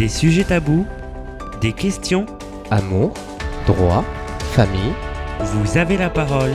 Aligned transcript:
Des 0.00 0.08
sujets 0.08 0.44
tabous, 0.44 0.86
des 1.60 1.74
questions, 1.74 2.24
Amour, 2.70 3.12
droit, 3.66 4.02
famille. 4.54 4.94
vous 5.40 5.76
avez 5.76 5.98
la 5.98 6.08
parole 6.08 6.54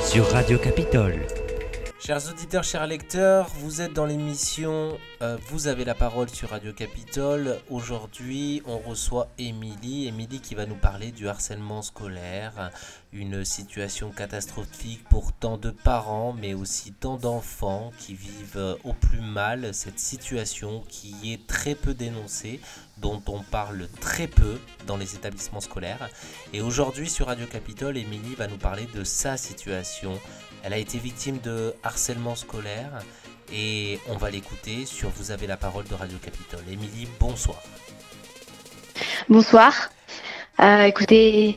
sur 0.00 0.26
Radio 0.30 0.56
Capitole. 0.56 1.26
Chers 2.06 2.30
auditeurs, 2.30 2.62
chers 2.62 2.86
lecteurs, 2.86 3.48
vous 3.58 3.80
êtes 3.80 3.92
dans 3.92 4.06
l'émission 4.06 4.96
euh, 5.22 5.36
Vous 5.48 5.66
avez 5.66 5.84
la 5.84 5.96
parole 5.96 6.30
sur 6.30 6.50
Radio 6.50 6.72
Capitole. 6.72 7.58
Aujourd'hui, 7.68 8.62
on 8.64 8.78
reçoit 8.78 9.26
Émilie. 9.38 10.06
Émilie 10.06 10.38
qui 10.38 10.54
va 10.54 10.66
nous 10.66 10.76
parler 10.76 11.10
du 11.10 11.26
harcèlement 11.26 11.82
scolaire, 11.82 12.70
une 13.12 13.44
situation 13.44 14.10
catastrophique 14.10 15.02
pour 15.10 15.32
tant 15.32 15.58
de 15.58 15.70
parents, 15.70 16.32
mais 16.32 16.54
aussi 16.54 16.92
tant 16.92 17.16
d'enfants 17.16 17.90
qui 17.98 18.14
vivent 18.14 18.56
euh, 18.56 18.76
au 18.84 18.92
plus 18.92 19.20
mal 19.20 19.74
cette 19.74 19.98
situation 19.98 20.84
qui 20.88 21.32
est 21.32 21.46
très 21.48 21.74
peu 21.74 21.92
dénoncée, 21.92 22.60
dont 22.98 23.22
on 23.26 23.42
parle 23.42 23.88
très 24.00 24.26
peu 24.26 24.58
dans 24.86 24.96
les 24.96 25.14
établissements 25.14 25.60
scolaires. 25.60 26.08
Et 26.52 26.60
aujourd'hui, 26.60 27.08
sur 27.10 27.26
Radio 27.26 27.46
Capitole, 27.46 27.96
Émilie 27.96 28.34
va 28.34 28.46
nous 28.46 28.56
parler 28.56 28.86
de 28.94 29.04
sa 29.04 29.36
situation. 29.36 30.18
Elle 30.62 30.72
a 30.72 30.78
été 30.78 30.98
victime 30.98 31.38
de 31.40 31.74
harcèlement 31.82 32.34
scolaire 32.36 32.90
et 33.52 33.98
on 34.08 34.16
va 34.16 34.30
l'écouter 34.30 34.86
sur 34.86 35.10
Vous 35.10 35.30
avez 35.30 35.46
la 35.46 35.56
parole 35.56 35.84
de 35.84 35.94
Radio 35.94 36.18
Capitole. 36.18 36.64
Émilie, 36.70 37.06
bonsoir. 37.20 37.62
Bonsoir. 39.28 39.90
Euh, 40.60 40.84
écoutez, 40.84 41.56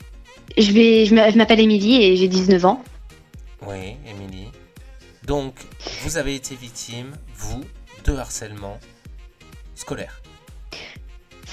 je, 0.58 0.72
vais, 0.72 1.06
je 1.06 1.16
m'a- 1.16 1.30
je 1.32 1.38
m'appelle 1.38 1.60
Émilie 1.60 2.04
et 2.04 2.18
j'ai 2.18 2.28
19 2.28 2.66
ans. 2.66 2.84
Oui, 3.66 3.96
Émilie. 4.06 4.50
Donc, 5.24 5.56
vous 6.02 6.18
avez 6.18 6.36
été 6.36 6.56
victime, 6.56 7.16
vous, 7.36 7.64
de 8.04 8.14
harcèlement 8.16 8.80
scolaire. 9.76 10.19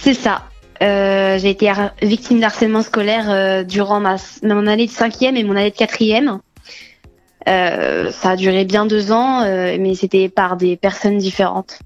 C'est 0.01 0.15
ça. 0.15 0.43
Euh, 0.83 1.39
j'ai 1.39 1.51
été 1.51 1.73
victime 2.03 2.41
d'harcèlement 2.41 2.83
scolaire 2.83 3.31
euh, 3.31 3.65
durant 3.65 4.01
mon 4.01 4.67
année 4.67 4.87
de 4.87 4.93
cinquième 4.93 5.37
et 5.37 5.45
mon 5.45 5.57
année 5.57 5.71
de 5.71 5.77
quatrième. 5.77 6.41
Euh, 7.49 8.11
ça 8.11 8.31
a 8.31 8.37
duré 8.37 8.65
bien 8.65 8.87
deux 8.87 9.13
ans, 9.13 9.43
mais 9.43 9.95
c'était 9.95 10.29
par 10.29 10.57
des 10.57 10.77
personnes 10.77 11.19
différentes. 11.19 11.79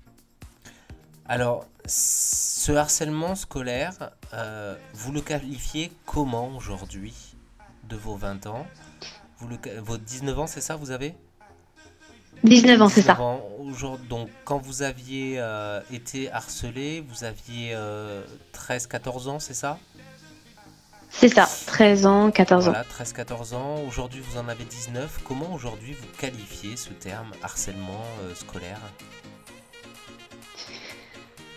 Alors, 1.29 1.67
ce 1.87 2.73
harcèlement 2.73 3.35
scolaire, 3.35 3.93
vous 4.95 5.13
le 5.13 5.21
qualifiez 5.21 5.93
comment 6.07 6.51
aujourd'hui 6.57 7.15
de 7.89 7.97
vos 7.97 8.17
20 8.17 8.47
ans? 8.47 8.67
Vous 9.39 9.49
Vos 9.83 9.97
19 9.99 10.39
ans, 10.39 10.47
c'est 10.47 10.61
ça, 10.61 10.77
vous 10.77 10.91
avez? 10.91 11.15
19 12.45 12.83
ans, 12.83 12.89
c'est 12.89 13.03
ça. 13.03 13.13
19 13.15 13.21
ans. 13.21 13.41
Aujourd'hui, 13.61 14.09
donc, 14.09 14.29
quand 14.45 14.59
vous 14.59 14.83
aviez 14.83 15.35
euh, 15.39 15.81
été 15.93 16.31
harcelé, 16.33 17.05
vous 17.09 17.25
aviez 17.25 17.77
13-14 18.69 19.29
ans, 19.29 19.39
c'est 19.39 19.55
ça? 19.55 19.79
C'est 21.13 21.29
ça. 21.29 21.49
13 21.67 22.07
ans, 22.07 22.31
14 22.31 22.69
ans. 22.69 22.73
Voilà, 22.73 22.85
13-14 22.85 23.55
ans. 23.55 23.77
Aujourd'hui, 23.87 24.21
vous 24.29 24.39
en 24.39 24.49
avez 24.49 24.65
19. 24.65 25.21
Comment 25.25 25.53
aujourd'hui 25.53 25.93
vous 25.93 26.07
qualifiez 26.19 26.77
ce 26.77 26.91
terme 26.91 27.31
harcèlement 27.43 28.05
euh, 28.23 28.35
scolaire 28.35 28.79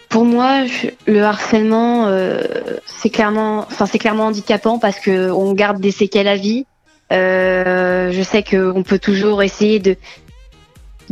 Pour 0.10 0.26
moi, 0.26 0.66
je- 0.66 0.88
le 1.12 1.24
harcèlement, 1.24 2.08
euh, 2.08 2.42
c'est 2.86 3.10
clairement, 3.10 3.60
enfin 3.60 3.86
c'est 3.86 4.00
clairement 4.00 4.26
handicapant 4.28 4.78
parce 4.80 5.00
que 5.00 5.32
on 5.32 5.54
garde 5.54 5.80
des 5.80 5.92
séquelles 5.92 6.28
à 6.28 6.36
vie. 6.36 6.66
Euh, 7.12 8.12
je 8.12 8.22
sais 8.24 8.44
qu'on 8.44 8.82
peut 8.84 8.98
toujours 9.00 9.44
essayer 9.44 9.80
de 9.80 9.98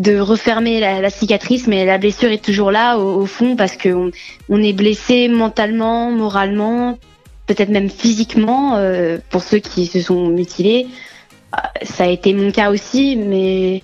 de 0.01 0.19
refermer 0.19 0.79
la, 0.79 1.09
cicatrice, 1.11 1.67
mais 1.67 1.85
la 1.85 1.99
blessure 1.99 2.31
est 2.31 2.43
toujours 2.43 2.71
là 2.71 2.97
au, 2.97 3.25
fond 3.27 3.55
parce 3.55 3.75
que 3.75 4.11
on, 4.49 4.63
est 4.63 4.73
blessé 4.73 5.27
mentalement, 5.27 6.09
moralement, 6.11 6.97
peut-être 7.45 7.69
même 7.69 7.89
physiquement 7.89 8.77
euh, 8.77 9.19
pour 9.29 9.43
ceux 9.43 9.59
qui 9.59 9.85
se 9.85 10.01
sont 10.01 10.27
mutilés. 10.27 10.87
Euh, 11.53 11.57
Ça 11.83 12.05
a 12.05 12.07
été 12.07 12.33
mon 12.33 12.51
cas 12.51 12.71
aussi, 12.71 13.15
mais 13.15 13.83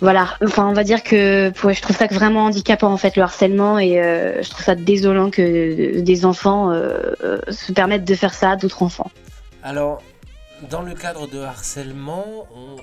voilà, 0.00 0.28
enfin 0.42 0.66
on 0.68 0.72
va 0.72 0.84
dire 0.84 1.02
que 1.02 1.52
je 1.54 1.80
trouve 1.82 1.96
ça 1.96 2.06
vraiment 2.06 2.44
handicapant 2.44 2.90
en 2.90 2.96
fait 2.96 3.16
le 3.16 3.22
harcèlement 3.22 3.78
et 3.78 4.00
euh, 4.00 4.42
je 4.42 4.48
trouve 4.48 4.64
ça 4.64 4.74
désolant 4.74 5.30
que 5.30 6.00
des 6.00 6.24
enfants 6.24 6.72
se 7.50 7.72
permettent 7.72 8.04
de 8.04 8.14
faire 8.14 8.32
ça 8.32 8.52
à 8.52 8.56
d'autres 8.56 8.82
enfants. 8.82 9.10
Alors, 9.62 10.00
dans 10.70 10.80
le 10.82 10.94
cadre 10.94 11.26
de 11.28 11.40
harcèlement, 11.40 12.46
on- 12.54 12.76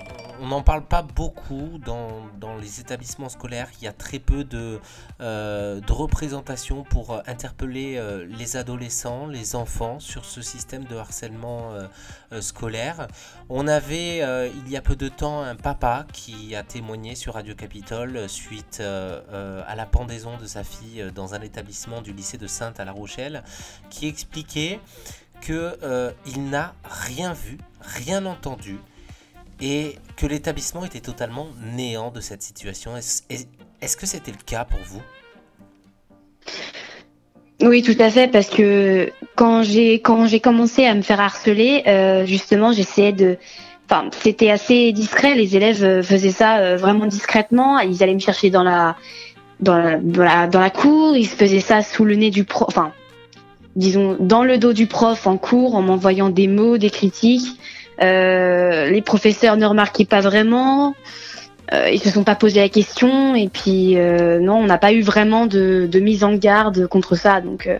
n'en 0.46 0.62
parle 0.62 0.84
pas 0.84 1.02
beaucoup 1.02 1.78
dans, 1.84 2.22
les 2.60 2.80
établissements 2.80 3.28
scolaires. 3.28 3.68
Il 3.80 3.84
y 3.84 3.88
a 3.88 3.92
très 3.92 4.18
peu 4.18 4.44
de, 4.44 4.80
euh, 5.20 5.80
de 5.80 5.92
représentation 5.92 6.84
pour 6.84 7.12
euh, 7.12 7.20
interpeller 7.26 7.96
euh, 7.96 8.26
les 8.26 8.56
adolescents, 8.56 9.26
les 9.26 9.56
enfants 9.56 9.98
sur 9.98 10.24
ce 10.24 10.40
système 10.40 10.84
de 10.84 10.96
harcèlement 10.96 11.72
euh, 11.72 12.40
scolaire. 12.40 13.08
On 13.48 13.66
avait 13.66 14.18
il 14.18 14.68
y 14.70 14.76
a 14.76 14.82
peu 14.82 14.96
de 14.96 15.08
temps 15.08 15.42
un 15.42 15.56
papa 15.56 16.06
qui 16.12 16.54
a 16.54 16.62
témoigné 16.62 17.14
sur 17.16 17.34
Radio 17.34 17.54
Capitole 17.54 18.28
suite 18.28 18.80
à 18.80 19.74
la 19.74 19.86
pendaison 19.86 20.36
de 20.36 20.46
sa 20.46 20.62
fille 20.64 21.04
dans 21.14 21.34
un 21.34 21.40
établissement 21.40 22.02
du 22.02 22.12
lycée 22.12 22.38
de 22.38 22.46
Sainte 22.46 22.80
à 22.80 22.84
La 22.84 22.92
Rochelle, 22.92 23.42
qui 23.90 24.06
expliquait 24.08 24.80
que 25.46 25.76
euh, 25.82 26.10
il 26.26 26.48
n'a 26.50 26.74
rien 26.84 27.32
vu, 27.32 27.58
rien 27.80 28.24
entendu, 28.26 28.78
et 29.60 29.96
que 30.16 30.26
l'établissement 30.26 30.84
était 30.84 31.00
totalement 31.00 31.48
néant 31.76 32.10
de 32.10 32.20
cette 32.20 32.42
situation. 32.42 32.96
Est-ce 32.96 33.22
est- 33.30 33.48
est-ce 33.80 33.96
que 33.96 34.06
c'était 34.06 34.32
le 34.32 34.42
cas 34.44 34.64
pour 34.64 34.80
vous? 34.84 35.02
Oui, 37.62 37.82
tout 37.82 37.96
à 37.98 38.10
fait, 38.10 38.28
parce 38.28 38.48
que 38.48 39.12
quand 39.36 39.62
j'ai 39.62 40.00
quand 40.00 40.26
j'ai 40.26 40.40
commencé 40.40 40.86
à 40.86 40.94
me 40.94 41.02
faire 41.02 41.20
harceler, 41.20 41.82
euh, 41.86 42.26
justement, 42.26 42.72
j'essayais 42.72 43.12
de, 43.12 43.38
enfin, 43.88 44.10
c'était 44.22 44.50
assez 44.50 44.92
discret. 44.92 45.34
Les 45.34 45.56
élèves 45.56 45.84
euh, 45.84 46.02
faisaient 46.02 46.32
ça 46.32 46.58
euh, 46.58 46.76
vraiment 46.76 47.06
discrètement. 47.06 47.78
Ils 47.78 48.02
allaient 48.02 48.14
me 48.14 48.18
chercher 48.18 48.50
dans 48.50 48.64
la 48.64 48.96
dans 49.60 49.76
la, 49.78 49.98
dans 49.98 50.24
la 50.24 50.46
dans 50.48 50.60
la 50.60 50.70
cour. 50.70 51.16
Ils 51.16 51.28
faisaient 51.28 51.60
ça 51.60 51.82
sous 51.82 52.04
le 52.04 52.16
nez 52.16 52.30
du 52.30 52.44
prof, 52.44 52.68
enfin, 52.68 52.92
disons 53.76 54.16
dans 54.20 54.44
le 54.44 54.58
dos 54.58 54.72
du 54.72 54.86
prof 54.86 55.26
en 55.26 55.36
cours, 55.36 55.74
en 55.74 55.82
m'envoyant 55.82 56.30
des 56.30 56.48
mots, 56.48 56.78
des 56.78 56.90
critiques. 56.90 57.58
Euh, 58.02 58.90
les 58.90 59.02
professeurs 59.02 59.56
ne 59.56 59.66
remarquaient 59.66 60.04
pas 60.04 60.20
vraiment. 60.20 60.94
Euh, 61.72 61.88
ils 61.90 62.00
se 62.00 62.10
sont 62.10 62.24
pas 62.24 62.34
posé 62.34 62.60
la 62.60 62.68
question 62.68 63.34
et 63.34 63.48
puis 63.48 63.96
euh, 63.96 64.38
non, 64.38 64.56
on 64.56 64.66
n'a 64.66 64.76
pas 64.76 64.92
eu 64.92 65.00
vraiment 65.00 65.46
de, 65.46 65.88
de 65.90 65.98
mise 65.98 66.22
en 66.22 66.34
garde 66.34 66.86
contre 66.88 67.16
ça. 67.16 67.40
Donc 67.40 67.66
euh, 67.66 67.78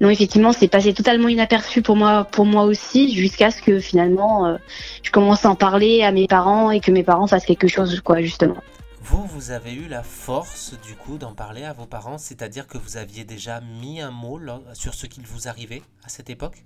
non, 0.00 0.08
effectivement, 0.08 0.52
c'est 0.52 0.68
passé 0.68 0.94
totalement 0.94 1.28
inaperçu 1.28 1.82
pour 1.82 1.96
moi, 1.96 2.28
pour 2.30 2.46
moi 2.46 2.62
aussi, 2.62 3.12
jusqu'à 3.12 3.50
ce 3.50 3.60
que 3.60 3.80
finalement 3.80 4.46
euh, 4.46 4.56
je 5.02 5.10
commence 5.10 5.44
à 5.44 5.50
en 5.50 5.56
parler 5.56 6.02
à 6.02 6.12
mes 6.12 6.28
parents 6.28 6.70
et 6.70 6.78
que 6.78 6.92
mes 6.92 7.02
parents 7.02 7.26
fassent 7.26 7.46
quelque 7.46 7.68
chose, 7.68 8.00
quoi, 8.02 8.20
justement. 8.20 8.56
Vous, 9.04 9.26
vous 9.26 9.50
avez 9.50 9.74
eu 9.74 9.86
la 9.86 10.02
force 10.02 10.74
du 10.86 10.94
coup 10.94 11.18
d'en 11.18 11.34
parler 11.34 11.62
à 11.62 11.74
vos 11.74 11.84
parents, 11.84 12.16
c'est-à-dire 12.16 12.66
que 12.66 12.78
vous 12.78 12.96
aviez 12.96 13.24
déjà 13.24 13.60
mis 13.60 14.00
un 14.00 14.10
mot 14.10 14.40
sur 14.72 14.94
ce 14.94 15.06
qu'il 15.06 15.24
vous 15.26 15.46
arrivait 15.46 15.82
à 16.06 16.08
cette 16.08 16.30
époque? 16.30 16.64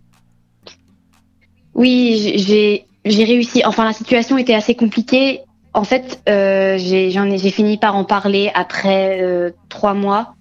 Oui, 1.75 2.35
j'ai 2.37 3.25
réussi. 3.25 3.63
Enfin, 3.65 3.85
la 3.85 3.93
situation 3.93 4.39
était 4.39 4.55
assez 4.55 4.77
compliquée. 4.77 5.41
En 5.75 5.83
fait, 5.83 6.23
euh, 6.29 6.79
j'ai 6.79 7.51
fini 7.51 7.77
par 7.77 7.97
en 7.97 8.05
parler 8.05 8.53
après 8.55 9.21
euh, 9.21 9.51
trois 9.69 9.95
mois. 9.95 10.35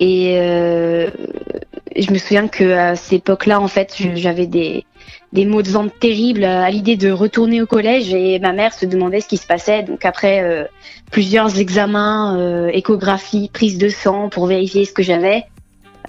Et 0.00 0.38
euh, 0.38 1.10
je 1.96 2.10
me 2.12 2.18
souviens 2.18 2.48
que 2.48 2.72
à 2.72 2.94
cette 2.94 3.14
époque-là, 3.14 3.58
en 3.58 3.68
fait, 3.68 3.94
j'avais 4.16 4.46
des 4.46 4.84
des 5.32 5.46
maux 5.46 5.62
de 5.62 5.68
ventre 5.70 5.94
terribles 5.98 6.44
à 6.44 6.70
l'idée 6.70 6.96
de 6.96 7.10
retourner 7.10 7.62
au 7.62 7.66
collège 7.66 8.12
et 8.12 8.38
ma 8.38 8.52
mère 8.52 8.74
se 8.74 8.84
demandait 8.84 9.20
ce 9.20 9.28
qui 9.28 9.38
se 9.38 9.46
passait. 9.46 9.82
Donc 9.82 10.04
après 10.04 10.42
euh, 10.42 10.64
plusieurs 11.10 11.58
examens, 11.58 12.38
euh, 12.38 12.68
échographie, 12.68 13.50
prise 13.52 13.78
de 13.78 13.88
sang 13.88 14.28
pour 14.28 14.46
vérifier 14.46 14.84
ce 14.84 14.92
que 14.92 15.02
j'avais. 15.02 15.44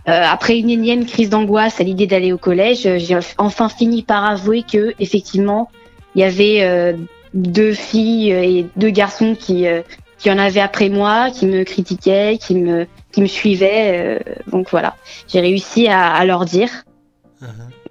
Euh, 0.10 0.22
après 0.26 0.60
une 0.60 0.70
énième 0.70 1.06
crise 1.06 1.30
d'angoisse 1.30 1.80
à 1.80 1.84
l'idée 1.84 2.08
d'aller 2.08 2.34
au 2.34 2.38
collège, 2.38 2.86
euh, 2.86 2.98
j'ai 2.98 3.18
enfin 3.38 3.70
fini 3.70 4.04
par 4.04 4.26
avouer 4.26 4.64
que 4.64 4.94
effectivement 5.00 5.70
il 6.16 6.22
y 6.22 6.26
avait 6.26 6.62
euh, 6.62 6.94
deux 7.34 7.74
filles 7.74 8.32
et 8.32 8.68
deux 8.76 8.90
garçons 8.90 9.36
qui 9.40 9.66
euh, 9.68 9.82
qui 10.18 10.30
en 10.30 10.38
avaient 10.38 10.62
après 10.62 10.90
moi, 10.90 11.32
qui 11.32 11.46
me 11.46 11.64
critiquaient, 11.64 12.38
qui 12.38 12.56
me 12.56 12.88
qui 13.14 13.22
me 13.22 13.28
suivaient. 13.28 14.20
euh, 14.28 14.34
donc 14.52 14.70
voilà, 14.70 14.96
j'ai 15.30 15.40
réussi 15.40 15.88
à, 15.88 16.14
à 16.14 16.26
leur 16.26 16.44
dire, 16.44 16.70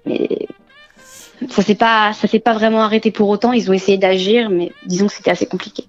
mais 0.05 0.29
ça 1.49 1.61
s'est 1.61 1.75
pas 1.75 2.13
ça 2.13 2.27
s'est 2.27 2.39
pas 2.39 2.53
vraiment 2.53 2.83
arrêté 2.83 3.11
pour 3.11 3.29
autant. 3.29 3.53
Ils 3.53 3.69
ont 3.69 3.73
essayé 3.73 3.97
d'agir, 3.97 4.49
mais 4.49 4.71
disons 4.85 5.07
que 5.07 5.13
c'était 5.13 5.31
assez 5.31 5.45
compliqué. 5.45 5.85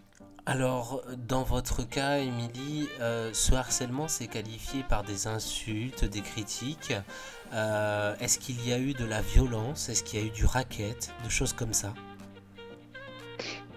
Alors, 0.46 1.00
dans 1.26 1.42
votre 1.42 1.88
cas, 1.88 2.18
Émilie, 2.18 2.86
euh, 3.00 3.30
ce 3.32 3.54
harcèlement 3.54 4.08
s'est 4.08 4.26
qualifié 4.26 4.84
par 4.86 5.02
des 5.02 5.26
insultes, 5.26 6.04
des 6.04 6.20
critiques. 6.20 6.92
Euh, 7.54 8.14
Est-ce 8.20 8.38
qu'il 8.38 8.66
y 8.68 8.72
a 8.72 8.78
eu 8.78 8.92
de 8.92 9.06
la 9.06 9.22
violence? 9.22 9.88
Est-ce 9.88 10.02
qu'il 10.02 10.20
y 10.20 10.22
a 10.22 10.26
eu 10.26 10.30
du 10.30 10.44
racket? 10.44 11.10
De 11.24 11.30
choses 11.30 11.52
comme 11.52 11.72
ça 11.72 11.92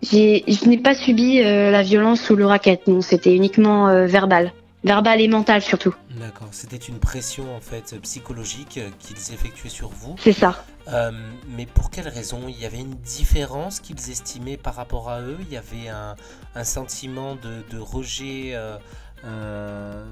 je 0.04 0.70
n'ai 0.70 0.78
pas 0.78 0.94
subi 0.94 1.42
euh, 1.42 1.72
la 1.72 1.82
violence 1.82 2.30
ou 2.30 2.36
le 2.36 2.46
racket, 2.46 2.88
non, 2.88 3.02
c'était 3.02 3.36
uniquement 3.36 3.88
verbal. 4.06 4.54
verbal 4.84 5.20
et 5.20 5.28
mental 5.28 5.64
surtout. 5.64 5.96
D'accord, 6.12 6.50
c'était 6.52 6.78
une 6.78 7.00
pression 7.00 7.56
en 7.56 7.60
fait 7.60 8.00
psychologique 8.04 8.80
qu'ils 9.00 9.34
effectuaient 9.34 9.70
sur 9.70 9.90
vous. 9.90 10.16
C'est 10.20 10.34
ça. 10.34 10.64
Euh, 10.90 11.12
mais 11.50 11.66
pour 11.66 11.90
quelle 11.90 12.08
raison? 12.08 12.42
Il 12.48 12.60
y 12.60 12.66
avait 12.66 12.80
une 12.80 12.96
différence 12.96 13.80
qu'ils 13.80 14.10
estimaient 14.10 14.58
par 14.58 14.76
rapport 14.76 15.10
à 15.10 15.22
eux? 15.22 15.38
Il 15.42 15.54
y 15.54 15.58
avait 15.58 15.90
un, 15.90 16.64
sentiment 16.64 17.36
de, 17.36 17.78
rejet 17.78 18.52
euh, 18.54 18.78
euh, 19.26 20.06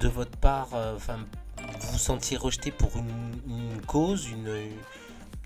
de 0.00 0.08
votre 0.08 0.36
part 0.36 0.68
Enfin, 0.94 1.18
vous 1.80 1.92
vous 1.92 1.98
sentiez 1.98 2.36
rejeté 2.36 2.70
pour 2.70 2.90
une, 2.96 3.80
cause, 3.86 4.28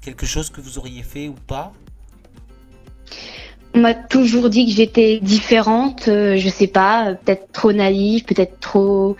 quelque 0.01 0.27
chose 0.27 0.51
que 0.51 0.61
vous 0.61 0.79
auriez 0.79 1.03
fait 1.03 1.29
ou 1.29 1.37
pas? 1.47 1.73
On 3.75 3.81
m'a 3.81 3.95
toujours 3.95 4.51
dit 4.51 4.67
que 4.67 4.73
j'étais 4.73 5.19
différente, 5.21 6.03
je 6.07 6.49
sais 6.53 6.67
pas, 6.67 7.15
peut-être 7.15 7.51
trop 7.53 7.73
naïve, 7.73 8.25
peut-être 8.25 8.61
trop 8.61 9.17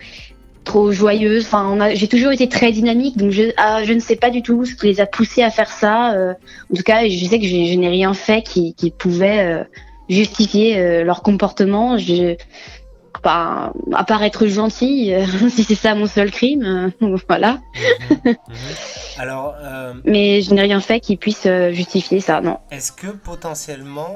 trop 0.63 0.91
joyeuse. 0.91 1.45
Enfin, 1.45 1.89
j'ai 1.93 2.07
toujours 2.07 2.31
été 2.31 2.49
très 2.49 2.71
dynamique, 2.71 3.17
donc 3.17 3.31
je, 3.31 3.51
ah, 3.57 3.83
je 3.83 3.93
ne 3.93 3.99
sais 3.99 4.15
pas 4.15 4.29
du 4.29 4.41
tout 4.41 4.65
ce 4.65 4.75
qui 4.75 4.87
les 4.87 5.01
a 5.01 5.05
poussés 5.05 5.43
à 5.43 5.49
faire 5.49 5.69
ça. 5.69 6.13
Euh, 6.13 6.33
en 6.71 6.75
tout 6.75 6.83
cas, 6.83 7.07
je 7.07 7.25
sais 7.25 7.39
que 7.39 7.45
je, 7.45 7.55
n'ai 7.55 7.89
rien 7.89 8.13
fait 8.13 8.41
qui, 8.41 8.73
qui 8.73 8.91
pouvait 8.91 9.39
euh, 9.39 9.63
justifier 10.09 11.03
leur 11.03 11.21
comportement. 11.21 11.97
Je, 11.97 12.35
pas, 13.23 13.73
à 13.93 14.03
part 14.03 14.21
être 14.23 14.45
gentil, 14.45 15.13
euh, 15.13 15.25
si 15.49 15.63
c'est 15.63 15.75
ça 15.75 15.95
mon 15.95 16.05
seul 16.05 16.29
crime, 16.29 16.93
euh, 17.01 17.17
voilà. 17.27 17.59
Mhm, 17.75 18.17
mhm. 18.25 18.35
Alors, 19.17 19.55
euh, 19.61 19.93
mais 20.05 20.41
je 20.41 20.53
n'ai 20.53 20.61
rien 20.61 20.81
fait 20.81 20.99
qui 20.99 21.17
puisse 21.17 21.47
justifier 21.71 22.19
ça, 22.19 22.41
non. 22.41 22.59
Est-ce 22.71 22.91
que 22.91 23.07
potentiellement 23.07 24.15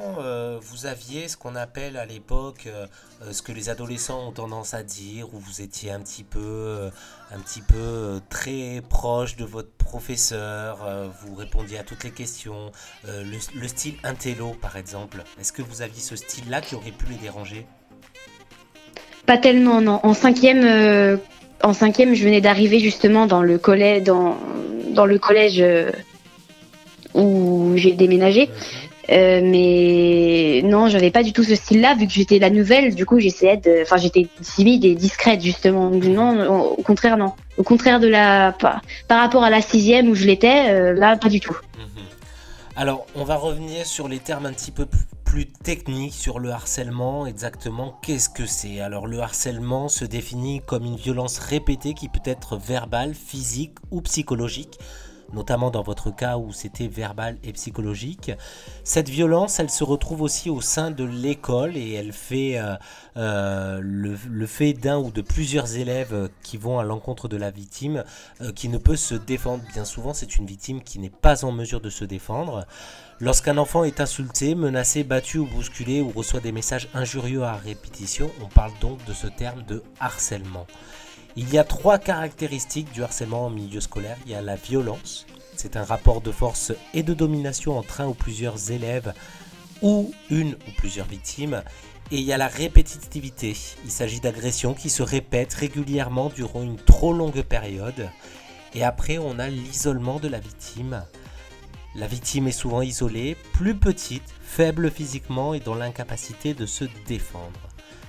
vous 0.59 0.87
aviez 0.87 1.27
ce 1.27 1.37
qu'on 1.37 1.55
appelle 1.55 1.97
à 1.97 2.05
l'époque 2.05 2.67
ce 3.31 3.41
que 3.43 3.51
les 3.51 3.69
adolescents 3.69 4.27
ont 4.27 4.31
tendance 4.31 4.73
à 4.73 4.81
dire, 4.81 5.31
où 5.33 5.37
vous 5.37 5.61
étiez 5.61 5.91
un 5.91 5.99
petit 5.99 6.23
peu, 6.23 6.89
un 7.31 7.39
petit 7.39 7.61
peu 7.61 8.19
très 8.29 8.81
proche 8.89 9.35
de 9.35 9.45
votre 9.45 9.71
professeur, 9.71 10.79
vous 11.21 11.35
répondiez 11.35 11.77
à 11.77 11.83
toutes 11.83 12.03
les 12.03 12.11
questions, 12.11 12.71
le, 13.05 13.37
le 13.55 13.67
style 13.67 13.97
intello 14.03 14.55
par 14.59 14.77
exemple? 14.77 15.23
Est-ce 15.39 15.53
que 15.53 15.61
vous 15.61 15.83
aviez 15.83 16.01
ce 16.01 16.15
style-là 16.15 16.61
qui 16.61 16.73
aurait 16.73 16.91
pu 16.91 17.05
les 17.05 17.17
déranger? 17.17 17.67
Pas 19.27 19.37
tellement, 19.37 19.81
non. 19.81 19.99
En 20.01 20.13
cinquième, 20.15 20.63
euh, 20.63 21.17
en 21.61 21.73
cinquième, 21.73 22.15
je 22.15 22.23
venais 22.23 22.41
d'arriver 22.41 22.79
justement 22.79 23.27
dans 23.27 23.43
le 23.43 23.59
collège, 23.59 24.03
dans, 24.03 24.37
dans 24.91 25.05
le 25.05 25.19
collège 25.19 25.57
euh, 25.59 25.91
où 27.13 27.73
j'ai 27.75 27.91
déménagé. 27.91 28.49
Euh, 29.09 29.41
mais 29.43 30.61
non, 30.63 30.87
j'avais 30.87 31.11
pas 31.11 31.23
du 31.23 31.33
tout 31.33 31.43
ce 31.43 31.55
style-là, 31.55 31.95
vu 31.95 32.07
que 32.07 32.13
j'étais 32.13 32.39
la 32.39 32.49
nouvelle. 32.49 32.95
Du 32.95 33.05
coup, 33.05 33.19
j'essayais 33.19 33.57
de, 33.57 33.81
enfin, 33.81 33.97
j'étais 33.97 34.27
timide 34.41 34.85
et 34.85 34.95
discrète 34.95 35.41
justement. 35.41 35.89
Non, 35.89 36.61
au 36.61 36.81
contraire, 36.81 37.17
non. 37.17 37.33
Au 37.57 37.63
contraire 37.63 37.99
de 37.99 38.07
la, 38.07 38.55
par, 38.57 38.81
rapport 39.09 39.43
à 39.43 39.49
la 39.49 39.61
sixième 39.61 40.09
où 40.09 40.15
je 40.15 40.25
l'étais, 40.25 40.93
là, 40.93 41.17
pas 41.17 41.29
du 41.29 41.41
tout. 41.41 41.55
Mhm. 41.77 41.96
Alors, 42.79 43.07
on 43.15 43.23
va 43.23 43.37
revenir 43.37 43.87
sur 43.87 44.07
les 44.07 44.19
termes 44.19 44.45
un 44.45 44.53
petit 44.53 44.69
peu 44.69 44.85
plus 44.85 45.07
plus 45.27 45.45
technique 45.45 46.13
sur 46.13 46.39
le 46.39 46.51
harcèlement, 46.51 47.25
exactement. 47.25 47.99
Qu'est-ce 48.01 48.29
que 48.29 48.45
c'est? 48.45 48.79
Alors 48.79 49.07
le 49.07 49.19
harcèlement 49.19 49.89
se 49.89 50.05
définit 50.05 50.61
comme 50.65 50.85
une 50.85 50.95
violence 50.95 51.39
répétée 51.39 51.93
qui 51.93 52.07
peut 52.07 52.21
être 52.23 52.55
verbale, 52.55 53.13
physique 53.13 53.75
ou 53.91 53.99
psychologique 54.01 54.79
notamment 55.33 55.71
dans 55.71 55.81
votre 55.81 56.11
cas 56.11 56.37
où 56.37 56.51
c'était 56.51 56.87
verbal 56.87 57.37
et 57.43 57.53
psychologique. 57.53 58.31
Cette 58.83 59.09
violence, 59.09 59.59
elle 59.59 59.69
se 59.69 59.83
retrouve 59.83 60.21
aussi 60.21 60.49
au 60.49 60.61
sein 60.61 60.91
de 60.91 61.03
l'école 61.03 61.77
et 61.77 61.93
elle 61.93 62.13
fait 62.13 62.57
euh, 62.57 62.75
euh, 63.17 63.79
le, 63.81 64.47
fait 64.47 64.73
d'un 64.73 64.97
ou 64.97 65.11
de 65.11 65.21
plusieurs 65.21 65.75
élèves 65.75 66.29
qui 66.43 66.57
vont 66.57 66.79
à 66.79 66.83
l'encontre 66.83 67.27
de 67.27 67.37
la 67.37 67.51
victime 67.51 68.03
euh, 68.41 68.51
qui 68.51 68.69
ne 68.69 68.77
peut 68.77 68.95
se 68.95 69.15
défendre. 69.15 69.63
Bien 69.73 69.85
souvent, 69.85 70.13
c'est 70.13 70.37
une 70.37 70.45
victime 70.45 70.81
qui 70.81 70.99
n'est 70.99 71.09
pas 71.09 71.45
en 71.45 71.51
mesure 71.51 71.81
de 71.81 71.89
se 71.89 72.05
défendre. 72.05 72.65
Lorsqu'un 73.19 73.57
enfant 73.57 73.83
est 73.83 73.99
insulté, 73.99 74.53
menacé, 74.53 75.03
battu 75.03 75.39
ou 75.39 75.47
bousculé 75.47 76.01
ou 76.01 76.09
reçoit 76.09 76.39
des 76.39 76.51
messages 76.51 76.87
injurieux 76.93 77.43
à 77.43 77.55
répétition, 77.55 78.29
on 78.43 78.47
parle 78.47 78.71
donc 78.79 79.03
de 79.05 79.13
ce 79.13 79.25
terme 79.25 79.63
de 79.63 79.83
harcèlement. 79.99 80.67
Il 81.39 81.53
y 81.53 81.59
a 81.59 81.63
trois 81.63 81.99
caractéristiques 81.99 82.91
du 82.91 83.03
harcèlement 83.03 83.45
en 83.45 83.49
milieu 83.51 83.79
scolaire. 83.79 84.17
Il 84.25 84.31
y 84.31 84.35
a 84.35 84.41
la 84.41 84.55
violence, 84.55 85.27
c'est 85.55 85.77
un 85.77 85.83
rapport 85.83 86.19
de 86.19 86.31
force 86.31 86.73
et 86.95 87.03
de 87.03 87.13
domination 87.13 87.77
entre 87.77 88.01
un 88.01 88.07
ou 88.07 88.15
plusieurs 88.15 88.71
élèves 88.71 89.13
ou 89.83 90.11
une 90.31 90.53
ou 90.53 90.71
plusieurs 90.77 91.05
victimes. 91.05 91.61
Et 92.09 92.17
il 92.17 92.23
y 92.23 92.33
a 92.33 92.37
la 92.37 92.47
répétitivité. 92.47 93.55
Il 93.85 93.91
s'agit 93.91 94.19
d'agressions 94.19 94.73
qui 94.73 94.89
se 94.89 95.03
répètent 95.03 95.53
régulièrement 95.53 96.29
durant 96.29 96.63
une 96.63 96.77
trop 96.77 97.13
longue 97.13 97.43
période. 97.43 98.09
Et 98.73 98.83
après, 98.83 99.19
on 99.19 99.37
a 99.37 99.47
l'isolement 99.47 100.19
de 100.19 100.29
la 100.29 100.39
victime. 100.39 101.03
La 101.93 102.07
victime 102.07 102.47
est 102.47 102.51
souvent 102.51 102.81
isolée, 102.81 103.37
plus 103.53 103.75
petite, 103.75 104.33
faible 104.41 104.89
physiquement 104.89 105.53
et 105.53 105.59
dans 105.59 105.75
l'incapacité 105.75 106.55
de 106.55 106.65
se 106.65 106.85
défendre. 107.05 107.66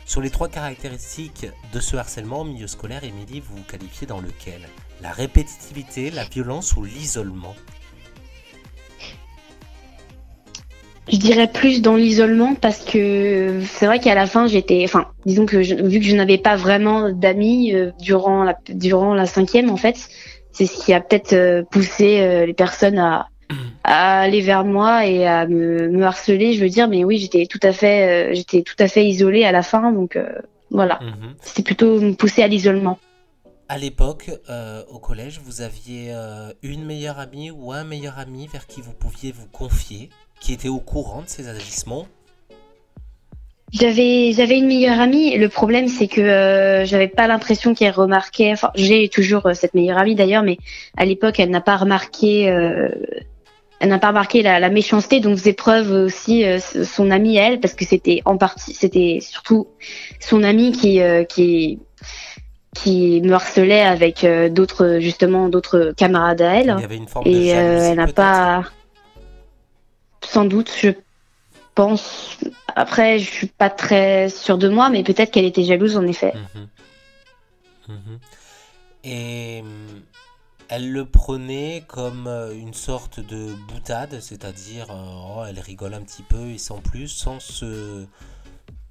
Sur 0.09 0.23
les 0.23 0.31
trois 0.31 0.49
caractéristiques 0.49 1.47
de 1.75 1.81
ce 1.81 1.95
harcèlement 1.95 2.41
au 2.41 2.45
milieu 2.45 2.67
scolaire, 2.67 3.05
Émilie, 3.05 3.41
vous 3.41 3.57
vous 3.59 3.63
qualifiez 3.65 4.07
dans 4.07 4.23
lequel? 4.23 4.63
La 5.03 5.13
répétitivité, 5.13 6.11
la 6.11 6.25
violence 6.25 6.75
ou 6.77 6.85
l'isolement? 6.85 7.55
Je 11.13 11.19
dirais 11.19 11.53
plus 11.53 11.83
dans 11.83 11.97
l'isolement 11.97 12.55
parce 12.55 12.83
que 12.83 13.61
c'est 13.67 13.85
vrai 13.85 13.99
qu'à 13.99 14.15
la 14.15 14.27
fin 14.27 14.47
j'étais, 14.47 14.83
enfin, 14.85 15.09
disons 15.27 15.45
que 15.45 15.59
vu 15.59 16.01
que 16.01 16.07
je 16.07 16.17
n'avais 16.17 16.39
pas 16.39 16.57
vraiment 16.57 17.13
d'amis 17.13 17.75
euh, 17.75 17.91
durant 18.01 18.45
la 18.45 18.57
durant 18.71 19.13
la 19.13 19.27
cinquième 19.27 19.69
en 19.69 19.77
fait, 19.77 20.09
c'est 20.53 20.65
ce 20.65 20.85
qui 20.85 20.95
a 20.95 21.03
peut-être 21.03 21.35
euh, 21.35 21.63
poussé 21.71 22.21
euh, 22.21 22.47
les 22.47 22.55
personnes 22.55 22.99
à 22.99 23.29
à 23.85 24.21
aller 24.21 24.41
vers 24.41 24.65
moi 24.65 25.07
et 25.07 25.27
à 25.27 25.47
me, 25.47 26.03
harceler. 26.03 26.53
Je 26.53 26.63
veux 26.63 26.69
dire, 26.69 26.89
mais 26.89 27.05
oui, 27.05 27.19
j'étais 27.19 27.47
tout 27.47 27.61
à 27.63 27.73
fait, 27.73 28.31
euh, 28.31 28.35
j'étais 28.35 28.63
tout 28.63 28.77
à 28.79 28.89
fait 28.89 29.07
isolée 29.07 29.45
à 29.45 29.53
la 29.53 29.63
fin, 29.63 29.93
donc 29.93 30.17
euh, 30.17 30.29
voilà. 30.71 30.99
Mhm. 31.03 31.35
C'était 31.43 31.63
plutôt 31.63 32.01
me 32.01 32.13
pousser 32.13 32.43
à 32.43 32.49
l'isolement. 32.49 32.99
À 33.69 33.79
l'époque, 33.79 34.31
euh, 34.49 34.83
au 34.91 34.99
collège, 34.99 35.41
vous 35.45 35.61
aviez 35.61 36.15
une 36.63 36.85
meilleure 36.85 37.19
amie 37.19 37.51
ou 37.51 37.73
un 37.73 37.85
meilleur 37.85 38.19
ami 38.19 38.47
vers 38.47 38.67
qui 38.67 38.81
vous 38.81 38.95
pouviez 38.95 39.31
vous 39.31 39.47
confier, 39.47 40.09
qui 40.41 40.55
était 40.55 40.69
au 40.69 40.79
courant 40.79 41.23
de 41.23 41.29
ces 41.29 41.49
agissements? 41.49 42.07
J'avais 43.71 44.33
j'avais 44.33 44.57
une 44.57 44.67
meilleure 44.67 44.99
amie. 44.99 45.37
Le 45.37 45.51
problème 45.51 45.89
c'est 45.89 46.09
que 46.09 46.85
j'avais 46.87 47.09
pas 47.09 47.27
l'impression 47.27 47.75
qu'elle 47.75 47.93
remarquait. 47.93 48.51
Enfin, 48.53 48.71
j'ai 48.75 49.11
toujours 49.11 49.47
cette 49.53 49.75
meilleure 49.75 49.99
amie 49.99 50.15
d'ailleurs, 50.15 50.43
mais 50.43 50.57
à 50.97 51.05
l'époque 51.05 51.39
elle 51.39 51.51
n'a 51.51 51.61
pas 51.61 51.77
remarqué 51.77 52.51
elle 53.81 53.89
n'a 53.91 53.99
pas 53.99 54.09
remarqué 54.09 54.43
la, 54.43 54.69
méchanceté 54.71 55.21
dont 55.21 55.37
faisait 55.37 55.53
preuve 55.53 55.93
aussi 55.93 56.45
euh, 56.45 56.59
son 56.59 57.11
amie 57.11 57.37
elle, 57.37 57.61
parce 57.61 57.75
que 57.75 57.85
c'était 57.85 58.23
en 58.25 58.37
partie, 58.37 58.75
c'était 58.75 59.19
surtout 59.21 59.69
son 60.21 60.43
amie 60.43 60.73
qui 60.73 61.01
euh, 61.01 61.25
qui 61.25 61.79
qui 62.75 63.21
me 63.23 63.33
harcelait 63.33 63.83
avec 63.83 64.25
euh, 64.25 64.49
d'autres 64.49 64.99
justement 65.01 65.49
d'autres 65.49 65.93
camarades 65.97 66.43
à 66.43 66.55
elle. 66.55 66.75
Il 66.79 66.83
y 66.83 66.85
avait 66.85 66.97
une 66.97 67.09
forme 67.09 67.27
et 67.27 67.49
elle 67.49 67.97
n'a 67.97 68.09
pas, 68.09 68.65
sans 70.23 70.45
doute, 70.45 70.73
je 70.81 70.91
pense. 71.75 72.39
Après, 72.75 73.19
je 73.19 73.31
suis 73.31 73.47
pas 73.47 73.71
très 73.71 74.29
sûre 74.29 74.59
de 74.59 74.69
moi, 74.69 74.91
mais 74.91 75.03
peut-être 75.03 75.31
qu'elle 75.31 75.45
était 75.45 75.65
jalouse 75.65 75.97
en 75.97 76.07
effet. 76.07 76.35
Mhm. 76.55 76.69
Mhm. 77.89 78.19
Et 79.05 79.63
elle 80.69 80.93
le 80.93 81.05
prenait 81.05 81.85
comme 81.87 82.27
euh, 82.27 82.55
une 82.55 82.75
sorte 82.75 83.21
de 83.21 83.55
boutade, 83.69 84.21
c'est-à-dire 84.21 84.87
euh, 84.91 85.37
oh, 85.37 85.45
elle 85.49 85.61
rigole 85.61 85.95
un 85.95 86.03
petit 86.03 86.23
peu 86.23 86.51
et 86.51 86.59
sans 86.59 86.79
plus, 86.79 87.09
sans 87.09 87.41
se, 87.41 88.07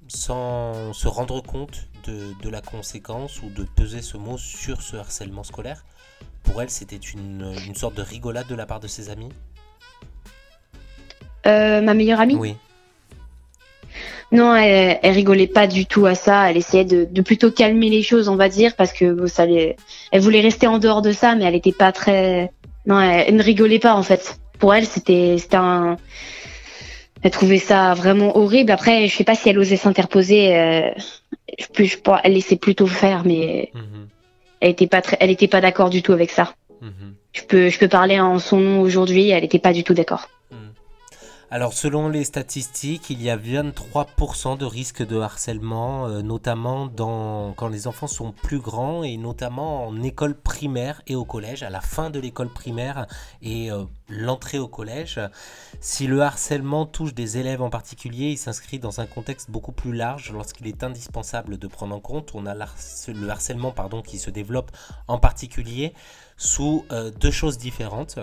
sans 0.08 0.92
se 0.92 1.08
rendre 1.08 1.40
compte 1.40 1.88
de, 2.06 2.48
la 2.48 2.62
conséquence 2.62 3.42
ou 3.42 3.50
de 3.50 3.64
peser 3.64 4.00
ce 4.00 4.16
mot 4.16 4.38
sur 4.38 4.80
ce 4.80 4.96
harcèlement 4.96 5.44
scolaire. 5.44 5.84
Pour 6.42 6.62
elle, 6.62 6.70
c'était 6.70 6.96
une, 6.96 7.54
une, 7.66 7.74
sorte 7.74 7.94
de 7.94 8.02
rigolade 8.02 8.46
de 8.46 8.54
la 8.54 8.64
part 8.64 8.80
de 8.80 8.88
ses 8.88 9.10
amis? 9.10 9.28
Euh, 11.46 11.82
Ma 11.82 11.92
meilleure 11.92 12.20
amie? 12.20 12.36
Oui. 12.36 12.56
Non, 14.30 14.54
elle, 14.54 15.12
rigolait 15.12 15.46
pas 15.46 15.66
du 15.66 15.86
tout 15.86 16.06
à 16.06 16.14
ça. 16.14 16.50
Elle 16.50 16.58
essayait 16.58 16.84
de, 16.84 17.22
plutôt 17.22 17.50
calmer 17.50 17.88
les 17.88 18.02
choses, 18.02 18.28
on 18.28 18.36
va 18.36 18.48
dire, 18.48 18.74
parce 18.76 18.92
que 18.92 19.26
ça 19.26 19.46
elle 19.46 20.20
voulait 20.20 20.40
rester 20.40 20.66
en 20.66 20.78
dehors 20.78 21.02
de 21.02 21.12
ça, 21.12 21.34
mais 21.34 21.44
elle 21.44 21.54
était 21.54 21.72
pas 21.72 21.92
très. 21.92 22.50
Non, 22.86 23.00
elle, 23.00 23.36
ne 23.36 23.42
rigolait 23.42 23.78
pas 23.78 23.94
en 23.94 24.02
fait. 24.02 24.38
Pour 24.58 24.74
elle, 24.74 24.86
c'était, 24.86 25.36
c'était 25.38 25.56
un. 25.56 25.96
Elle 27.22 27.30
trouvait 27.30 27.58
ça 27.58 27.94
vraiment 27.94 28.36
horrible. 28.36 28.70
Après, 28.70 29.08
je 29.08 29.16
sais 29.16 29.24
pas 29.24 29.34
si 29.34 29.48
elle 29.48 29.58
osait 29.58 29.76
s'interposer. 29.76 30.56
Euh, 30.56 30.90
je, 31.58 31.84
je, 31.84 31.96
elle 32.22 32.34
laissait 32.34 32.56
plutôt 32.56 32.86
faire, 32.86 33.22
mais 33.24 33.70
mhm. 33.74 34.08
elle 34.60 34.70
était 34.70 34.86
pas 34.86 35.00
très, 35.00 35.16
elle 35.20 35.30
était 35.30 35.48
pas 35.48 35.60
d'accord 35.60 35.90
du 35.90 36.02
tout 36.02 36.12
avec 36.12 36.30
ça. 36.30 36.54
Mhm. 36.80 37.14
Je 37.32 37.42
peux, 37.42 37.68
je 37.70 37.78
peux 37.78 37.88
parler 37.88 38.20
en 38.20 38.38
son 38.38 38.60
nom 38.60 38.80
aujourd'hui. 38.80 39.30
Elle 39.30 39.44
était 39.44 39.58
pas 39.58 39.72
du 39.72 39.84
tout 39.84 39.94
d'accord. 39.94 40.28
Alors 41.50 41.72
selon 41.72 42.10
les 42.10 42.24
statistiques, 42.24 43.08
il 43.08 43.22
y 43.22 43.30
a 43.30 43.38
23% 43.38 44.58
de 44.58 44.66
risque 44.66 45.02
de 45.02 45.18
harcèlement, 45.18 46.06
euh, 46.06 46.20
notamment 46.20 46.90
quand 47.56 47.68
les 47.68 47.86
enfants 47.86 48.06
sont 48.06 48.32
plus 48.32 48.58
grands 48.58 49.02
et 49.02 49.16
notamment 49.16 49.86
en 49.86 50.02
école 50.02 50.38
primaire 50.38 51.00
et 51.06 51.14
au 51.14 51.24
collège, 51.24 51.62
à 51.62 51.70
la 51.70 51.80
fin 51.80 52.10
de 52.10 52.20
l'école 52.20 52.50
primaire 52.50 53.06
et 53.40 53.72
euh, 53.72 53.84
l'entrée 54.10 54.58
au 54.58 54.68
collège. 54.68 55.18
Si 55.80 56.06
le 56.06 56.20
harcèlement 56.20 56.84
touche 56.84 57.14
des 57.14 57.38
élèves 57.38 57.62
en 57.62 57.70
particulier, 57.70 58.32
il 58.32 58.36
s'inscrit 58.36 58.78
dans 58.78 59.00
un 59.00 59.06
contexte 59.06 59.50
beaucoup 59.50 59.72
plus 59.72 59.94
large 59.94 60.30
lorsqu'il 60.32 60.66
est 60.66 60.84
indispensable 60.84 61.56
de 61.56 61.66
prendre 61.66 61.96
en 61.96 62.00
compte. 62.00 62.32
On 62.34 62.44
a 62.44 62.54
le 62.54 63.30
harcèlement 63.30 63.74
qui 64.04 64.18
se 64.18 64.28
développe 64.28 64.70
en 65.06 65.18
particulier 65.18 65.94
sous 66.38 66.86
euh, 66.92 67.10
deux 67.10 67.32
choses 67.32 67.58
différentes, 67.58 68.18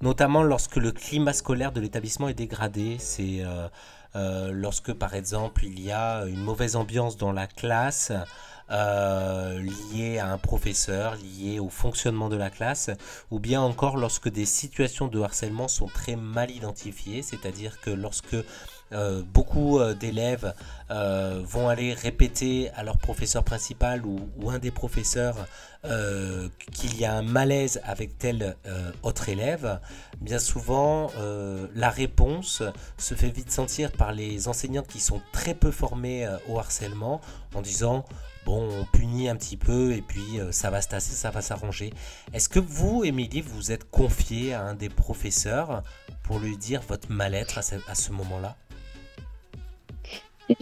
notamment 0.00 0.42
lorsque 0.42 0.76
le 0.76 0.90
climat 0.90 1.34
scolaire 1.34 1.70
de 1.70 1.80
l'établissement 1.80 2.28
est 2.28 2.34
dégradé. 2.34 2.96
C'est 2.98 3.42
euh, 3.42 3.68
euh, 4.16 4.50
lorsque, 4.52 4.92
par 4.94 5.14
exemple, 5.14 5.64
il 5.64 5.78
y 5.78 5.92
a 5.92 6.24
une 6.24 6.42
mauvaise 6.42 6.74
ambiance 6.74 7.16
dans 7.16 7.30
la 7.30 7.46
classe. 7.46 8.10
liée 8.70 10.18
à 10.18 10.30
un 10.32 10.38
professeur, 10.38 11.16
liée 11.16 11.58
au 11.58 11.68
fonctionnement 11.68 12.28
de 12.28 12.36
la 12.36 12.50
classe, 12.50 12.90
ou 13.30 13.38
bien 13.38 13.60
encore 13.62 13.96
lorsque 13.96 14.30
des 14.30 14.46
situations 14.46 15.08
de 15.08 15.20
harcèlement 15.20 15.68
sont 15.68 15.86
très 15.88 16.16
mal 16.16 16.50
identifiées, 16.50 17.22
c'est-à-dire 17.22 17.80
que 17.80 17.90
lorsque 17.90 18.36
beaucoup 19.34 19.78
d'élèves 20.00 20.54
euh, 20.90 21.42
vont 21.44 21.68
aller 21.68 21.92
répéter 21.92 22.70
à 22.70 22.82
leur 22.82 22.98
professeur 22.98 23.44
principal 23.44 24.04
ou, 24.06 24.50
un 24.50 24.58
des 24.58 24.70
professeurs 24.70 25.36
qu'il 26.72 26.98
y 26.98 27.04
a 27.04 27.14
un 27.14 27.22
malaise 27.22 27.80
avec 27.84 28.18
tel 28.18 28.56
autre 29.02 29.28
élève. 29.28 29.78
Bien 30.20 30.38
souvent, 30.38 31.10
la 31.74 31.90
réponse 31.90 32.62
se 32.96 33.14
fait 33.14 33.30
vite 33.30 33.52
sentir 33.52 33.92
par 33.92 34.12
les 34.12 34.48
enseignantes 34.48 34.88
qui 34.88 34.98
sont 34.98 35.20
très 35.32 35.54
peu 35.54 35.70
formées 35.70 36.28
au 36.48 36.58
harcèlement 36.58 37.20
en 37.54 37.62
disant 37.62 38.04
bon, 38.44 38.68
on 38.80 38.84
punit 38.86 39.28
un 39.28 39.36
petit 39.36 39.56
peu 39.56 39.92
et 39.92 40.02
puis 40.02 40.40
ça 40.50 40.70
va 40.70 40.82
se 40.82 40.88
tasser, 40.88 41.14
ça 41.14 41.30
va 41.30 41.42
s'arranger. 41.42 41.92
Est-ce 42.32 42.48
que 42.48 42.58
vous, 42.58 43.04
Émilie, 43.04 43.42
vous 43.42 43.70
êtes 43.70 43.88
confiée 43.88 44.54
à 44.54 44.62
un 44.62 44.74
des 44.74 44.88
professeurs 44.88 45.84
pour 46.24 46.40
lui 46.40 46.56
dire 46.56 46.82
votre 46.88 47.12
mal-être 47.12 47.58
à 47.58 47.94
ce 47.94 48.12
moment-là? 48.12 48.56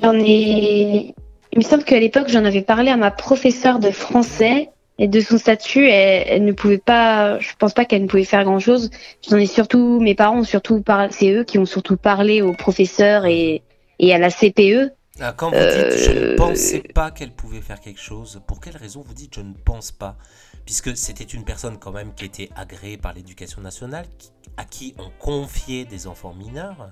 J'en 0.03 0.15
ai. 0.15 1.15
Il 1.53 1.59
me 1.59 1.63
semble 1.63 1.85
qu'à 1.85 1.99
l'époque, 1.99 2.29
j'en 2.29 2.45
avais 2.45 2.63
parlé 2.63 2.91
à 2.91 2.97
ma 2.97 3.11
professeure 3.11 3.79
de 3.79 3.91
français 3.91 4.71
et 4.99 5.09
de 5.09 5.21
son 5.21 5.39
statut, 5.39 5.89
elle, 5.89 6.45
ne 6.45 6.53
pouvait 6.53 6.79
pas. 6.79 7.39
Je 7.39 7.51
pense 7.59 7.75
pas 7.75 7.85
qu'elle 7.85 8.03
ne 8.03 8.09
pouvait 8.09 8.25
faire 8.25 8.45
grand 8.45 8.59
chose. 8.59 8.91
J'en 9.29 9.37
ai 9.37 9.47
surtout. 9.47 10.01
Mes 10.01 10.15
parents 10.15 10.39
ont 10.39 10.45
surtout 10.45 10.81
parlé. 10.81 11.09
C'est 11.13 11.31
eux 11.31 11.45
qui 11.45 11.59
ont 11.59 11.67
surtout 11.67 11.97
parlé 11.97 12.43
aux 12.43 12.53
professeurs 12.53 13.27
et, 13.27 13.63
et 13.99 14.15
à 14.15 14.19
la 14.19 14.31
CPE. 14.31 14.93
Ah, 15.21 15.33
quand 15.33 15.51
vous 15.51 15.57
dites 15.57 15.99
je 15.99 16.11
ne 16.11 16.19
euh, 16.19 16.37
pensais 16.37 16.83
pas 16.95 17.11
qu'elle 17.11 17.31
pouvait 17.31 17.63
faire 17.63 17.81
quelque 17.81 18.01
chose, 18.01 18.43
pour 18.47 18.61
quelle 18.61 18.77
raison 18.77 19.03
vous 19.07 19.15
dites 19.15 19.35
je 19.35 19.41
ne 19.41 19.55
pense 19.55 19.91
pas? 19.91 20.17
Puisque 20.67 20.95
c'était 20.95 21.25
une 21.25 21.45
personne 21.45 21.79
quand 21.79 21.93
même 21.93 22.13
qui 22.15 22.27
était 22.27 22.51
agréée 22.55 22.99
par 22.99 23.15
l'éducation 23.15 23.63
nationale, 23.63 24.05
à 24.59 24.65
qui 24.65 24.95
on 24.99 25.11
confiait 25.19 25.85
des 25.85 26.07
enfants 26.07 26.35
mineurs. 26.35 26.91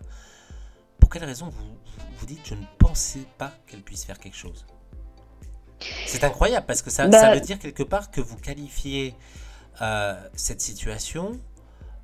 Pour 0.99 1.11
quelle 1.11 1.25
raison 1.25 1.49
vous, 1.49 1.77
vous 2.19 2.27
dites 2.27 2.41
je 2.45 2.55
ne 2.55 2.65
pensais 2.79 3.27
pas 3.39 3.53
qu'elle 3.67 3.83
puisse 3.83 4.05
faire 4.05 4.19
quelque 4.19 4.37
chose? 4.37 4.65
C'est 6.07 6.25
incroyable 6.25 6.67
parce 6.67 6.83
que 6.83 6.91
ça, 6.91 7.09
bah 7.09 7.35
veut 7.35 7.41
dire 7.41 7.59
quelque 7.59 7.83
part 7.83 8.11
que 8.11 8.21
vous 8.21 8.37
qualifiez 8.37 9.15
euh, 9.83 10.15
cette 10.35 10.61
situation 10.61 11.33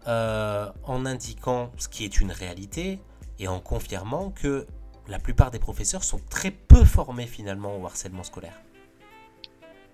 euh, 0.06 0.66
en 0.84 1.06
indiquant 1.06 1.70
ce 1.78 1.88
qui 1.88 2.04
est 2.04 2.20
une 2.20 2.32
réalité 2.32 2.98
et 3.38 3.48
en 3.48 3.60
confirmant 3.60 4.30
que 4.30 4.66
la 5.08 5.18
plupart 5.18 5.50
des 5.50 5.58
professeurs 5.58 6.04
sont 6.04 6.20
très 6.28 6.50
peu 6.50 6.84
formés 6.84 7.26
finalement 7.26 7.76
au 7.76 7.86
harcèlement 7.86 8.22
scolaire. 8.22 8.60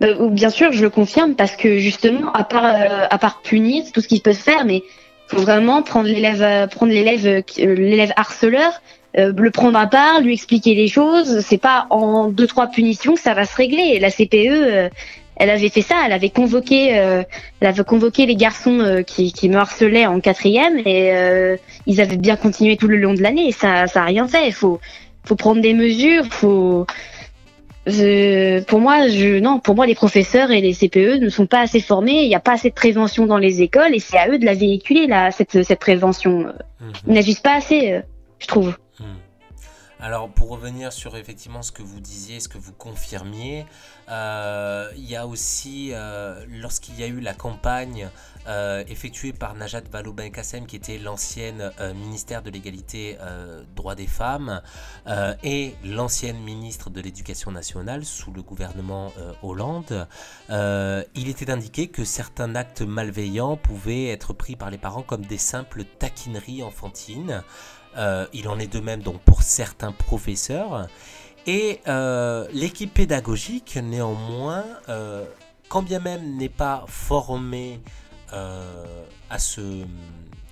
Bah, 0.01 0.09
bien 0.31 0.51
sûr, 0.51 0.73
je 0.73 0.83
le 0.83 0.91
confirme 0.91 1.35
parce 1.35 1.57
que 1.57 1.79
justement, 1.79 2.33
à 2.33 2.45
part, 2.45 2.65
euh, 2.65 3.07
à 3.09 3.19
part 3.19 3.41
punir, 3.43 3.85
tout 3.93 4.01
ce 4.01 4.09
qui 4.09 4.21
peut 4.21 4.35
se 4.35 4.43
faire, 4.43 4.65
mais 4.65 4.83
faut 5.29 5.39
vraiment 5.39 5.83
prendre 5.83 6.09
l'élève, 6.09 6.69
prendre 6.69 6.93
l'élève, 6.93 7.43
l'élève 7.57 8.13
harceleur 8.17 8.81
euh, 9.19 9.33
le 9.35 9.51
prendre 9.51 9.79
à 9.79 9.87
part, 9.87 10.21
lui 10.21 10.35
expliquer 10.35 10.75
les 10.75 10.89
choses. 10.89 11.41
C'est 11.41 11.59
pas 11.59 11.87
en 11.91 12.29
deux 12.29 12.47
trois 12.47 12.67
punitions 12.67 13.15
que 13.15 13.21
ça 13.21 13.35
va 13.35 13.45
se 13.45 13.57
régler. 13.57 13.99
la 13.99 14.11
CPE, 14.11 14.35
euh, 14.35 14.89
elle 15.37 15.51
avait 15.51 15.71
fait 15.71 15.83
ça. 15.83 15.97
Elle 16.05 16.13
avait 16.13 16.31
convoqué, 16.31 16.99
euh, 16.99 17.23
elle 17.61 17.69
avait 17.69 17.85
convoqué 17.85 18.27
les 18.27 18.37
garçons 18.37 19.03
qui, 19.07 19.33
qui 19.33 19.49
me 19.49 19.57
harcelaient 19.57 20.07
en 20.07 20.21
quatrième 20.21 20.79
et 20.85 21.13
ils 21.87 22.01
avaient 22.01 22.17
bien 22.17 22.37
continué 22.37 22.77
tout 22.77 22.89
le 22.89 22.97
long 22.97 23.15
de 23.15 23.23
l'année. 23.23 23.53
Ça, 23.53 23.87
ça 23.87 24.03
a 24.03 24.05
rien 24.05 24.29
fait. 24.29 24.51
Faut, 24.51 24.81
faut 25.25 25.37
prendre 25.37 25.61
des 25.61 25.75
mesures. 25.75 26.27
Faut 26.31 26.87
pour 27.87 28.81
moi, 28.81 29.09
je, 29.09 29.39
non, 29.39 29.61
pour 29.61 29.77
moi, 29.77 29.87
les 29.87 29.95
professeurs 29.95 30.51
et 30.51 30.61
les 30.61 30.75
CPE 30.75 31.21
ne 31.21 31.29
sont 31.29 31.47
pas 31.47 31.61
assez 31.61 31.81
formés. 31.81 32.23
Il 32.23 32.29
n'y 32.29 32.35
a 32.35 32.41
pas 32.41 32.55
assez 32.55 32.71
de 32.71 32.75
prévention 32.75 33.27
dans 33.27 33.39
les 33.39 33.63
écoles 33.63 33.95
et 33.95 34.01
c'est 34.01 34.19
à 34.19 34.29
eux 34.29 34.39
de 34.39 34.45
la 34.45 34.55
véhiculer 34.55 35.07
là, 35.07 35.31
cette, 35.31 35.63
cette 35.63 35.79
prévention. 35.79 36.39
Mhm. 36.81 36.93
Ils 37.07 37.13
n'agissent 37.15 37.41
pas 37.41 37.57
assez, 37.57 38.01
je 38.39 38.47
trouve. 38.47 38.77
Alors 40.07 40.29
pour 40.29 40.51
revenir 40.51 40.93
sur 40.93 41.17
effectivement 41.17 41.63
ce 41.63 41.73
que 41.73 41.83
vous 41.83 41.99
disiez, 41.99 42.39
ce 42.39 42.49
que 42.49 42.59
vous 42.59 42.73
confirmiez, 42.73 43.67
euh, 44.09 44.89
il 44.95 45.05
y 45.05 45.17
a 45.17 45.27
aussi 45.27 45.91
euh, 45.91 46.47
lorsqu'il 46.49 46.97
y 46.97 47.03
a 47.03 47.09
eu 47.09 47.19
la 47.19 47.35
campagne 47.35 48.09
euh, 48.47 48.85
effectuée 48.87 49.33
par 49.33 49.57
Najat 49.57 49.81
Vallaud-Belkacem 49.91 50.67
qui 50.67 50.77
était 50.77 50.99
l'ancienne 50.99 51.73
ministère 51.97 52.43
de 52.43 52.51
l'égalité 52.51 53.19
droits 53.75 53.97
des 53.97 54.07
femmes 54.07 54.63
et 55.43 55.75
l'ancienne 55.85 56.39
ministre 56.39 56.89
de 56.89 57.01
l'éducation 57.01 57.51
nationale 57.51 58.05
sous 58.05 58.31
le 58.31 58.43
gouvernement 58.43 59.13
Hollande, 59.43 60.07
il 60.49 61.29
était 61.29 61.51
indiqué 61.51 61.89
que 61.89 62.05
certains 62.05 62.55
actes 62.55 62.83
malveillants 62.83 63.57
pouvaient 63.57 64.11
être 64.11 64.33
pris 64.35 64.55
par 64.55 64.71
les 64.71 64.79
parents 64.79 65.03
comme 65.03 65.27
des 65.27 65.39
simples 65.39 65.83
taquineries 65.83 66.63
enfantines. 66.63 67.43
Euh, 67.97 68.27
il 68.33 68.49
en 68.49 68.59
est 68.59 68.73
de 68.73 68.81
même 68.81 69.03
donc 69.03 69.21
pour 69.21 69.43
certains 69.43 69.93
professeurs. 69.93 70.89
Et 71.47 71.81
euh, 71.87 72.47
l'équipe 72.53 72.93
pédagogique, 72.93 73.79
néanmoins, 73.83 74.65
euh, 74.89 75.25
quand 75.69 75.83
bien 75.83 76.01
même 76.01 76.37
n'est 76.37 76.49
pas 76.49 76.85
formée 76.89 77.81
à, 79.31 79.39
ce, 79.39 79.85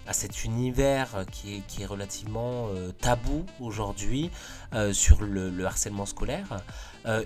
à 0.06 0.12
cet 0.12 0.44
univers 0.44 1.26
qui 1.32 1.62
est 1.80 1.86
relativement 1.86 2.68
tabou 3.00 3.44
aujourd'hui 3.60 4.30
sur 4.92 5.20
le, 5.20 5.66
harcèlement 5.66 6.06
scolaire, 6.06 6.62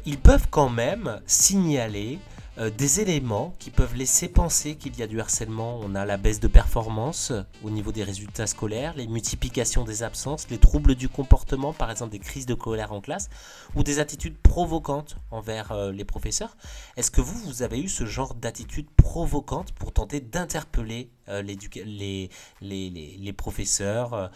ils 0.04 0.18
peuvent 0.18 0.48
quand 0.50 0.70
même 0.70 1.20
signaler 1.26 2.18
euh, 2.58 2.70
des 2.70 3.00
éléments 3.00 3.54
qui 3.60 3.70
peuvent 3.70 3.94
laisser 3.94 4.28
penser 4.28 4.74
qu'il 4.74 4.96
y 4.98 5.02
a 5.02 5.06
du 5.06 5.20
harcèlement. 5.20 5.78
On 5.80 5.94
a 5.94 6.04
la 6.04 6.16
baisse 6.16 6.40
de 6.40 6.48
performance 6.48 7.32
au 7.62 7.70
niveau 7.70 7.92
des 7.92 8.02
résultats 8.02 8.48
scolaires, 8.48 8.94
les 8.96 9.06
multiplications 9.06 9.84
des 9.84 10.02
absences, 10.02 10.48
les 10.50 10.58
troubles 10.58 10.96
du 10.96 11.08
comportement, 11.08 11.72
par 11.72 11.90
exemple 11.90 12.10
des 12.10 12.18
crises 12.18 12.46
de 12.46 12.54
colère 12.54 12.92
en 12.92 13.00
classe, 13.00 13.30
ou 13.76 13.84
des 13.84 14.00
attitudes 14.00 14.36
provocantes 14.36 15.16
envers 15.30 15.70
euh, 15.70 15.92
les 15.92 16.04
professeurs. 16.04 16.56
Est-ce 16.96 17.12
que 17.12 17.20
vous, 17.20 17.38
vous 17.46 17.62
avez 17.62 17.80
eu 17.80 17.88
ce 17.88 18.06
genre 18.06 18.34
d'attitude 18.34 18.88
provocante 18.90 19.72
pour 19.72 19.92
tenter 19.92 20.20
d'interpeller 20.20 21.10
euh, 21.28 21.42
les, 21.42 23.32
professeurs, 23.32 24.30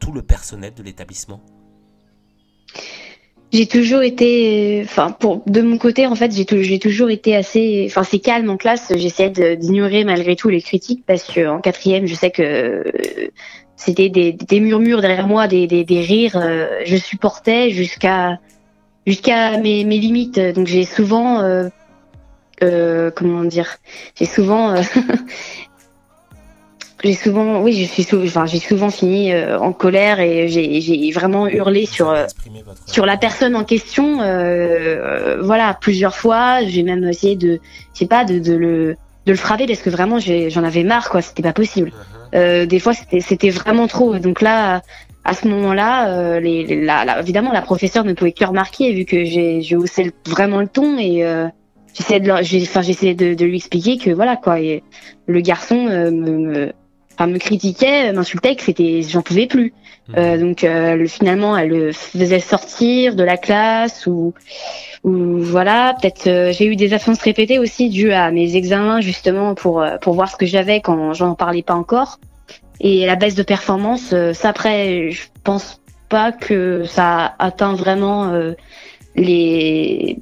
tout 0.00 0.12
le 0.12 0.22
personnel 0.22 0.74
de 0.74 0.82
l'établissement? 0.82 1.40
J'ai 3.52 3.66
toujours 3.66 4.02
été, 4.02 4.82
enfin, 4.84 5.10
pour 5.10 5.42
de 5.46 5.62
mon 5.62 5.78
côté, 5.78 6.06
en 6.06 6.14
fait, 6.14 6.30
j'ai 6.32 6.78
toujours 6.78 7.10
été 7.10 7.34
assez, 7.34 7.86
enfin, 7.88 8.02
c'est 8.02 8.18
calme 8.18 8.50
en 8.50 8.58
classe. 8.58 8.92
J'essayais 8.94 9.56
d'ignorer 9.56 10.04
malgré 10.04 10.36
tout 10.36 10.50
les 10.50 10.60
critiques 10.60 11.04
parce 11.06 11.22
que 11.22 11.48
en 11.48 11.60
quatrième, 11.60 12.06
je 12.06 12.14
sais 12.14 12.30
que 12.30 12.84
c'était 13.76 14.10
des, 14.10 14.32
des, 14.32 14.60
murmures 14.60 15.00
derrière 15.00 15.26
moi, 15.26 15.48
des, 15.48 15.66
des, 15.66 15.84
des 15.84 16.00
rires. 16.00 16.36
Euh, 16.36 16.80
je 16.84 16.96
supportais 16.96 17.70
jusqu'à 17.70 18.38
jusqu'à 19.06 19.56
mes, 19.56 19.84
mes 19.84 19.98
limites. 19.98 20.38
Donc 20.38 20.66
j'ai 20.66 20.84
souvent, 20.84 21.40
euh, 21.40 21.68
euh, 22.62 23.10
comment 23.14 23.44
dire, 23.44 23.76
j'ai 24.16 24.26
souvent 24.26 24.74
j'ai 27.04 27.14
souvent, 27.14 27.60
oui, 27.60 27.74
je 27.74 27.84
suis 27.84 28.02
souvent, 28.02 28.24
enfin, 28.24 28.46
j'ai 28.46 28.58
souvent 28.58 28.90
fini 28.90 29.32
euh, 29.32 29.58
en 29.58 29.72
colère 29.72 30.18
et 30.18 30.48
j'ai 30.48 31.10
vraiment 31.12 31.46
hurlé 31.46 31.86
sur 31.86 32.10
euh, 32.10 32.26
sur 32.86 33.06
la 33.06 33.16
personne 33.16 33.54
en 33.54 33.64
question. 33.64 34.20
Euh, 34.20 35.40
voilà, 35.40 35.78
plusieurs 35.80 36.16
fois. 36.16 36.64
J'ai 36.66 36.82
même 36.82 37.04
essayé 37.04 37.36
de, 37.36 37.60
je 37.94 37.98
sais 37.98 38.06
pas, 38.06 38.24
de, 38.24 38.40
de, 38.40 38.52
le 38.52 38.96
de 39.26 39.32
le 39.32 39.36
frapper 39.36 39.66
parce 39.66 39.80
que 39.80 39.90
vraiment 39.90 40.18
j'en 40.18 40.64
avais 40.64 40.82
marre, 40.82 41.08
quoi. 41.08 41.22
C'était 41.22 41.42
pas 41.42 41.52
possible. 41.52 41.92
Uh-huh. 42.32 42.66
des 42.66 42.80
fois, 42.80 42.92
c'était 42.94 43.50
vraiment 43.50 43.86
trop. 43.86 44.18
Donc 44.18 44.40
là, 44.40 44.82
à 45.24 45.34
ce 45.34 45.46
moment-là, 45.46 46.40
les, 46.40 46.84
la, 46.84 47.20
évidemment, 47.20 47.52
la 47.52 47.62
professeure 47.62 48.04
ne 48.04 48.12
pouvait 48.12 48.32
que 48.32 48.44
remarquer 48.44 48.92
vu 48.92 49.04
que 49.04 49.24
j'ai 49.24 49.76
haussé 49.76 50.12
vraiment 50.26 50.60
le 50.60 50.66
ton 50.66 50.98
et 50.98 51.24
j'essayais 51.94 52.20
de, 52.20 52.32
enfin, 52.32 52.82
j'essayais 52.82 53.14
de, 53.14 53.34
de, 53.34 53.44
lui 53.44 53.58
expliquer 53.58 53.98
que 53.98 54.10
voilà 54.10 54.34
quoi. 54.36 54.60
Et 54.60 54.82
le 55.26 55.40
garçon 55.40 55.76
me 55.76 56.72
enfin 57.18 57.26
me 57.26 57.38
critiquait, 57.38 58.12
m'insultait, 58.12 58.54
que 58.54 58.62
c'était, 58.62 59.02
j'en 59.02 59.22
pouvais 59.22 59.46
plus. 59.46 59.72
Euh, 60.16 60.38
donc 60.38 60.62
euh, 60.64 61.06
finalement, 61.06 61.56
elle 61.56 61.68
le 61.68 61.92
faisait 61.92 62.38
sortir 62.38 63.16
de 63.16 63.24
la 63.24 63.36
classe 63.36 64.06
ou, 64.06 64.32
ou 65.02 65.38
voilà. 65.38 65.94
Peut-être 66.00 66.28
euh, 66.28 66.52
j'ai 66.52 66.66
eu 66.66 66.76
des 66.76 66.92
absences 66.94 67.20
répétées 67.20 67.58
aussi 67.58 67.90
dues 67.90 68.12
à 68.12 68.30
mes 68.30 68.56
examens 68.56 69.00
justement 69.00 69.54
pour 69.54 69.82
euh, 69.82 69.98
pour 69.98 70.14
voir 70.14 70.30
ce 70.30 70.36
que 70.36 70.46
j'avais 70.46 70.80
quand 70.80 71.12
j'en 71.12 71.34
parlais 71.34 71.62
pas 71.62 71.74
encore. 71.74 72.20
Et 72.80 73.04
la 73.04 73.16
baisse 73.16 73.34
de 73.34 73.42
performance, 73.42 74.14
ça 74.34 74.48
après, 74.48 75.10
je 75.10 75.22
pense 75.42 75.80
pas 76.08 76.30
que 76.30 76.84
ça 76.84 77.34
atteint 77.40 77.74
vraiment 77.74 78.32
les 79.16 80.16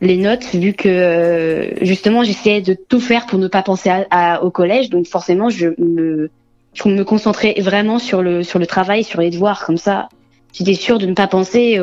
les 0.00 0.16
notes 0.16 0.54
vu 0.54 0.72
que 0.72 1.74
justement 1.82 2.22
j'essayais 2.22 2.62
de 2.62 2.74
tout 2.74 3.00
faire 3.00 3.26
pour 3.26 3.38
ne 3.38 3.48
pas 3.48 3.62
penser 3.62 3.90
à, 4.10 4.42
au 4.42 4.50
collège 4.50 4.90
donc 4.90 5.06
forcément 5.06 5.50
je 5.50 5.68
me 5.78 6.30
je 6.74 6.88
me 6.88 7.04
concentrer 7.04 7.54
vraiment 7.58 7.98
sur 7.98 8.22
le, 8.22 8.42
sur 8.42 8.58
le 8.58 8.66
travail, 8.66 9.04
sur 9.04 9.20
les 9.20 9.30
devoirs. 9.30 9.64
Comme 9.64 9.78
ça, 9.78 10.08
j'étais 10.52 10.74
sûre 10.74 10.98
de 10.98 11.06
ne 11.06 11.14
pas 11.14 11.26
penser 11.26 11.80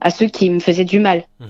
à 0.00 0.10
ceux 0.10 0.26
qui 0.26 0.50
me 0.50 0.60
faisaient 0.60 0.84
du 0.84 1.00
mal. 1.00 1.24
Mhm. 1.40 1.48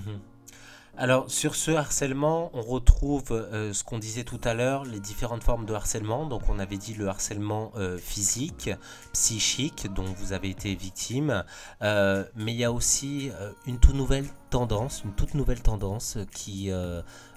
Alors 0.97 1.29
sur 1.29 1.57
ce 1.57 1.73
harcèlement, 1.73 2.53
on 2.55 2.63
retrouve 2.63 3.33
euh, 3.33 3.73
ce 3.73 3.83
qu'on 3.83 3.99
disait 3.99 4.23
tout 4.23 4.41
à 4.45 4.55
l'heure, 4.55 4.85
les 4.85 5.01
différentes 5.01 5.43
formes 5.43 5.67
de 5.67 5.75
harcèlement. 5.75 6.25
Donc 6.25 6.49
on 6.49 6.61
avait 6.61 6.77
dit 6.77 6.95
le 6.95 7.09
harcèlement 7.09 7.73
euh, 7.77 7.99
physique, 7.99 8.71
psychique, 9.13 9.93
dont 9.93 10.05
vous 10.05 10.33
avez 10.33 10.51
été 10.51 10.73
victime. 10.77 11.43
Euh, 11.83 12.25
mais 12.37 12.53
il 12.53 12.59
y 12.59 12.65
a 12.65 12.71
aussi 12.71 13.33
une 13.67 13.81
toute 13.81 13.97
nouvelle 13.97 14.27
tendance, 14.51 15.03
une 15.05 15.15
toute 15.15 15.35
nouvelle 15.35 15.63
tendance 15.63 16.17
qui 16.33 16.71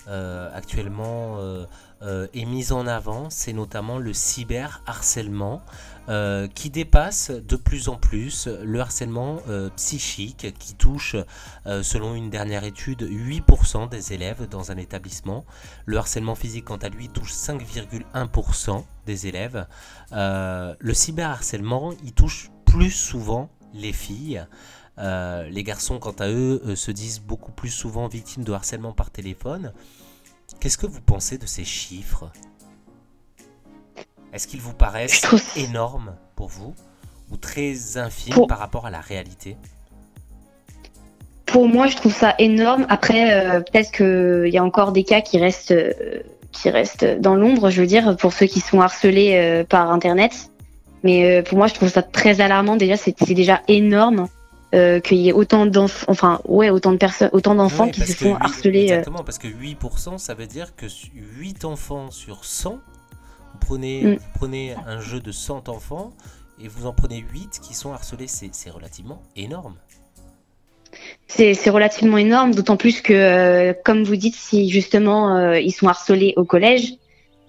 actuellement 0.05 1.39
euh, 2.03 2.27
est 2.33 2.45
mise 2.45 2.71
en 2.71 2.85
avant, 2.85 3.29
c'est 3.31 3.53
notamment 3.53 3.97
le 3.97 4.13
cyberharcèlement 4.13 5.61
euh, 6.09 6.47
qui 6.47 6.69
dépasse 6.69 7.31
de 7.31 7.55
plus 7.55 7.89
en 7.89 7.95
plus 7.95 8.47
le 8.47 8.79
harcèlement 8.79 9.39
euh, 9.49 9.69
psychique 9.75 10.53
qui 10.59 10.75
touche, 10.75 11.15
selon 11.65 12.15
une 12.15 12.29
dernière 12.29 12.63
étude, 12.63 13.01
8% 13.01 13.89
des 13.89 14.13
élèves 14.13 14.47
dans 14.47 14.71
un 14.71 14.77
établissement. 14.77 15.45
Le 15.85 15.97
harcèlement 15.97 16.35
physique, 16.35 16.65
quant 16.65 16.77
à 16.77 16.89
lui, 16.89 17.09
touche 17.09 17.33
5,1% 17.33 18.83
des 19.05 19.27
élèves. 19.27 19.65
le 20.11 20.93
cyberharcèlement, 20.93 21.93
il 22.03 22.13
touche 22.13 22.51
plus 22.65 22.91
souvent 22.91 23.49
les 23.73 23.93
filles. 23.93 24.45
les 24.97 25.63
garçons, 25.63 25.99
quant 25.99 26.15
à 26.19 26.29
eux, 26.29 26.75
se 26.75 26.91
disent 26.91 27.19
beaucoup 27.19 27.51
plus 27.51 27.69
souvent 27.69 28.07
victimes 28.07 28.43
de 28.43 28.53
harcèlement 28.53 28.93
par 28.93 29.09
téléphone. 29.09 29.73
Qu'est-ce 30.59 30.77
que 30.77 30.87
vous 30.87 31.01
pensez 31.01 31.37
de 31.37 31.45
ces 31.45 31.63
chiffres? 31.63 32.31
Est-ce 34.33 34.47
qu'ils 34.47 34.61
vous 34.61 34.73
paraissent 34.73 35.25
énormes 35.55 36.15
pour 36.35 36.47
vous 36.47 36.73
ou 37.31 37.37
très 37.37 37.97
infimes 37.97 38.47
par 38.47 38.59
rapport 38.59 38.85
à 38.85 38.89
la 38.89 39.01
réalité? 39.01 39.57
Pour 41.45 41.67
moi, 41.67 41.87
je 41.87 41.95
trouve 41.95 42.13
ça 42.13 42.35
énorme. 42.39 42.85
Après, 42.89 43.31
euh, 43.31 43.61
peut-être 43.61 43.91
qu'il 43.91 44.53
y 44.53 44.57
a 44.57 44.63
encore 44.63 44.91
des 44.91 45.03
cas 45.03 45.21
qui 45.21 45.37
restent, 45.37 45.71
euh, 45.71 46.21
qui 46.51 46.69
restent 46.69 47.05
dans 47.05 47.35
l'ombre, 47.35 47.69
je 47.69 47.81
veux 47.81 47.87
dire, 47.87 48.17
pour 48.17 48.33
ceux 48.33 48.47
qui 48.47 48.59
sont 48.59 48.81
harcelés 48.81 49.35
euh, 49.35 49.63
par 49.63 49.91
Internet. 49.91 50.51
Mais 51.03 51.41
pour 51.43 51.57
moi, 51.57 51.67
je 51.67 51.73
trouve 51.73 51.89
ça 51.89 52.01
très 52.01 52.41
alarmant. 52.41 52.75
Déjà, 52.75 52.97
c'est 52.97 53.15
déjà 53.33 53.61
énorme. 53.67 54.27
Euh, 54.75 54.99
qu'il 54.99 55.19
y 55.19 55.29
ait 55.29 55.33
autant 55.33 55.65
d'enfants, 55.65 56.05
enfin 56.09 56.41
ouais, 56.43 56.69
autant 56.69 56.91
de 56.91 56.97
personnes, 56.97 57.29
autant 57.31 57.55
d'enfants 57.55 57.87
qui 57.87 58.01
se 58.01 58.17
font 58.17 58.35
harceler. 58.35 58.91
Euh. 58.91 58.97
Exactement, 58.97 59.23
parce 59.23 59.37
que 59.37 59.47
8%, 59.47 60.17
ça 60.17 60.33
veut 60.33 60.45
dire 60.45 60.75
que 60.75 60.87
8 61.39 61.63
enfants 61.63 62.11
sur 62.11 62.43
100, 62.43 62.71
vous 62.71 62.79
prenez, 63.61 64.01
mm. 64.03 64.13
vous 64.15 64.25
prenez 64.35 64.75
un 64.85 64.99
jeu 64.99 65.21
de 65.21 65.31
100 65.31 65.69
enfants 65.69 66.11
et 66.61 66.67
vous 66.67 66.85
en 66.85 66.91
prenez 66.91 67.23
8 67.33 67.61
qui 67.61 67.73
sont 67.73 67.93
harcelés, 67.93 68.27
c'est 68.27 68.69
relativement 68.69 69.23
énorme. 69.37 69.75
C'est 71.27 71.69
relativement 71.69 72.17
énorme, 72.17 72.53
d'autant 72.53 72.75
plus 72.75 72.99
que, 72.99 73.13
euh, 73.13 73.73
comme 73.85 74.03
vous 74.03 74.17
dites, 74.17 74.35
si 74.35 74.69
justement 74.69 75.53
ils 75.53 75.71
sont 75.71 75.87
harcelés 75.87 76.33
au 76.35 76.43
collège, 76.43 76.95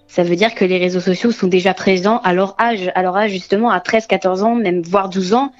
ça 0.07 0.23
veut 0.23 0.37
dire 0.37 0.55
que 0.55 0.63
les 0.63 0.77
réseaux 0.77 1.01
sociaux 1.01 1.31
sont 1.31 1.47
déjà 1.47 1.73
présents 1.73 2.19
à 2.19 2.33
leur 2.33 2.55
âge, 2.61 2.89
à 2.95 3.01
leur 3.01 3.17
âge 3.17 3.31
justement 3.31 3.71
à 3.71 3.81
13, 3.81 4.07
14 4.07 4.43
ans, 4.43 4.55
même 4.55 4.81
voire 4.83 5.09
12 5.09 5.33
ans. 5.33 5.51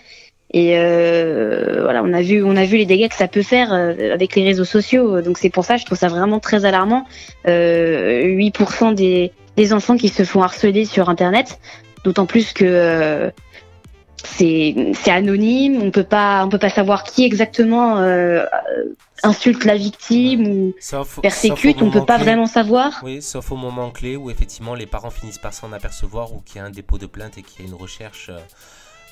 Et 0.52 0.78
euh, 0.78 1.82
voilà, 1.84 2.02
on 2.04 2.12
a 2.12 2.22
vu, 2.22 2.44
on 2.44 2.56
a 2.56 2.66
vu 2.66 2.78
les 2.78 2.86
dégâts 2.86 3.08
que 3.08 3.16
ça 3.16 3.28
peut 3.28 3.44
faire 3.44 3.72
euh, 3.72 4.14
avec 4.14 4.36
les 4.36 4.44
réseaux 4.44 4.66
sociaux. 4.66 5.22
Donc 5.22 5.38
c'est 5.38 5.50
pour 5.50 5.64
ça, 5.64 5.78
je 5.78 5.86
trouve 5.86 5.98
ça 5.98 6.08
vraiment 6.08 6.40
très 6.40 6.66
alarmant. 6.66 7.06
Euh, 7.48 8.24
8% 8.24 8.96
des, 8.96 9.32
des 9.58 9.74
enfants 9.74 9.96
qui 9.96 10.10
se 10.10 10.24
font 10.24 10.42
harceler 10.42 10.86
sur 10.86 11.10
Internet, 11.10 11.60
d'autant 12.04 12.26
plus 12.26 12.54
que 12.54 12.66
euh, 12.66 13.30
c'est 14.24 15.12
anonyme. 15.12 15.82
On 15.84 15.92
peut 15.92 16.04
pas, 16.04 16.44
on 16.46 16.50
peut 16.50 16.58
pas 16.58 16.70
savoir 16.70 17.04
qui 17.04 17.26
exactement 17.26 17.98
insulte 19.22 19.66
la 19.66 19.76
victime 19.76 20.48
ou 20.48 20.74
persécute. 21.22 21.82
on 21.82 21.92
peut 21.92 22.06
pas 22.06 22.18
vraiment 22.18 22.48
savoir. 22.48 23.02
Oui, 23.04 23.22
sauf 23.22 23.52
au 23.52 23.56
moment 23.56 23.92
clé 23.92 24.16
où 24.16 24.32
effectivement 24.32 24.74
les 24.74 24.88
parents 24.88 25.12
finissent 25.12 25.38
par 25.38 25.54
s'en 25.54 25.72
apercevoir 25.74 26.34
ou 26.34 26.42
qu'il 26.42 26.58
y 26.58 26.60
a 26.60 26.66
un 26.66 26.72
dépôt 26.72 26.98
de 26.98 27.06
plainte 27.06 27.38
et 27.38 27.44
qu'il 27.44 27.62
y 27.62 27.68
a 27.68 27.68
une 27.68 27.76
recherche 27.78 28.32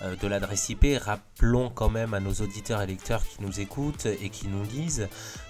de 0.01 0.27
l'adresse 0.27 0.69
IP, 0.69 0.86
rappelons 0.99 1.69
quand 1.69 1.89
même 1.89 2.13
à 2.13 2.19
nos 2.19 2.33
auditeurs 2.33 2.81
et 2.81 2.88
lecteurs 2.88 3.25
qui 3.25 3.41
nous 3.41 3.60
écoutent 3.60 4.05
et 4.05 4.29
qui 4.29 4.47
nous 4.47 4.63
lisent 4.63 5.07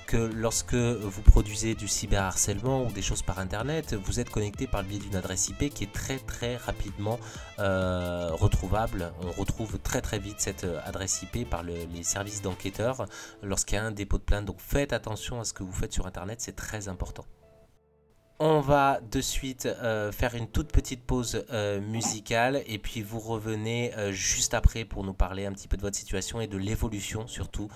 que 0.08 0.18
lorsque 0.18 0.74
vous 0.74 1.22
produisez 1.22 1.76
du 1.76 1.88
cyberharcèlement 1.88 2.86
ou 2.86 2.92
des 2.92 3.02
choses 3.02 3.22
par 3.22 3.40
internet, 3.40 3.94
vous 3.94 4.22
êtes 4.22 4.30
connecté 4.30 4.66
par 4.66 4.82
le 4.82 4.88
biais 4.88 5.00
d'une 5.00 5.18
adresse 5.18 5.50
IP 5.50 5.74
qui 5.74 5.84
est 5.84 5.92
très 5.92 6.18
très 6.18 6.56
rapidement 6.56 7.20
euh, 7.60 8.30
retrouvable. 8.32 9.12
On 9.22 9.32
retrouve 9.32 9.80
très 9.80 10.02
très 10.02 10.18
vite 10.18 10.40
cette 10.40 10.66
adresse 10.86 11.22
IP 11.24 11.50
par 11.50 11.64
les 11.64 12.04
services 12.04 12.42
d'enquêteurs 12.42 13.06
lorsqu'il 13.44 13.76
y 13.76 13.80
a 13.80 13.84
un 13.84 13.92
dépôt 13.92 14.18
de 14.18 14.24
plainte. 14.24 14.46
Donc 14.46 14.62
faites 14.62 14.94
attention 14.94 15.42
à 15.42 15.44
ce 15.44 15.54
que 15.54 15.64
vous 15.64 15.74
faites 15.74 15.94
sur 15.94 16.08
internet, 16.08 16.40
c'est 16.40 16.56
très 16.56 16.88
important. 16.88 17.26
On 18.40 18.60
va 18.60 19.00
de 19.02 19.20
suite 19.20 19.66
euh, 19.66 20.12
faire 20.12 20.36
une 20.36 20.48
toute 20.48 20.72
petite 20.72 21.04
pause 21.04 21.44
euh, 21.52 21.82
musicale 21.82 22.62
et 22.68 22.78
puis 22.78 23.02
vous 23.02 23.20
revenez 23.20 23.96
euh, 23.98 24.12
juste 24.12 24.54
après 24.54 24.86
pour 24.86 25.04
nous 25.04 25.16
parler 25.16 25.48
un 25.48 25.54
petit 25.54 25.68
peu 25.68 25.76
de 25.76 25.82
votre 25.82 25.98
situation 25.98 26.40
et 26.40 26.46
de 26.46 26.58
l'évolution 26.58 27.26
surtout 27.26 27.68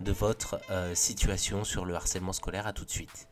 de 0.00 0.12
votre 0.12 0.58
situation 0.94 1.64
sur 1.64 1.84
le 1.84 1.94
harcèlement 1.94 2.32
scolaire. 2.32 2.66
À 2.66 2.72
tout 2.72 2.86
de 2.86 2.90
suite. 2.90 3.28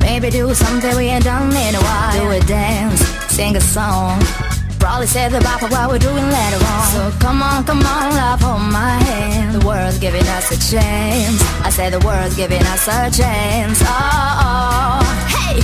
Maybe 0.00 0.30
do 0.30 0.54
something 0.54 0.96
we 0.96 1.06
ain't 1.06 1.24
done 1.24 1.50
in 1.50 1.74
a 1.74 1.80
while. 1.80 2.12
Do 2.20 2.30
a 2.30 2.40
dance, 2.46 3.00
sing 3.28 3.56
a 3.56 3.60
song. 3.60 4.20
Probably 4.78 5.06
say 5.06 5.28
the 5.28 5.38
vibe 5.38 5.64
of 5.64 5.72
what 5.72 5.88
we're 5.90 5.98
doing 5.98 6.28
later 6.38 6.60
on. 6.64 6.86
So 6.94 7.12
come 7.18 7.42
on, 7.42 7.64
come 7.64 7.80
on, 7.80 8.10
love, 8.14 8.40
hold 8.40 8.62
my 8.72 8.96
hand. 9.10 9.54
The 9.56 9.66
world's 9.66 9.98
giving 9.98 10.26
us 10.28 10.46
a 10.50 10.58
chance. 10.72 11.42
I 11.64 11.70
say 11.70 11.90
the 11.90 12.00
world's 12.06 12.36
giving 12.36 12.62
us 12.62 12.86
a 12.86 13.10
chance. 13.10 13.78
Oh, 13.82 13.88
oh. 14.46 15.02
hey, 15.34 15.56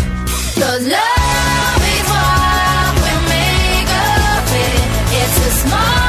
love 0.61 1.83
is 1.97 2.07
what 2.13 2.93
we 3.05 3.13
make 3.31 3.91
of 4.11 4.45
it. 4.67 4.83
It's 5.21 5.39
a 5.47 5.51
small 5.69 6.02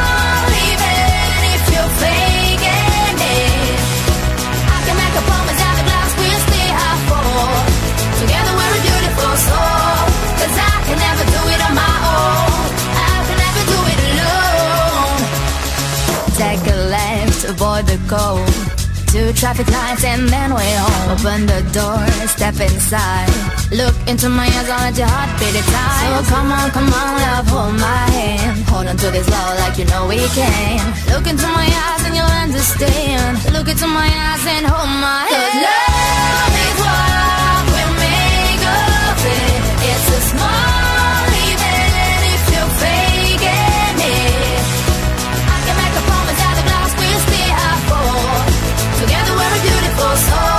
avoid 17.53 17.85
the 17.85 17.99
cold. 18.09 18.49
Two 19.13 19.29
traffic 19.33 19.69
lights 19.69 20.03
and 20.03 20.27
then 20.27 20.49
we're 20.53 20.79
home. 20.81 21.13
Open 21.13 21.45
the 21.45 21.61
door, 21.69 22.01
step 22.25 22.57
inside. 22.59 23.29
Look 23.71 23.95
into 24.09 24.27
my 24.27 24.47
eyes, 24.49 24.69
I'll 24.69 24.89
let 24.89 24.97
your 24.97 25.07
heart 25.07 25.31
beat 25.39 25.53
it 25.53 25.67
tight. 25.69 26.25
So 26.25 26.33
come 26.33 26.49
on, 26.51 26.71
come 26.71 26.89
on, 26.89 27.11
love, 27.21 27.47
hold 27.53 27.75
my 27.77 28.03
hand. 28.17 28.65
Hold 28.69 28.87
on 28.87 28.97
to 28.97 29.07
this 29.11 29.29
love 29.29 29.59
like 29.59 29.77
you 29.77 29.85
know 29.85 30.07
we 30.07 30.17
can. 30.33 30.81
Look 31.13 31.25
into 31.29 31.47
my 31.59 31.67
eyes 31.85 32.01
and 32.05 32.15
you'll 32.17 32.37
understand. 32.45 33.37
Look 33.53 33.67
into 33.69 33.87
my 33.87 34.09
eyes 34.09 34.45
and 34.49 34.65
hold 34.65 34.89
my 35.05 35.21
hand. 35.29 35.61
love 35.61 36.52
we're 50.03 50.49
a 50.49 50.52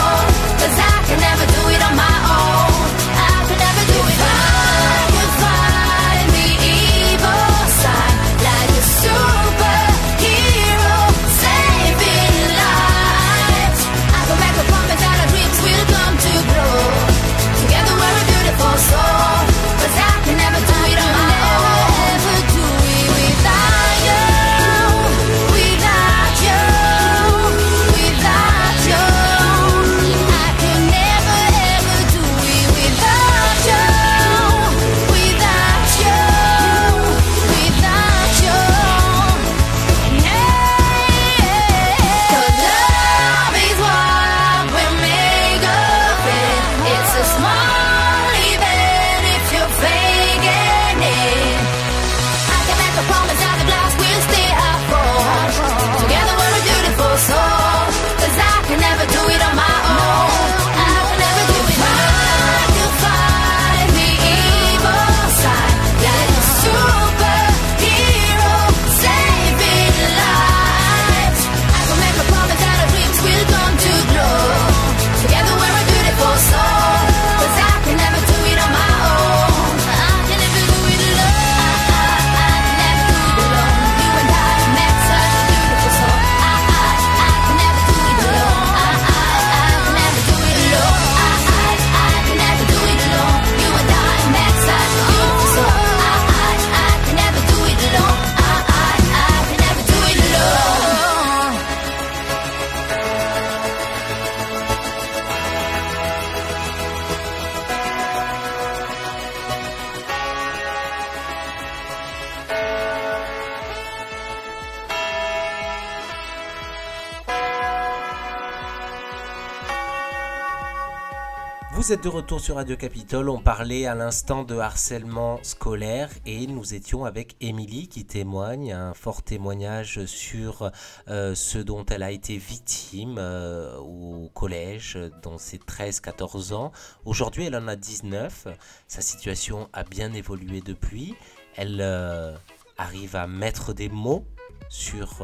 Vous 121.84 121.92
êtes 121.92 122.04
de 122.04 122.08
retour 122.08 122.40
sur 122.40 122.54
Radio 122.54 122.78
Capitole. 122.78 123.28
On 123.28 123.40
parlait 123.40 123.84
à 123.84 123.94
l'instant 123.94 124.42
de 124.42 124.56
harcèlement 124.56 125.38
scolaire 125.42 126.08
et 126.24 126.46
nous 126.46 126.72
étions 126.72 127.04
avec 127.04 127.36
Émilie 127.42 127.88
qui 127.88 128.06
témoigne, 128.06 128.72
un 128.72 128.94
fort 128.94 129.22
témoignage 129.22 130.06
sur 130.06 130.70
euh, 131.08 131.34
ce 131.34 131.58
dont 131.58 131.84
elle 131.84 132.02
a 132.02 132.10
été 132.10 132.38
victime 132.38 133.16
euh, 133.18 133.76
au 133.76 134.30
collège 134.32 134.98
dans 135.22 135.36
ses 135.36 135.58
13-14 135.58 136.54
ans. 136.54 136.72
Aujourd'hui, 137.04 137.44
elle 137.44 137.56
en 137.56 137.68
a 137.68 137.76
19. 137.76 138.46
Sa 138.88 139.02
situation 139.02 139.68
a 139.74 139.84
bien 139.84 140.14
évolué 140.14 140.62
depuis. 140.62 141.14
Elle 141.54 141.82
euh, 141.82 142.34
arrive 142.78 143.14
à 143.14 143.26
mettre 143.26 143.74
des 143.74 143.90
mots 143.90 144.24
sur 144.70 145.18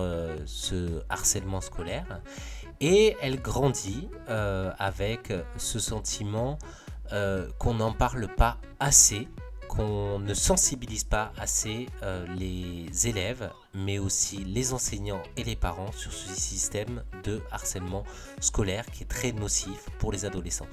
ce 0.44 1.02
harcèlement 1.08 1.62
scolaire 1.62 2.20
et 2.80 3.16
elle 3.20 3.40
grandit 3.40 4.08
euh, 4.28 4.72
avec 4.78 5.32
ce 5.56 5.78
sentiment 5.78 6.58
euh, 7.12 7.48
qu'on 7.58 7.74
n'en 7.74 7.92
parle 7.92 8.28
pas 8.28 8.56
assez, 8.78 9.28
qu'on 9.68 10.18
ne 10.18 10.32
sensibilise 10.32 11.04
pas 11.04 11.32
assez 11.38 11.86
euh, 12.02 12.24
les 12.36 13.08
élèves, 13.08 13.50
mais 13.74 13.98
aussi 13.98 14.38
les 14.44 14.72
enseignants 14.72 15.22
et 15.36 15.44
les 15.44 15.56
parents 15.56 15.92
sur 15.92 16.12
ce 16.12 16.32
système 16.34 17.02
de 17.24 17.40
harcèlement 17.50 18.04
scolaire 18.40 18.86
qui 18.86 19.02
est 19.02 19.06
très 19.06 19.32
nocif 19.32 19.90
pour 19.98 20.12
les 20.12 20.24
adolescents. 20.24 20.68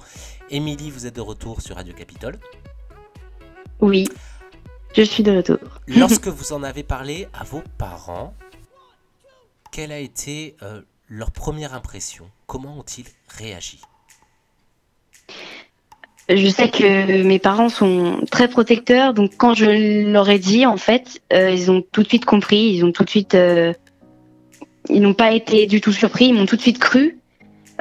Émilie, 0.48 0.90
vous 0.90 1.06
êtes 1.06 1.16
de 1.16 1.20
retour 1.20 1.60
sur 1.60 1.76
Radio 1.76 1.92
Capitole 1.92 2.38
Oui, 3.80 4.08
je 4.96 5.02
suis 5.02 5.22
de 5.22 5.36
retour. 5.36 5.58
Lorsque 5.86 6.28
vous 6.28 6.52
en 6.52 6.62
avez 6.62 6.84
parlé 6.84 7.28
à 7.34 7.44
vos 7.44 7.62
parents, 7.76 8.32
quel 9.70 9.92
a 9.92 9.98
été 9.98 10.56
leur 11.08 11.30
première 11.30 11.74
impression 11.74 12.26
Comment 12.46 12.78
ont-ils 12.78 13.06
réagi? 13.28 13.80
Je 16.28 16.48
sais 16.48 16.68
que 16.68 17.22
mes 17.22 17.38
parents 17.38 17.70
sont 17.70 18.20
très 18.30 18.48
protecteurs, 18.48 19.14
donc 19.14 19.32
quand 19.38 19.54
je 19.54 20.10
leur 20.10 20.28
ai 20.28 20.38
dit, 20.38 20.66
en 20.66 20.76
fait, 20.76 21.22
euh, 21.32 21.50
ils 21.50 21.70
ont 21.70 21.82
tout 21.90 22.02
de 22.02 22.08
suite 22.08 22.26
compris, 22.26 22.74
ils 22.74 22.84
ont 22.84 22.92
tout 22.92 23.02
de 23.02 23.08
suite, 23.08 23.34
euh, 23.34 23.72
ils 24.90 25.00
n'ont 25.00 25.14
pas 25.14 25.32
été 25.32 25.66
du 25.66 25.80
tout 25.80 25.92
surpris, 25.92 26.26
ils 26.26 26.34
m'ont 26.34 26.44
tout 26.44 26.56
de 26.56 26.60
suite 26.60 26.78
cru. 26.78 27.18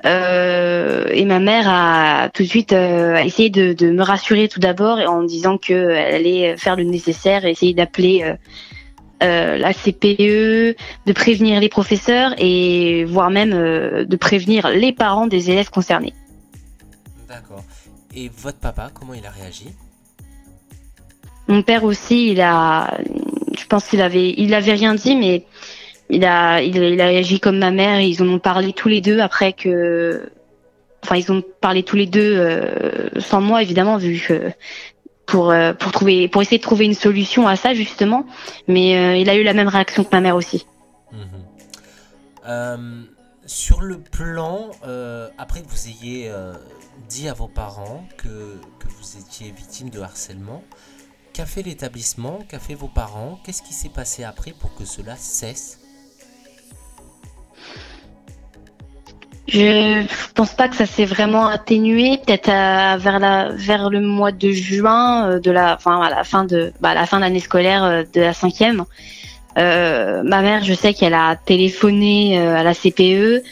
Euh, 0.06 1.08
et 1.12 1.26
ma 1.26 1.40
mère 1.40 1.66
a 1.68 2.30
tout 2.30 2.44
de 2.44 2.48
suite 2.48 2.72
essayé 2.72 3.50
de, 3.50 3.92
me 3.92 4.04
rassurer 4.04 4.48
tout 4.48 4.62
d'abord 4.62 5.00
en 5.00 5.24
disant 5.24 5.58
qu'elle 5.58 6.16
allait 6.16 6.56
faire 6.56 6.78
le 6.78 6.84
nécessaire, 6.84 7.44
essayer 7.44 7.74
d'appeler 7.74 8.34
euh, 9.24 9.58
la 9.58 9.74
CPE, 9.74 10.76
de 11.08 11.14
prévenir 11.14 11.60
les 11.60 11.70
professeurs 11.70 12.36
et 12.38 13.04
voire 13.06 13.32
même 13.32 13.54
euh, 13.54 14.06
de 14.06 14.16
prévenir 14.16 14.70
les 14.70 14.94
parents 14.94 15.26
des 15.26 15.50
élèves 15.50 15.72
concernés. 15.72 16.14
D'accord. 17.28 17.64
Et 18.16 18.30
votre 18.30 18.60
papa, 18.60 18.92
comment 18.94 19.16
il 19.16 19.26
a 19.26 19.32
réagi? 19.32 19.70
Mon 21.48 21.64
père 21.64 21.84
aussi, 21.84 22.32
il 22.32 22.42
a, 22.42 22.96
je 23.58 23.66
pense 23.66 23.88
qu'il 23.88 24.02
avait, 24.02 24.36
il 24.38 24.54
avait 24.54 24.74
rien 24.74 24.94
dit, 24.94 25.16
mais 25.16 25.46
il 26.10 26.24
a, 26.24 26.62
il, 26.62 27.02
a 27.02 27.06
réagi 27.06 27.40
comme 27.40 27.58
ma 27.58 27.72
mère. 27.72 28.02
Ils 28.02 28.22
en 28.22 28.28
ont 28.28 28.40
parlé 28.40 28.74
tous 28.74 28.88
les 28.88 29.02
deux 29.02 29.20
après 29.20 29.54
que, 29.54 30.30
enfin, 31.04 31.16
ils 31.16 31.32
ont 31.32 31.44
parlé 31.62 31.84
tous 31.84 31.96
les 31.96 32.06
deux 32.06 32.38
euh, 32.38 33.10
sans 33.20 33.42
moi 33.42 33.62
évidemment, 33.62 33.98
vu 33.98 34.20
que 34.20 34.52
pour 35.28 35.52
euh, 35.52 35.74
pour 35.74 35.92
trouver 35.92 36.28
pour 36.28 36.42
essayer 36.42 36.58
de 36.58 36.64
trouver 36.64 36.86
une 36.86 36.96
solution 36.96 37.48
à 37.48 37.56
ça 37.56 37.76
justement. 37.76 38.26
Mais 38.68 38.98
euh, 38.98 39.16
il 39.16 39.30
a 39.30 39.36
eu 39.36 39.44
la 39.44 39.54
même 39.54 39.68
réaction 39.68 40.04
que 40.04 40.10
ma 40.12 40.22
mère 40.22 40.36
aussi. 40.36 40.66
Mhm. 41.12 41.20
euh, 42.48 43.04
sur 43.46 43.80
le 43.82 44.00
plan 44.00 44.72
après 45.38 45.62
que 45.62 45.70
vous 45.70 45.88
ayez 45.88 46.30
dit 47.08 47.30
à 47.30 47.34
vos 47.34 47.48
parents 47.48 48.04
que, 48.18 48.28
que 48.28 48.88
vous 48.90 49.18
étiez 49.18 49.52
victime 49.52 49.90
de 49.90 50.02
harcèlement 50.02 50.62
qu'a 51.32 51.46
fait 51.46 51.62
l'établissement 51.62 52.40
qu'a 52.50 52.60
fait 52.60 52.74
vos 52.74 52.90
parents? 52.90 53.40
Qu'est-ce 53.46 53.62
qui 53.62 53.74
s'est 53.74 53.88
passé 53.88 54.26
après 54.26 54.52
pour 54.52 54.76
que 54.76 54.84
cela 54.84 55.16
cesse? 55.16 55.80
Je 59.48 60.06
pense 60.34 60.54
pas 60.54 60.68
que 60.68 60.76
ça 60.76 60.86
s'est 60.86 61.06
vraiment 61.06 61.48
atténué. 61.48 62.20
Peut-être 62.26 62.48
vers 62.48 63.20
la 63.20 63.50
vers 63.54 63.90
le 63.90 64.02
mois 64.02 64.32
de 64.32 64.52
juin 64.52 65.30
euh, 65.30 65.40
de 65.40 65.52
la, 65.52 65.76
enfin 65.76 66.02
à 66.02 66.10
la 66.10 66.24
fin 66.24 66.44
de 66.44 66.74
bah, 66.82 66.94
la 66.94 67.06
fin 67.06 67.18
de 67.18 67.22
l'année 67.22 67.40
scolaire 67.40 67.84
euh, 67.84 68.04
de 68.14 68.22
la 68.22 68.34
cinquième. 68.34 68.84
Euh, 69.58 70.22
ma 70.24 70.42
mère, 70.42 70.64
je 70.64 70.74
sais 70.74 70.94
qu'elle 70.94 71.14
a 71.14 71.36
téléphoné 71.36 72.38
à 72.38 72.62
la 72.62 72.74
CPE. 72.74 73.44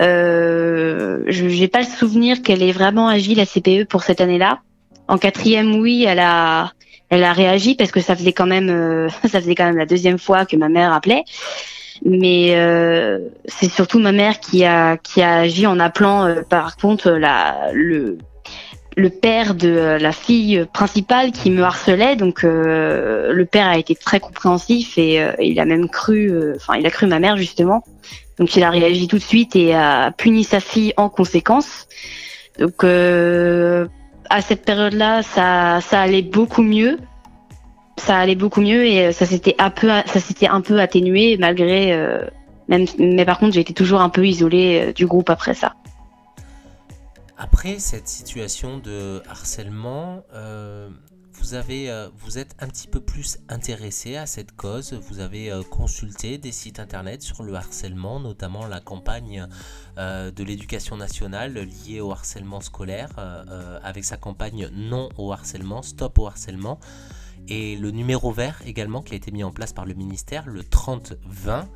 Euh, 0.00 1.24
je 1.26 1.44
n'ai 1.44 1.66
pas 1.66 1.80
le 1.80 1.86
souvenir 1.86 2.42
qu'elle 2.42 2.62
ait 2.62 2.72
vraiment 2.72 3.08
agi 3.08 3.34
la 3.34 3.46
CPE 3.46 3.84
pour 3.84 4.02
cette 4.02 4.20
année-là. 4.20 4.60
En 5.08 5.18
quatrième, 5.18 5.76
oui, 5.76 6.04
elle 6.06 6.20
a 6.20 6.72
elle 7.10 7.24
a 7.24 7.32
réagi 7.32 7.74
parce 7.74 7.90
que 7.90 8.00
ça 8.00 8.14
faisait 8.14 8.34
quand 8.34 8.46
même 8.46 9.08
ça 9.22 9.40
faisait 9.40 9.54
quand 9.54 9.64
même 9.64 9.78
la 9.78 9.86
deuxième 9.86 10.18
fois 10.18 10.44
que 10.44 10.56
ma 10.56 10.68
mère 10.68 10.92
appelait 10.92 11.24
mais 12.04 12.56
euh, 12.56 13.18
c'est 13.46 13.70
surtout 13.70 13.98
ma 13.98 14.12
mère 14.12 14.40
qui 14.40 14.64
a 14.64 14.96
qui 14.96 15.22
a 15.22 15.38
agi 15.38 15.66
en 15.66 15.78
appelant 15.80 16.24
euh, 16.24 16.42
par 16.48 16.76
contre 16.76 17.10
la 17.10 17.70
le 17.72 18.18
le 18.96 19.10
père 19.10 19.54
de 19.54 19.96
la 20.00 20.10
fille 20.10 20.66
principale 20.72 21.30
qui 21.30 21.50
me 21.50 21.62
harcelait. 21.62 22.16
Donc 22.16 22.42
euh, 22.42 23.32
le 23.32 23.44
père 23.44 23.68
a 23.68 23.78
été 23.78 23.94
très 23.94 24.18
compréhensif 24.18 24.98
et 24.98 25.24
il 25.40 25.60
a 25.60 25.64
même 25.64 25.88
cru 25.88 26.32
enfin 26.56 26.74
il 26.76 26.86
a 26.86 26.90
cru 26.90 27.06
ma 27.06 27.20
mère 27.20 27.36
justement. 27.36 27.84
Donc 28.38 28.56
il 28.56 28.62
a 28.64 28.70
réagi 28.70 29.06
tout 29.06 29.18
de 29.18 29.22
suite 29.22 29.54
et 29.54 29.74
a 29.74 30.10
puni 30.10 30.42
sa 30.42 30.58
fille 30.58 30.94
en 30.96 31.08
conséquence. 31.08 31.86
Donc 32.58 32.82
à 32.82 34.40
cette 34.42 34.64
période 34.64 34.94
là 34.94 35.22
ça 35.22 35.80
ça 35.80 36.00
allait 36.00 36.22
beaucoup 36.22 36.62
mieux 36.62 36.98
ça 37.98 38.18
allait 38.18 38.34
beaucoup 38.34 38.60
mieux 38.60 38.86
et 38.86 39.06
euh, 39.06 39.12
ça 39.12 39.26
s'était 39.26 39.56
un 39.58 39.70
peu 40.60 40.80
atténué 40.80 41.36
malgré 41.38 41.92
euh, 41.92 42.24
mais 42.68 43.24
par 43.24 43.38
contre 43.38 43.54
j'ai 43.54 43.60
été 43.60 43.74
toujours 43.74 44.00
un 44.00 44.10
peu 44.10 44.26
isolée 44.26 44.88
euh, 44.88 44.92
du 44.92 45.06
groupe 45.06 45.30
après 45.30 45.54
ça. 45.54 45.74
Après 47.36 47.78
cette 47.78 48.08
situation 48.08 48.78
de 48.78 49.22
harcèlement, 49.28 50.24
vous 51.34 51.54
avez 51.54 51.88
vous 52.18 52.36
êtes 52.36 52.56
un 52.58 52.66
petit 52.66 52.88
peu 52.88 52.98
plus 52.98 53.38
intéressé 53.48 54.16
à 54.16 54.26
cette 54.26 54.50
cause. 54.56 54.92
Vous 55.08 55.20
avez 55.20 55.52
consulté 55.70 56.36
des 56.36 56.50
sites 56.50 56.80
internet 56.80 57.22
sur 57.22 57.44
le 57.44 57.54
harcèlement, 57.54 58.18
notamment 58.18 58.66
la 58.66 58.80
campagne 58.80 59.46
de 59.96 60.42
l'éducation 60.42 60.96
nationale 60.96 61.54
liée 61.86 62.00
au 62.00 62.10
harcèlement 62.10 62.60
scolaire, 62.60 63.10
avec 63.84 64.02
sa 64.02 64.16
campagne 64.16 64.68
non 64.72 65.08
au 65.16 65.30
harcèlement, 65.32 65.82
stop 65.82 66.18
au 66.18 66.26
harcèlement 66.26 66.80
et 67.48 67.76
le 67.76 67.90
numéro 67.90 68.30
vert 68.30 68.60
également 68.66 69.02
qui 69.02 69.14
a 69.14 69.16
été 69.16 69.30
mis 69.30 69.42
en 69.42 69.50
place 69.50 69.72
par 69.72 69.86
le 69.86 69.94
ministère, 69.94 70.44
le 70.46 70.62
3020. 70.62 71.68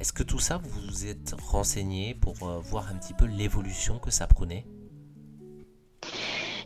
Est-ce 0.00 0.12
que 0.12 0.22
tout 0.22 0.38
ça, 0.38 0.60
vous 0.62 0.80
vous 0.88 1.06
êtes 1.06 1.34
renseigné 1.42 2.14
pour 2.14 2.36
euh, 2.42 2.58
voir 2.62 2.88
un 2.92 2.96
petit 2.96 3.14
peu 3.14 3.24
l'évolution 3.24 3.98
que 3.98 4.10
ça 4.10 4.26
prenait? 4.26 4.66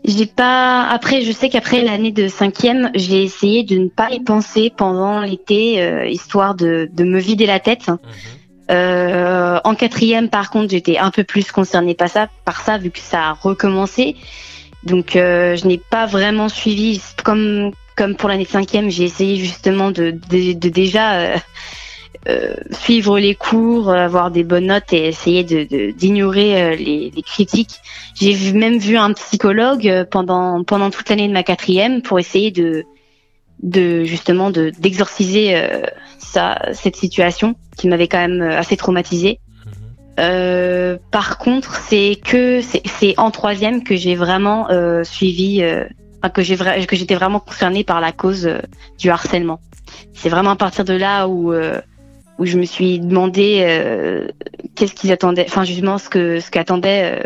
J'ai 0.04 0.26
pas. 0.26 0.84
Après, 0.88 1.22
je 1.22 1.30
sais 1.30 1.48
qu'après 1.48 1.82
l'année 1.82 2.10
de 2.10 2.26
cinquième, 2.26 2.90
j'ai 2.94 3.22
essayé 3.22 3.64
de 3.64 3.76
ne 3.76 3.88
pas 3.88 4.10
y 4.10 4.20
penser 4.20 4.72
pendant 4.74 5.20
l'été, 5.20 5.82
euh, 5.82 6.06
histoire 6.06 6.54
de, 6.54 6.90
me 6.98 7.18
vider 7.18 7.46
la 7.46 7.60
tête. 7.60 7.88
Mhm. 7.88 7.98
Euh, 8.70 9.60
en 9.62 9.74
quatrième, 9.74 10.28
par 10.28 10.50
contre, 10.50 10.70
j'étais 10.70 10.98
un 10.98 11.10
peu 11.10 11.24
plus 11.24 11.52
concernée 11.52 11.94
par 11.94 12.08
ça, 12.08 12.28
par 12.44 12.62
ça, 12.62 12.78
vu 12.78 12.90
que 12.90 12.98
ça 12.98 13.28
a 13.28 13.32
recommencé. 13.32 14.16
Donc, 14.84 15.10
je 15.14 15.66
n'ai 15.66 15.78
pas 15.90 16.06
vraiment 16.06 16.48
suivi 16.48 17.00
comme 17.22 17.72
comme 18.00 18.16
pour 18.16 18.30
l'année 18.30 18.46
cinquième, 18.46 18.88
j'ai 18.88 19.04
essayé 19.04 19.36
justement 19.36 19.90
de, 19.90 20.10
déjà 20.10 21.20
euh, 21.20 21.36
euh, 22.30 22.54
suivre 22.70 23.18
les 23.18 23.34
cours, 23.34 23.90
avoir 23.90 24.30
des 24.30 24.42
bonnes 24.42 24.68
notes 24.68 24.90
et 24.94 25.08
essayer 25.08 25.44
d'ignorer 25.44 26.62
euh, 26.62 26.76
les, 26.76 27.12
critiques. 27.22 27.76
J'ai 28.18 28.52
même 28.54 28.78
vu 28.78 28.96
un 28.96 29.12
psychologue 29.12 30.06
pendant 30.10 30.64
pendant 30.64 30.88
toute 30.88 31.10
l'année 31.10 31.28
de 31.28 31.34
ma 31.34 31.42
quatrième 31.42 32.00
pour 32.00 32.18
essayer 32.18 32.50
de 32.50 32.84
de 33.62 34.04
justement 34.04 34.50
de 34.50 34.72
d'exorciser 34.78 35.62
cette 36.72 36.96
situation 36.96 37.54
qui 37.76 37.86
m'avait 37.86 38.08
quand 38.08 38.26
même 38.26 38.40
assez 38.40 38.78
traumatisée. 38.78 39.40
Mhm. 40.16 40.98
par 41.10 41.36
contre, 41.36 41.74
c'est 41.86 42.18
que 42.24 42.62
c'est 42.62 43.18
en 43.18 43.30
troisième 43.30 43.84
que 43.84 43.94
j'ai 43.94 44.14
vraiment 44.14 44.68
suivi 45.04 45.62
que 46.28 46.42
j'ai 46.42 46.56
que 46.56 46.96
j'étais 46.96 47.14
vraiment 47.14 47.40
concernée 47.40 47.84
par 47.84 48.00
la 48.00 48.12
cause 48.12 48.46
euh, 48.46 48.58
du 48.98 49.10
harcèlement. 49.10 49.60
C'est 50.12 50.28
vraiment 50.28 50.50
à 50.50 50.56
partir 50.56 50.84
de 50.84 50.92
là 50.92 51.28
où 51.28 51.52
euh, 51.52 51.80
où 52.38 52.44
je 52.44 52.58
me 52.58 52.64
suis 52.64 53.00
demandé 53.00 53.62
euh, 53.62 54.28
qu'est-ce 54.74 54.94
qu'ils 54.94 55.12
attendaient, 55.12 55.46
enfin 55.48 55.64
justement 55.64 55.98
ce 55.98 56.08
que 56.08 56.40
ce 56.40 56.50
qu'attendaient 56.50 57.22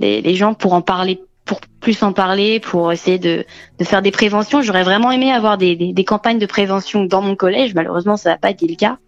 les, 0.00 0.20
les, 0.20 0.34
gens 0.36 0.54
pour 0.54 0.74
en 0.74 0.80
parler, 0.80 1.20
pour 1.44 1.60
plus 1.80 2.02
en 2.04 2.12
parler, 2.12 2.60
pour 2.60 2.92
essayer 2.92 3.18
de, 3.18 3.44
de 3.78 3.84
faire 3.84 4.00
des 4.00 4.12
préventions. 4.12 4.62
J'aurais 4.62 4.84
vraiment 4.84 5.10
aimé 5.10 5.32
avoir 5.32 5.58
des, 5.58 5.74
des, 5.74 5.92
des, 5.92 6.04
campagnes 6.04 6.38
de 6.38 6.46
prévention 6.46 7.04
dans 7.04 7.20
mon 7.20 7.34
collège. 7.34 7.74
Malheureusement, 7.74 8.16
ça 8.16 8.30
n'a 8.30 8.38
pas 8.38 8.50
été 8.50 8.68
le 8.68 8.76
cas 8.76 8.98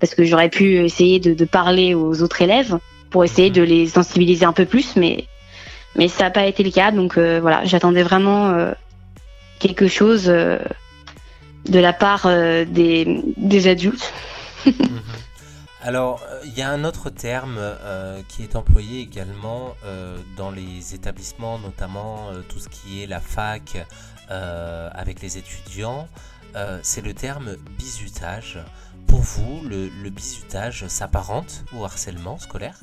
parce 0.00 0.14
que 0.14 0.24
j'aurais 0.24 0.50
pu 0.50 0.84
essayer 0.84 1.18
de, 1.18 1.32
de 1.32 1.44
parler 1.46 1.94
aux 1.94 2.22
autres 2.22 2.42
élèves 2.42 2.78
pour 3.08 3.24
essayer 3.24 3.48
de 3.48 3.62
les 3.62 3.86
sensibiliser 3.86 4.44
un 4.44 4.52
peu 4.52 4.66
plus, 4.66 4.96
mais 4.96 5.24
mais 5.96 6.08
ça 6.08 6.24
n'a 6.24 6.30
pas 6.30 6.46
été 6.46 6.62
le 6.62 6.70
cas. 6.70 6.90
Donc 6.90 7.18
voilà, 7.18 7.64
j'attendais 7.64 8.02
vraiment 8.02 8.72
quelque 9.58 9.88
chose 9.88 10.24
de 10.24 10.58
la 11.78 11.92
part 11.92 12.26
des, 12.66 13.68
adultes. 13.68 14.12
Alors, 15.84 16.22
euh, 16.30 16.40
il 16.46 16.54
y 16.54 16.62
a 16.62 16.70
un 16.70 16.82
autre 16.82 17.10
terme 17.10 17.56
euh, 17.58 18.22
qui 18.26 18.42
est 18.42 18.56
employé 18.56 19.02
également 19.02 19.74
euh, 19.84 20.16
dans 20.34 20.50
les 20.50 20.94
établissements, 20.94 21.58
notamment 21.58 22.30
tout 22.48 22.58
ce 22.58 22.70
qui 22.70 23.02
est 23.02 23.06
la 23.06 23.20
fac 23.20 23.86
avec 24.30 25.20
les 25.20 25.36
étudiants, 25.36 26.08
c'est 26.82 27.02
le 27.02 27.12
terme 27.12 27.56
bizutage. 27.76 28.58
Pour 29.06 29.20
vous, 29.20 29.60
le, 29.68 29.90
le 30.02 30.08
bizutage 30.08 30.86
s'apparente 30.88 31.64
au 31.76 31.84
harcèlement 31.84 32.38
scolaire? 32.38 32.80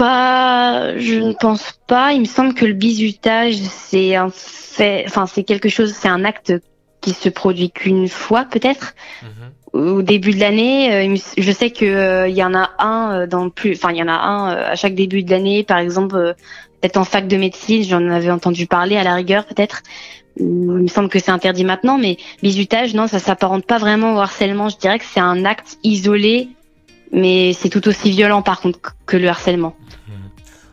Pas, 0.00 0.96
je 0.96 1.16
ne 1.16 1.34
pense 1.34 1.78
pas. 1.86 2.14
Il 2.14 2.20
me 2.20 2.24
semble 2.24 2.54
que 2.54 2.64
le 2.64 2.72
bizutage, 2.72 3.56
c'est 3.56 4.16
un 4.16 4.30
fait, 4.30 5.04
enfin 5.06 5.26
c'est 5.26 5.44
quelque 5.44 5.68
chose, 5.68 5.92
c'est 5.92 6.08
un 6.08 6.24
acte 6.24 6.54
qui 7.02 7.10
se 7.10 7.28
produit 7.28 7.70
qu'une 7.70 8.08
fois 8.08 8.46
peut-être 8.46 8.94
mhm. 9.22 9.78
au 9.78 10.00
début 10.00 10.30
de 10.30 10.40
l'année. 10.40 11.12
Euh, 11.12 11.16
je 11.36 11.52
sais 11.52 11.68
que 11.68 11.84
euh, 11.84 12.28
il 12.28 12.34
y 12.34 12.42
en 12.42 12.54
a 12.54 12.70
un 12.78 13.12
euh, 13.12 13.26
dans 13.26 13.50
plus, 13.50 13.74
enfin 13.74 13.92
il 13.92 13.98
y 13.98 14.02
en 14.02 14.08
a 14.08 14.14
un 14.14 14.48
à 14.48 14.74
chaque 14.74 14.94
début 14.94 15.22
de 15.22 15.30
l'année, 15.30 15.64
par 15.64 15.76
exemple 15.76 16.34
peut-être 16.80 16.96
en 16.96 17.04
fac 17.04 17.28
de 17.28 17.36
médecine, 17.36 17.84
j'en 17.84 18.08
avais 18.08 18.30
entendu 18.30 18.66
parler 18.66 18.96
à 18.96 19.04
la 19.04 19.12
rigueur 19.12 19.44
peut-être. 19.44 19.82
Il 20.38 20.46
me 20.46 20.88
semble 20.88 21.10
que 21.10 21.18
c'est 21.18 21.30
interdit 21.30 21.64
maintenant, 21.64 21.98
mais 21.98 22.16
bisutage, 22.42 22.94
non, 22.94 23.06
ça 23.06 23.18
s'apparente 23.18 23.66
pas 23.66 23.76
vraiment 23.76 24.14
au 24.14 24.18
harcèlement. 24.20 24.70
Je 24.70 24.78
dirais 24.78 24.98
que 24.98 25.04
c'est 25.04 25.20
un 25.20 25.44
acte 25.44 25.76
isolé, 25.84 26.48
mais 27.12 27.52
c'est 27.52 27.68
tout 27.68 27.86
aussi 27.86 28.10
violent 28.10 28.40
par 28.40 28.62
contre 28.62 28.96
que 29.04 29.18
le 29.18 29.28
harcèlement. 29.28 29.76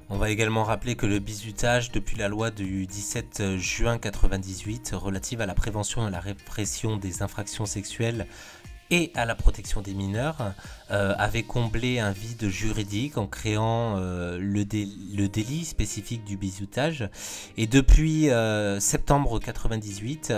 On 0.10 0.18
va 0.18 0.30
également 0.30 0.64
rappeler 0.64 0.96
que 0.96 1.06
le 1.06 1.20
bizutage, 1.20 1.92
depuis 1.92 2.16
la 2.16 2.30
loi 2.30 2.50
du 2.50 2.88
17 2.88 3.58
juin 3.58 3.98
98 3.98 4.92
relative 4.94 5.42
à 5.42 5.46
la 5.46 5.54
prévention 5.54 6.08
et 6.08 6.12
la 6.12 6.22
répression 6.22 6.96
des 6.96 7.24
infractions 7.24 7.66
sexuelles 7.66 8.26
et 8.90 9.12
à 9.16 9.26
la 9.26 9.36
protection 9.36 9.82
des 9.82 9.94
mineurs, 9.94 10.54
euh, 10.92 11.14
avait 11.18 11.44
comblé 11.44 12.00
un 12.00 12.12
vide 12.12 12.48
juridique 12.48 13.18
en 13.18 13.28
créant 13.28 13.98
euh, 13.98 14.38
le, 14.40 14.64
délit 14.64 15.66
spécifique 15.66 16.24
du 16.24 16.38
bizutage. 16.38 17.10
Et 17.58 17.68
depuis 17.68 18.30
euh, 18.30 18.80
septembre 18.80 19.40
98, 19.40 20.32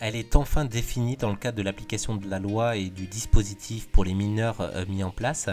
elle 0.00 0.16
est 0.16 0.34
enfin 0.34 0.64
définie 0.64 1.16
dans 1.16 1.30
le 1.30 1.36
cadre 1.36 1.56
de 1.56 1.62
l'application 1.62 2.16
de 2.16 2.28
la 2.28 2.40
loi 2.40 2.76
et 2.76 2.88
du 2.88 3.06
dispositif 3.06 3.86
pour 3.86 4.04
les 4.04 4.14
mineurs 4.14 4.72
mis 4.88 5.04
en 5.04 5.10
place. 5.10 5.48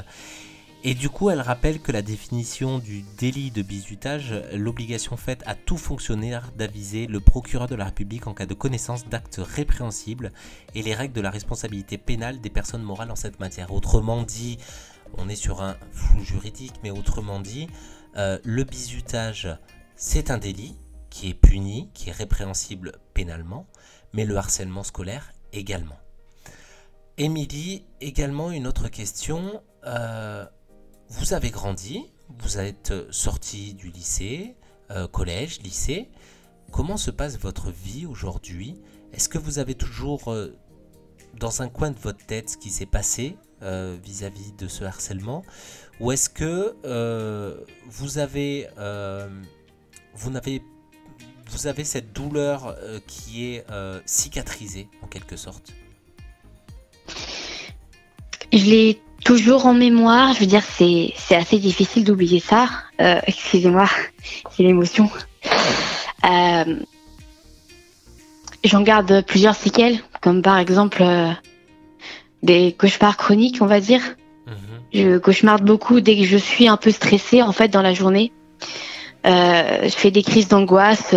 Et 0.83 0.95
du 0.95 1.09
coup, 1.09 1.29
elle 1.29 1.41
rappelle 1.41 1.79
que 1.79 1.91
la 1.91 2.01
définition 2.01 2.79
du 2.79 3.03
délit 3.19 3.51
de 3.51 3.61
bizutage, 3.61 4.33
l'obligation 4.51 5.15
faite 5.15 5.43
à 5.45 5.53
tout 5.53 5.77
fonctionnaire 5.77 6.51
d'aviser 6.57 7.05
le 7.05 7.19
procureur 7.19 7.67
de 7.67 7.75
la 7.75 7.85
République 7.85 8.25
en 8.25 8.33
cas 8.33 8.47
de 8.47 8.55
connaissance 8.55 9.07
d'actes 9.07 9.39
répréhensibles 9.43 10.31
et 10.73 10.81
les 10.81 10.95
règles 10.95 11.13
de 11.13 11.21
la 11.21 11.29
responsabilité 11.29 11.99
pénale 11.99 12.41
des 12.41 12.49
personnes 12.49 12.81
morales 12.81 13.11
en 13.11 13.15
cette 13.15 13.39
matière. 13.39 13.71
Autrement 13.71 14.23
dit, 14.23 14.57
on 15.19 15.29
est 15.29 15.35
sur 15.35 15.61
un 15.61 15.77
flou 15.91 16.23
juridique, 16.23 16.73
mais 16.81 16.89
autrement 16.89 17.39
dit, 17.39 17.67
euh, 18.17 18.39
le 18.43 18.63
bizutage, 18.63 19.55
c'est 19.95 20.31
un 20.31 20.39
délit 20.39 20.75
qui 21.11 21.29
est 21.29 21.35
puni, 21.35 21.91
qui 21.93 22.09
est 22.09 22.13
répréhensible 22.13 22.93
pénalement, 23.13 23.67
mais 24.13 24.25
le 24.25 24.35
harcèlement 24.35 24.83
scolaire 24.83 25.31
également. 25.53 25.99
Émilie, 27.19 27.85
également 27.99 28.49
une 28.49 28.65
autre 28.65 28.87
question. 28.87 29.61
Euh, 29.85 30.47
vous 31.11 31.33
avez 31.33 31.49
grandi, 31.49 32.05
vous 32.39 32.57
êtes 32.57 32.93
sorti 33.11 33.73
du 33.73 33.89
lycée, 33.91 34.55
euh, 34.91 35.07
collège, 35.07 35.61
lycée. 35.61 36.09
Comment 36.71 36.95
se 36.95 37.11
passe 37.11 37.37
votre 37.37 37.69
vie 37.69 38.05
aujourd'hui? 38.05 38.79
Est-ce 39.11 39.27
que 39.27 39.37
vous 39.37 39.59
avez 39.59 39.75
toujours 39.75 40.31
euh, 40.31 40.57
dans 41.37 41.61
un 41.61 41.67
coin 41.67 41.91
de 41.91 41.99
votre 41.99 42.25
tête 42.25 42.51
ce 42.51 42.57
qui 42.57 42.69
s'est 42.69 42.85
passé 42.85 43.35
euh, 43.61 43.97
vis-à-vis 44.01 44.53
de 44.53 44.69
ce 44.69 44.85
harcèlement? 44.85 45.43
Ou 45.99 46.13
est-ce 46.13 46.29
que 46.29 46.75
vous 47.89 48.17
avez 48.17 48.69
vous 50.13 50.29
n'avez 50.29 50.63
vous 51.47 51.67
avez 51.67 51.83
cette 51.83 52.13
douleur 52.13 52.75
qui 53.05 53.45
est 53.45 53.65
cicatrisée 54.05 54.87
en 55.01 55.07
quelque 55.07 55.35
sorte? 55.35 55.73
Je 58.53 58.65
l'ai 58.65 59.01
toujours 59.23 59.65
en 59.65 59.73
mémoire. 59.73 60.33
Je 60.33 60.39
veux 60.39 60.45
dire, 60.45 60.63
c'est 60.63 61.13
c'est 61.15 61.35
assez 61.35 61.57
difficile 61.59 62.03
d'oublier 62.03 62.39
ça. 62.39 62.67
Euh, 62.99 63.19
excusez-moi, 63.25 63.85
c'est 64.51 64.63
l'émotion. 64.63 65.09
Euh, 66.25 66.75
J'en 68.63 68.81
garde 68.81 69.25
plusieurs 69.25 69.55
séquelles, 69.55 69.99
comme 70.21 70.43
par 70.43 70.59
exemple 70.59 71.01
euh, 71.01 71.31
des 72.43 72.73
cauchemars 72.73 73.17
chroniques, 73.17 73.57
on 73.61 73.65
va 73.65 73.79
dire. 73.79 74.01
Mhm. 74.45 74.53
Je 74.93 75.17
cauchemarde 75.17 75.63
beaucoup 75.63 75.99
dès 75.99 76.15
que 76.15 76.25
je 76.25 76.37
suis 76.37 76.67
un 76.67 76.77
peu 76.77 76.91
stressée 76.91 77.41
en 77.41 77.53
fait 77.53 77.69
dans 77.69 77.81
la 77.81 77.93
journée. 77.93 78.31
Euh, 79.25 79.83
je 79.83 79.95
fais 79.95 80.11
des 80.11 80.21
crises 80.21 80.47
d'angoisse 80.47 81.15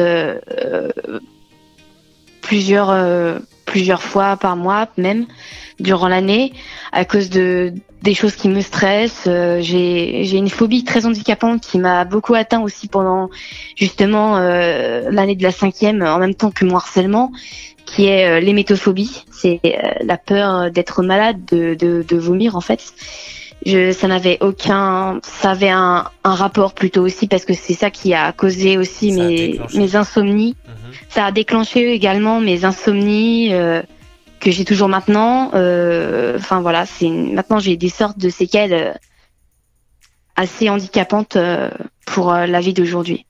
euh, 2.45 2.47
plusieurs 2.47 3.41
plusieurs 3.65 4.03
fois 4.03 4.37
par 4.37 4.57
mois 4.57 4.89
même 4.97 5.27
durant 5.81 6.09
l'année 6.09 6.53
à 6.93 7.05
cause 7.05 7.31
de 7.31 7.73
des 8.03 8.15
choses 8.15 8.37
qui 8.37 8.49
me 8.49 8.61
stressent. 8.61 9.25
Euh, 9.27 9.61
j'ai 9.61 10.25
j'ai 10.25 10.37
une 10.37 10.51
phobie 10.51 10.85
très 10.85 11.07
handicapante 11.07 11.63
qui 11.63 11.79
m'a 11.79 12.05
beaucoup 12.05 12.35
atteint 12.35 12.61
aussi 12.61 12.87
pendant 12.87 13.31
justement 13.77 14.37
euh, 14.37 15.11
l'année 15.11 15.35
de 15.35 15.43
la 15.43 15.51
cinquième, 15.51 16.03
en 16.03 16.19
même 16.19 16.35
temps 16.35 16.51
que 16.51 16.65
mon 16.65 16.77
harcèlement, 16.77 17.33
qui 17.87 18.07
est 18.07 18.29
euh, 18.29 18.41
l'hémétophobie. 18.41 19.25
C'est 19.33 19.61
la 20.03 20.19
peur 20.19 20.71
d'être 20.71 21.03
malade, 21.03 21.45
de, 21.51 21.75
de, 21.75 22.05
de 22.07 22.17
vomir 22.17 22.57
en 22.57 22.61
fait. 22.61 22.93
Je, 23.67 23.93
ça 23.93 24.09
n'avait 24.09 24.37
aucun, 24.43 25.21
ça 25.23 25.53
avait 25.53 25.71
un, 25.71 26.11
un, 26.23 26.35
rapport 26.35 26.75
plutôt 26.75 27.03
aussi 27.03 27.27
parce 27.29 27.47
que 27.47 27.55
c'est 27.55 27.73
ça 27.73 27.91
qui 27.91 28.13
a 28.13 28.33
causé 28.33 28.77
aussi 28.77 29.13
mes, 29.13 29.59
mes 29.75 29.97
insomnies. 29.97 30.55
Mhm. 30.67 30.93
Ça 31.09 31.27
a 31.27 31.33
déclenché 31.33 31.93
également 31.93 32.41
mes 32.41 32.65
insomnies. 32.65 33.53
Euh, 33.53 33.83
que 34.41 34.51
j'ai 34.51 34.67
toujours 34.67 34.91
maintenant. 34.91 35.53
Euh, 35.55 36.37
enfin 36.37 36.61
voilà, 36.61 36.85
c'est 36.85 37.09
maintenant 37.09 37.59
j'ai 37.59 37.79
des 37.79 37.89
sortes 37.89 38.19
de 38.19 38.29
séquelles 38.29 38.75
euh, 38.75 38.93
assez 40.37 40.69
handicapantes 40.69 41.39
pour 42.05 42.35
la 42.35 42.61
vie 42.61 42.75
d'aujourd'hui. 42.75 43.25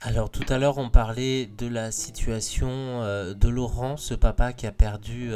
Alors 0.00 0.30
tout 0.30 0.44
à 0.48 0.58
l'heure 0.58 0.78
on 0.78 0.90
parlait 0.90 1.46
de 1.46 1.66
la 1.66 1.90
situation 1.90 3.00
de 3.34 3.48
Laurent, 3.48 3.96
ce 3.96 4.14
papa 4.14 4.52
qui 4.52 4.68
a 4.68 4.72
perdu 4.72 5.32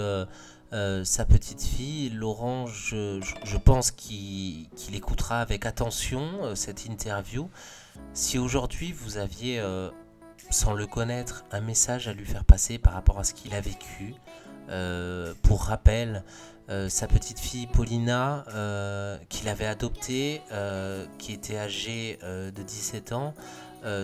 sa 0.73 1.25
petite 1.25 1.63
fille. 1.63 2.11
Laurent, 2.11 2.67
je, 2.67 3.57
pense 3.57 3.91
qu'il 3.91 4.69
écoutera 4.93 5.41
avec 5.41 5.67
attention 5.67 6.55
cette 6.55 6.87
interview. 6.87 7.49
Si 8.13 8.39
aujourd'hui 8.39 8.93
vous 8.93 9.17
aviez 9.17 9.63
sans 10.51 10.75
le 10.75 10.87
connaître, 10.87 11.45
un 11.51 11.61
message 11.61 12.09
à 12.09 12.13
lui 12.13 12.27
faire 12.27 12.45
passer 12.45 12.79
par 12.79 12.93
rapport 12.93 13.19
à 13.19 13.25
ce 13.25 13.35
qu'il 13.35 13.55
a 13.55 13.61
vécu. 13.61 14.15
Euh, 14.69 15.33
pour 15.43 15.63
rappel, 15.63 16.25
euh, 16.69 16.89
sa 16.89 17.07
petite 17.07 17.39
fille 17.39 17.67
Paulina, 17.69 18.45
euh, 18.49 19.17
qu'il 19.29 19.49
avait 19.49 19.67
adoptée, 19.67 20.43
qui 21.19 21.33
était 21.33 21.59
âgée 21.59 22.19
de 22.23 22.63
17 22.63 23.13
ans, 23.13 23.35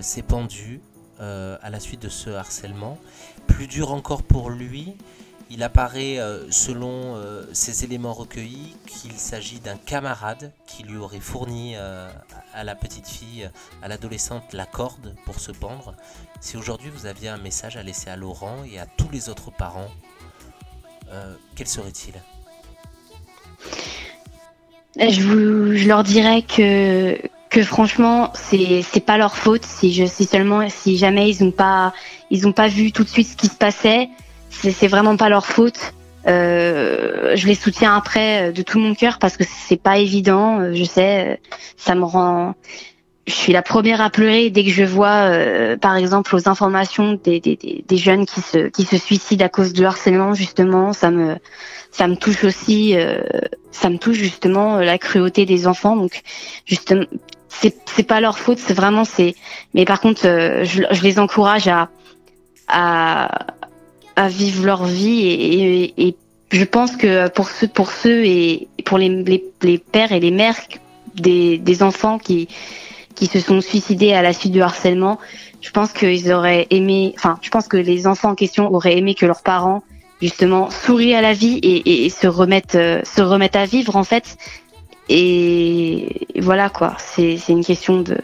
s'est 0.01 0.23
pendue 0.23 0.81
à 1.19 1.71
la 1.71 1.81
suite 1.81 2.03
de 2.03 2.09
ce 2.09 2.31
harcèlement. 2.31 2.99
Plus 3.47 3.67
dur 3.67 3.93
encore 3.93 4.23
pour 4.23 4.51
lui, 4.51 4.97
il 5.53 5.63
apparaît, 5.63 6.19
euh, 6.19 6.51
selon 6.51 7.17
euh, 7.17 7.45
ces 7.53 7.85
éléments 7.85 8.15
recueillis, 8.15 8.75
qu'il 8.87 9.13
s'agit 9.13 9.61
d'un 9.61 9.77
camarade 9.77 10.51
qui 10.67 10.83
lui 10.83 10.97
aurait 10.97 11.21
fourni 11.21 11.75
euh, 11.77 12.09
à 12.55 12.65
la 12.65 12.75
petite 12.75 13.07
fille, 13.07 13.51
à 13.83 13.89
l'adolescente, 13.89 14.55
la 14.55 14.65
corde 14.65 15.15
pour 15.27 15.41
se 15.41 15.53
pendre. 15.53 15.95
Si 16.41 16.57
aujourd'hui 16.57 16.91
vous 16.91 17.05
aviez 17.05 17.29
un 17.29 17.37
message 17.37 17.77
à 17.77 17.83
laisser 17.83 18.09
à 18.09 18.17
Laurent 18.17 18.65
et 18.65 18.79
à 18.79 18.87
tous 18.87 19.09
les 19.13 19.29
autres 19.29 19.51
parents, 19.51 19.91
quel 21.55 21.67
serait-il? 21.67 22.15
Je, 24.97 25.87
leur 25.87 26.03
dirais 26.05 26.41
que 26.41 27.21
que 27.51 27.63
franchement 27.63 28.33
c'est 28.35 29.05
pas 29.05 29.19
leur 29.19 29.37
faute 29.37 29.67
si 29.67 29.93
je 29.93 30.07
si 30.07 30.25
seulement 30.25 30.67
si 30.71 30.97
jamais 30.97 31.29
ils 31.29 31.45
ont 31.45 31.51
pas 31.51 31.93
pas 32.57 32.69
vu 32.69 32.93
tout 32.93 33.05
de 33.05 33.11
suite 33.11 33.29
ce 33.29 33.37
qui 33.37 33.49
se 33.49 33.57
passait 33.57 34.09
c'est 34.53 34.89
vraiment 34.89 35.17
pas 35.17 35.29
leur 35.29 35.47
faute. 35.47 35.95
Euh, 36.29 37.35
je 37.35 37.49
les 37.49 37.57
soutiens 37.57 37.97
après 37.97 38.51
euh, 38.51 38.53
de 38.53 38.63
tout 38.63 38.79
mon 38.79 38.95
cœur 38.95 39.19
parce 39.19 39.37
que 39.37 39.45
c'est 39.45 39.81
pas 39.81 39.99
évident. 39.99 40.61
Euh, 40.61 40.73
je 40.73 40.85
sais, 40.85 41.41
ça 41.77 41.97
me 41.97 42.05
rend 42.05 42.55
je 43.27 43.33
suis 43.33 43.53
la 43.53 43.63
première 43.63 44.01
à 44.01 44.11
pleurer 44.11 44.51
dès 44.51 44.65
que 44.65 44.71
je 44.71 44.83
vois, 44.83 45.31
euh, 45.31 45.77
par 45.77 45.97
exemple, 45.97 46.35
aux 46.35 46.49
informations 46.49 47.19
des, 47.23 47.39
des, 47.39 47.85
des, 47.87 47.97
jeunes 47.97 48.27
qui 48.27 48.41
se, 48.41 48.69
qui 48.69 48.85
se 48.85 48.97
suicident 48.97 49.45
à 49.45 49.49
cause 49.49 49.73
de 49.73 49.85
harcèlement, 49.85 50.35
justement. 50.35 50.93
Ça 50.93 51.11
me, 51.11 51.37
ça 51.93 52.09
me 52.09 52.17
touche 52.17 52.43
aussi, 52.43 52.97
euh, 52.97 53.23
ça 53.71 53.91
me 53.91 53.99
touche 53.99 54.17
justement 54.17 54.79
la 54.79 54.99
cruauté 54.99 55.47
des 55.47 55.69
enfants. 55.69 55.97
Donc, 55.97 56.21
justement, 56.67 57.05
c'est, 57.49 57.77
c'est 57.87 58.03
pas 58.03 58.21
leur 58.21 58.39
faute, 58.39 58.59
c'est 58.59 58.75
vraiment, 58.75 59.05
c'est. 59.05 59.37
Mais 59.73 59.85
par 59.85 60.01
contre, 60.01 60.23
je, 60.23 60.83
je, 60.91 61.03
les 61.03 61.21
encourage 61.21 61.69
à, 61.69 61.91
à, 62.67 63.47
à 64.17 64.29
vivre 64.29 64.65
leur 64.67 64.85
vie 64.85 65.23
et, 65.23 65.85
et, 65.87 66.09
et, 66.09 66.17
je 66.51 66.65
pense 66.65 66.97
que 66.97 67.29
pour 67.29 67.49
ceux, 67.49 67.69
pour 67.69 67.91
ceux 67.91 68.25
et 68.27 68.69
pour 68.85 68.99
les, 68.99 69.09
les, 69.09 69.43
les 69.63 69.79
pères 69.79 70.13
et 70.13 70.21
les 70.21 70.31
mères 70.31 70.61
des, 71.15 71.57
des 71.57 71.83
enfants 71.83 72.19
qui 72.19 72.49
qui 73.15 73.27
se 73.27 73.41
sont 73.41 73.61
suicidés 73.61 74.13
à 74.13 74.23
la 74.23 74.33
suite 74.33 74.53
du 74.53 74.63
harcèlement, 74.63 75.19
je 75.61 75.71
pense 75.71 75.93
qu'ils 75.93 76.33
auraient 76.33 76.67
aimé, 76.71 77.15
enfin, 77.17 77.39
je 77.43 77.51
pense 77.51 77.69
que 77.69 77.77
les 77.77 78.07
enfants 78.07 78.31
en 78.31 78.35
question 78.35 78.73
auraient 78.73 78.97
aimé 78.97 79.15
que 79.15 79.27
leurs 79.27 79.43
parents 79.43 79.83
justement 80.21 80.71
sourient 80.71 81.15
à 81.15 81.21
la 81.21 81.33
vie 81.33 81.59
et, 81.63 82.05
et, 82.05 82.11
se 82.11 82.27
remettent, 82.27 82.75
euh, 82.75 83.03
se 83.05 83.23
remettent 83.23 83.57
à 83.57 83.65
vivre 83.65 83.97
en 83.97 84.05
fait. 84.05 84.37
Et 85.09 86.27
voilà 86.41 86.69
quoi, 86.69 86.97
c'est 86.99 87.37
une 87.49 87.65
question 87.65 88.01
de. 88.01 88.19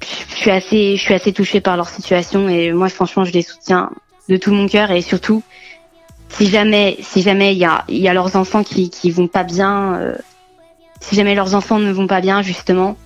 Je 0.00 0.36
suis 0.36 0.50
assez, 0.50 0.96
je 0.96 1.02
suis 1.02 1.14
assez 1.14 1.32
touchée 1.32 1.60
par 1.60 1.76
leur 1.76 1.88
situation 1.88 2.48
et 2.48 2.72
moi 2.72 2.88
franchement 2.88 3.24
je 3.24 3.32
les 3.32 3.42
soutiens 3.42 3.90
de 4.30 4.36
tout 4.36 4.52
mon 4.52 4.68
cœur 4.68 4.90
et 4.92 5.02
surtout 5.02 5.42
si 6.30 6.46
jamais, 6.46 6.96
si 7.02 7.20
jamais 7.20 7.52
il 7.52 7.58
y 7.58 7.64
a, 7.64 7.84
y 7.88 8.08
a 8.08 8.14
leurs 8.14 8.36
enfants 8.36 8.62
qui, 8.62 8.88
qui 8.88 9.10
vont 9.10 9.26
pas 9.26 9.42
bien, 9.42 9.94
euh, 9.96 10.14
si 11.00 11.16
jamais 11.16 11.34
leurs 11.34 11.54
enfants 11.54 11.78
ne 11.78 11.90
vont 11.90 12.06
pas 12.06 12.20
bien 12.20 12.40
justement, 12.40 12.96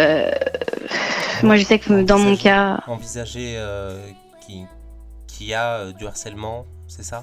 euh, 0.00 0.30
moi, 1.42 1.56
je 1.56 1.64
sais 1.64 1.78
que 1.78 2.02
dans 2.02 2.18
mon 2.18 2.36
cas. 2.36 2.80
Envisager 2.86 3.54
euh, 3.56 4.04
qui, 4.40 4.66
y 5.46 5.54
a 5.54 5.78
euh, 5.78 5.92
du 5.92 6.06
harcèlement, 6.06 6.64
c'est 6.88 7.04
ça? 7.04 7.22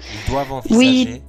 Ils 0.00 0.30
doivent 0.30 0.52
envisager. 0.52 0.78
Oui. 0.78 1.22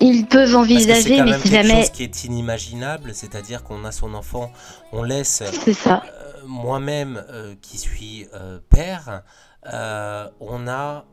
Ils 0.00 0.26
peuvent 0.26 0.54
envisager, 0.56 1.22
mais 1.22 1.38
si 1.38 1.48
jamais. 1.48 1.68
C'est 1.68 1.80
chose 1.82 1.90
qui 1.90 2.02
est 2.04 2.24
inimaginable, 2.24 3.14
c'est-à-dire 3.14 3.62
qu'on 3.62 3.84
a 3.84 3.92
son 3.92 4.14
enfant, 4.14 4.52
on 4.92 5.02
laisse. 5.02 5.42
C'est 5.64 5.72
ça. 5.72 6.02
Moi-même, 6.46 7.24
qui 7.60 7.78
suis 7.78 8.26
père, 8.68 9.22
on 9.64 10.68
a, 10.68 11.04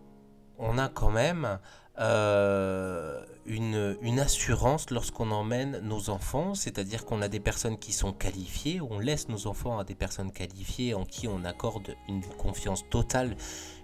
on 0.60 0.78
a 0.78 0.90
quand 0.90 1.12
même 1.12 1.60
une, 3.46 3.98
une 4.02 4.20
assurance 4.20 4.90
lorsqu'on 4.90 5.32
emmène 5.32 5.80
nos 5.80 6.10
enfants, 6.10 6.56
c'est-à-dire 6.56 7.06
qu'on 7.06 7.22
a 7.22 7.28
des 7.28 7.40
personnes 7.40 7.78
qui 7.78 7.94
sont 7.94 8.14
qualifiées, 8.14 8.80
on 8.82 9.00
laisse 9.00 9.28
nos 9.30 9.48
enfants 9.48 9.80
à 9.80 9.84
des 9.84 9.96
personnes 9.96 10.32
qualifiées 10.32 10.94
en 10.94 11.04
qui 11.04 11.28
on 11.28 11.44
accorde 11.44 11.96
une 12.08 12.24
confiance 12.38 12.84
totale 12.90 13.36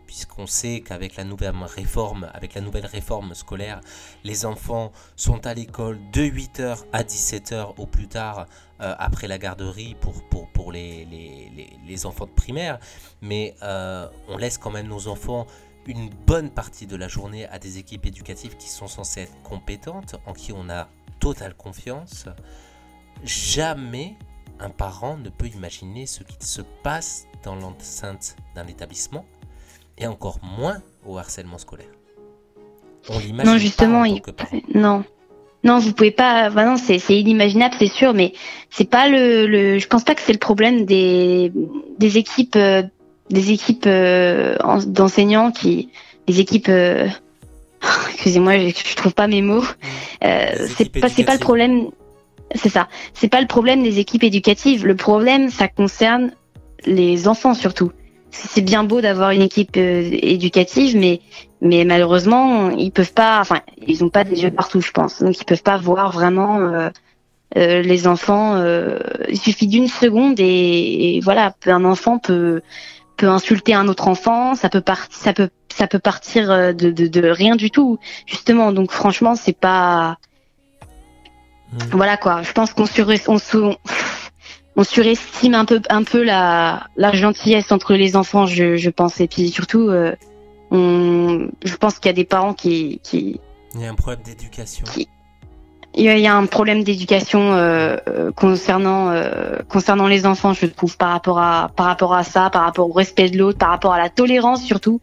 puisqu'on 0.09 0.47
sait 0.47 0.81
qu'avec 0.81 1.17
la 1.17 1.23
nouvelle 1.23 1.53
réforme, 1.61 2.31
avec 2.33 2.55
la 2.55 2.61
nouvelle 2.61 2.87
réforme 2.87 3.35
scolaire, 3.35 3.79
les 4.23 4.43
enfants 4.43 4.91
sont 5.15 5.45
à 5.45 5.53
l'école 5.53 5.99
de 6.11 6.23
8h 6.23 6.79
à 6.91 7.03
17h 7.03 7.75
au 7.77 7.85
plus 7.85 8.07
tard 8.07 8.47
euh, 8.81 8.95
après 8.97 9.27
la 9.27 9.37
garderie 9.37 9.95
pour, 10.01 10.71
les, 10.71 12.05
enfants 12.05 12.25
de 12.25 12.31
primaire, 12.31 12.79
mais 13.21 13.53
euh, 13.61 14.07
on 14.27 14.37
laisse 14.37 14.57
quand 14.57 14.71
même 14.71 14.87
nos 14.87 15.07
enfants 15.07 15.45
une 15.85 16.09
bonne 16.09 16.49
partie 16.49 16.87
de 16.87 16.95
la 16.95 17.07
journée 17.07 17.45
à 17.45 17.59
des 17.59 17.77
équipes 17.77 18.07
éducatives 18.07 18.57
qui 18.57 18.67
sont 18.67 18.87
censées 18.87 19.21
être 19.21 19.41
compétentes, 19.43 20.15
en 20.25 20.33
qui 20.33 20.53
on 20.53 20.71
a 20.71 20.89
totale 21.19 21.53
confiance, 21.53 22.25
jamais 23.23 24.15
un 24.59 24.71
parent 24.71 25.17
ne 25.17 25.29
peut 25.29 25.49
imaginer 25.49 26.07
ce 26.07 26.23
qui 26.23 26.43
se 26.43 26.63
passe 26.81 27.27
dans 27.43 27.55
l'enceinte 27.55 28.37
d'un 28.55 28.65
établissement, 28.65 29.23
et 29.99 30.07
encore 30.07 30.39
moins 30.57 30.77
au 31.05 31.17
harcèlement 31.17 31.57
scolaire. 31.57 31.89
On 33.09 33.19
l'imagine 33.19 33.51
non, 33.51 33.57
justement, 33.57 34.05
non. 34.73 35.03
Non, 35.63 35.79
vous 35.79 35.91
pouvez 35.91 36.11
pas. 36.11 36.49
non, 36.49 36.77
c'est 36.77 36.99
inimaginable, 37.09 37.75
c'est 37.77 37.87
sûr, 37.87 38.13
mais 38.13 38.33
c'est 38.69 38.89
pas 38.89 39.09
le, 39.09 39.45
le. 39.45 39.77
Je 39.77 39.87
pense 39.87 40.03
pas 40.03 40.15
que 40.15 40.21
c'est 40.21 40.31
le 40.31 40.39
problème 40.39 40.85
des 40.85 41.51
des 41.97 42.17
équipes 42.17 42.55
euh, 42.55 42.83
des 43.29 43.51
équipes 43.51 43.85
euh, 43.85 44.55
d'enseignants 44.85 45.51
qui, 45.51 45.89
des 46.27 46.39
équipes, 46.39 46.69
euh, 46.69 47.07
excusez-moi, 48.13 48.57
je, 48.57 48.69
je, 48.69 48.95
trouve 48.95 49.13
pas 49.13 49.27
mes 49.27 49.41
mots. 49.41 49.63
C'est 50.21 50.91
pas, 50.99 51.09
c'est 51.09 51.25
pas 51.25 51.33
le 51.33 51.39
problème. 51.39 51.89
C'est 52.55 52.69
ça. 52.69 52.87
C'est 53.13 53.27
pas 53.27 53.41
le 53.41 53.47
problème 53.47 53.83
des 53.83 53.99
équipes 53.99 54.23
éducatives. 54.23 54.85
Le 54.85 54.95
problème, 54.95 55.49
ça 55.49 55.67
concerne 55.67 56.31
les 56.85 57.27
enfants 57.27 57.53
surtout. 57.53 57.91
C'est 58.31 58.61
bien 58.61 58.83
beau 58.83 59.01
d'avoir 59.01 59.31
une 59.31 59.41
équipe 59.41 59.75
éducative, 59.75 60.95
mais 60.97 61.21
mais 61.61 61.83
malheureusement, 61.83 62.69
ils 62.69 62.91
peuvent 62.91 63.13
pas. 63.13 63.39
Enfin, 63.41 63.61
ils 63.85 64.03
ont 64.03 64.09
pas 64.09 64.23
des 64.23 64.43
yeux 64.43 64.51
partout, 64.51 64.81
je 64.81 64.91
pense. 64.91 65.21
Donc, 65.21 65.39
ils 65.39 65.45
peuvent 65.45 65.63
pas 65.63 65.77
voir 65.77 66.11
vraiment. 66.11 66.89
Euh, 67.57 67.81
les 67.81 68.05
enfants, 68.05 68.55
euh, 68.55 68.99
il 69.27 69.39
suffit 69.39 69.67
d'une 69.67 69.87
seconde 69.87 70.39
et, 70.39 71.15
et, 71.15 71.19
voilà, 71.19 71.55
un 71.65 71.83
enfant 71.83 72.19
peut 72.19 72.61
peut 73.17 73.27
insulter 73.27 73.73
un 73.73 73.87
autre 73.89 74.07
enfant, 74.07 74.55
ça 74.55 74.69
peut 74.69 74.79
partir, 74.79 75.13
ça 75.13 75.33
peut, 75.33 75.49
ça 75.67 75.87
peut 75.87 75.99
partir 75.99 76.49
euh, 76.51 76.71
de, 76.71 76.89
de, 76.91 77.07
de, 77.07 77.27
rien 77.27 77.55
du 77.55 77.69
tout, 77.69 77.99
justement. 78.25 78.71
Donc 78.71 78.91
franchement, 78.91 79.35
c'est 79.35 79.57
pas, 79.57 80.17
hmm. 81.73 81.77
voilà 81.91 82.17
quoi. 82.17 82.43
Je 82.43 82.51
pense 82.53 82.73
qu'on 82.73 82.85
sur, 82.85 83.09
on, 83.27 83.37
on, 83.55 83.75
surestime 84.83 85.55
un 85.55 85.65
peu, 85.65 85.81
un 85.89 86.03
peu 86.03 86.23
la, 86.23 86.87
la 86.95 87.11
gentillesse 87.11 87.71
entre 87.71 87.95
les 87.95 88.15
enfants, 88.15 88.45
je, 88.45 88.77
je 88.77 88.89
pense. 88.89 89.19
Et 89.19 89.27
puis 89.27 89.49
surtout, 89.49 89.89
euh, 89.89 90.15
on, 90.71 91.49
je 91.63 91.75
pense 91.75 91.99
qu'il 91.99 92.09
y 92.09 92.09
a 92.09 92.13
des 92.13 92.25
parents 92.25 92.53
qui, 92.53 92.99
qui, 93.03 93.39
il 93.75 93.81
y 93.81 93.85
a 93.85 93.89
un 93.89 93.95
problème 93.95 94.23
d'éducation 94.23 94.85
il 95.95 96.05
y 96.05 96.27
a 96.27 96.35
un 96.35 96.45
problème 96.45 96.83
d'éducation 96.83 97.53
euh, 97.53 97.97
euh, 98.07 98.31
concernant 98.31 99.09
euh, 99.09 99.57
concernant 99.67 100.07
les 100.07 100.25
enfants, 100.25 100.53
je 100.53 100.65
trouve, 100.67 100.97
par 100.97 101.09
rapport 101.09 101.39
à 101.39 101.71
par 101.75 101.87
rapport 101.87 102.13
à 102.13 102.23
ça, 102.23 102.49
par 102.49 102.63
rapport 102.63 102.89
au 102.89 102.93
respect 102.93 103.29
de 103.29 103.37
l'autre, 103.37 103.57
par 103.57 103.69
rapport 103.69 103.93
à 103.93 103.97
la 103.97 104.09
tolérance 104.09 104.63
surtout, 104.63 105.01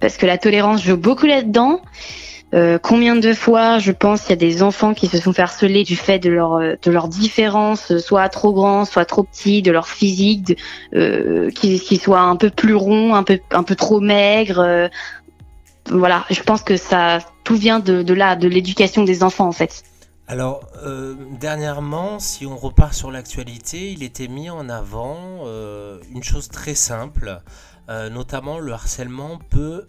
parce 0.00 0.16
que 0.16 0.26
la 0.26 0.38
tolérance 0.38 0.82
joue 0.82 0.96
beaucoup 0.96 1.26
là-dedans. 1.26 1.80
Combien 2.82 3.16
de 3.16 3.32
fois, 3.32 3.78
je 3.78 3.90
pense, 3.90 4.26
il 4.26 4.30
y 4.30 4.32
a 4.32 4.36
des 4.36 4.62
enfants 4.62 4.94
qui 4.94 5.08
se 5.08 5.18
sont 5.18 5.32
fait 5.32 5.42
harceler 5.42 5.82
du 5.82 5.96
fait 5.96 6.20
de 6.20 6.30
leur 6.30 6.60
de 6.60 6.90
leurs 6.90 7.08
différences, 7.08 7.96
soit 7.98 8.28
trop 8.28 8.52
grands, 8.52 8.84
soit 8.84 9.04
trop 9.04 9.24
petits, 9.24 9.60
de 9.60 9.72
leur 9.72 9.88
physique, 9.88 10.56
de, 10.92 11.50
qui, 11.54 11.80
qui 11.80 11.96
soient 11.96 12.20
un 12.20 12.36
peu 12.36 12.50
plus 12.50 12.76
ronds, 12.76 13.16
un 13.16 13.24
peu 13.24 13.40
un 13.50 13.64
peu 13.64 13.74
trop 13.74 13.98
maigres. 13.98 14.88
voilà, 15.90 16.24
je 16.30 16.42
pense 16.42 16.62
que 16.62 16.76
ça 16.76 17.18
tout 17.44 17.56
vient 17.56 17.78
de, 17.78 18.12
là, 18.12 18.36
de 18.36 18.48
l'éducation 18.48 19.04
des 19.04 19.22
enfants 19.22 19.46
en 19.46 19.52
fait. 19.52 19.84
Alors, 20.26 20.62
euh, 20.82 21.14
dernièrement, 21.38 22.18
si 22.18 22.46
on 22.46 22.56
repart 22.56 22.94
sur 22.94 23.10
l'actualité, 23.10 23.92
il 23.92 24.02
était 24.02 24.28
mis 24.28 24.48
en 24.48 24.70
avant 24.70 25.44
euh, 25.44 25.98
une 26.14 26.22
chose 26.22 26.48
très 26.48 26.74
simple, 26.74 27.42
euh, 27.88 28.08
notamment 28.10 28.58
le 28.58 28.72
harcèlement 28.72 29.38
peut 29.50 29.86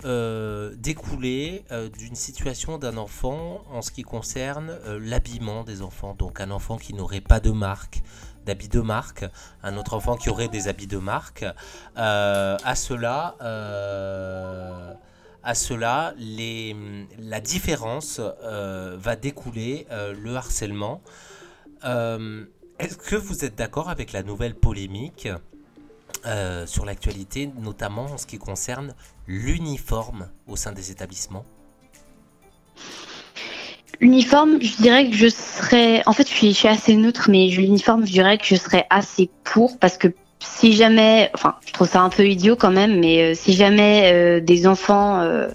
découler 0.78 1.64
d'une 1.98 2.16
situation 2.16 2.78
d'un 2.78 2.98
enfant 2.98 3.64
en 3.72 3.82
ce 3.82 3.92
qui 3.92 4.04
concerne 4.04 4.78
l'habillement 5.00 5.64
des 5.64 5.82
enfants. 5.82 6.16
Donc 6.18 6.40
un 6.40 6.52
enfant 6.52 6.78
qui 6.78 6.94
n'aurait 6.94 7.22
pas 7.22 7.40
de 7.40 7.52
marque, 7.52 8.02
d'habits 8.46 8.70
de 8.70 8.82
marque, 8.82 9.26
un 9.64 9.78
autre 9.78 9.94
enfant 9.94 10.16
qui 10.16 10.30
aurait 10.30 10.50
des 10.50 10.68
habits 10.68 10.88
de 10.88 10.98
marque. 10.98 11.46
à 11.96 12.76
cela 12.76 13.36
la 17.20 17.40
différence 17.42 18.20
euh, 18.44 18.98
va 19.00 19.16
découler 19.16 19.88
euh, 19.92 20.14
le 20.14 20.36
harcèlement. 20.36 21.02
Euh, 21.84 22.46
est-ce 22.80 22.98
que 22.98 23.16
vous 23.16 23.46
êtes 23.46 23.56
d'accord 23.56 23.90
avec 23.90 24.12
la 24.12 24.24
nouvelle 24.24 24.56
polémique? 24.56 25.30
Sur 26.66 26.86
l'actualité, 26.86 27.50
notamment 27.60 28.06
en 28.06 28.18
ce 28.18 28.26
qui 28.26 28.38
concerne 28.38 28.94
l'uniforme 29.28 30.30
au 30.48 30.56
sein 30.56 30.72
des 30.72 30.92
établissements 30.92 31.46
L'uniforme, 34.02 34.62
je 34.62 34.76
dirais 34.82 35.10
que 35.10 35.16
je 35.16 35.28
serais. 35.28 36.04
En 36.06 36.14
fait, 36.14 36.28
je 36.28 36.54
suis, 36.54 36.68
assez 36.68 36.96
neutre, 36.96 37.30
mais 37.30 37.48
l'uniforme, 37.48 38.06
je 38.06 38.12
dirais 38.12 38.38
que 38.38 38.46
je 38.46 38.56
serais 38.56 38.86
assez 38.90 39.30
pour 39.44 39.80
parce 39.80 39.98
que 39.98 40.10
si 40.40 40.74
jamais, 40.74 41.32
enfin, 41.34 41.56
je 41.66 41.72
trouve 41.72 41.88
ça 41.88 42.02
un 42.02 42.10
peu 42.10 42.28
idiot 42.28 42.56
quand 42.56 42.72
même, 42.72 43.00
mais 43.00 43.22
euh, 43.22 43.34
si 43.36 43.54
jamais 43.54 44.12
euh, 44.14 44.40
des 44.42 44.68
enfants 44.68 45.22
euh, 45.22 45.48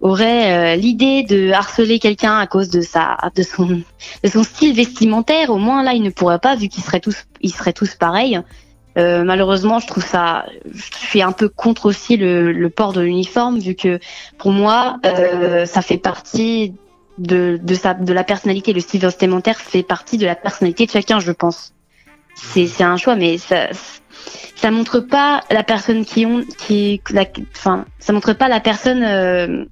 auraient 0.00 0.76
l'idée 0.76 1.22
de 1.22 1.50
harceler 1.50 1.98
quelqu'un 1.98 2.38
à 2.38 2.46
cause 2.46 2.68
de 2.68 2.80
sa, 2.80 3.16
de 3.34 3.42
son, 3.42 3.66
de 3.66 4.28
son 4.28 4.42
style 4.42 4.74
vestimentaire, 4.74 5.50
au 5.50 5.58
moins 5.58 5.82
là, 5.82 5.92
ils 5.92 6.02
ne 6.02 6.10
pourraient 6.10 6.38
pas, 6.38 6.56
vu 6.56 6.68
qu'ils 6.68 6.84
seraient 6.84 7.00
tous, 7.00 7.26
ils 7.40 7.52
seraient 7.52 7.72
tous 7.72 7.94
pareils. 7.94 8.40
Malheureusement, 8.96 9.78
je 9.78 9.86
trouve 9.86 10.04
ça, 10.04 10.46
je 10.72 10.82
suis 11.06 11.22
un 11.22 11.32
peu 11.32 11.48
contre 11.48 11.86
aussi 11.86 12.16
le, 12.16 12.52
le 12.52 12.70
port 12.70 12.92
de 12.92 13.00
l'uniforme, 13.00 13.58
vu 13.58 13.74
que 13.74 14.00
pour 14.38 14.50
moi, 14.50 14.98
ça 15.66 15.82
fait 15.82 15.98
partie 15.98 16.74
de, 17.18 17.58
de, 17.62 17.74
sa, 17.74 17.94
de 17.94 18.12
la 18.12 18.24
personnalité. 18.24 18.72
Le 18.72 18.80
style 18.80 19.00
vestimentaire 19.00 19.58
fait 19.60 19.82
partie 19.82 20.18
de 20.18 20.26
la 20.26 20.34
personnalité 20.34 20.86
de 20.86 20.90
chacun, 20.90 21.20
je 21.20 21.32
pense. 21.32 21.72
C'est, 22.34 22.66
c'est 22.66 22.84
un 22.84 22.96
choix, 22.96 23.16
mais 23.16 23.36
ça, 23.36 23.68
ça 24.54 24.70
montre 24.70 25.00
pas 25.00 25.42
la 25.50 25.64
personne 25.64 26.04
qui 26.04 26.24
ont, 26.24 26.44
qui, 26.56 27.00
la, 27.10 27.24
enfin, 27.56 27.84
ça 27.98 28.12
montre 28.12 28.32
pas 28.32 28.48
la 28.48 28.60
personne, 28.60 29.02
euh, 29.02 29.64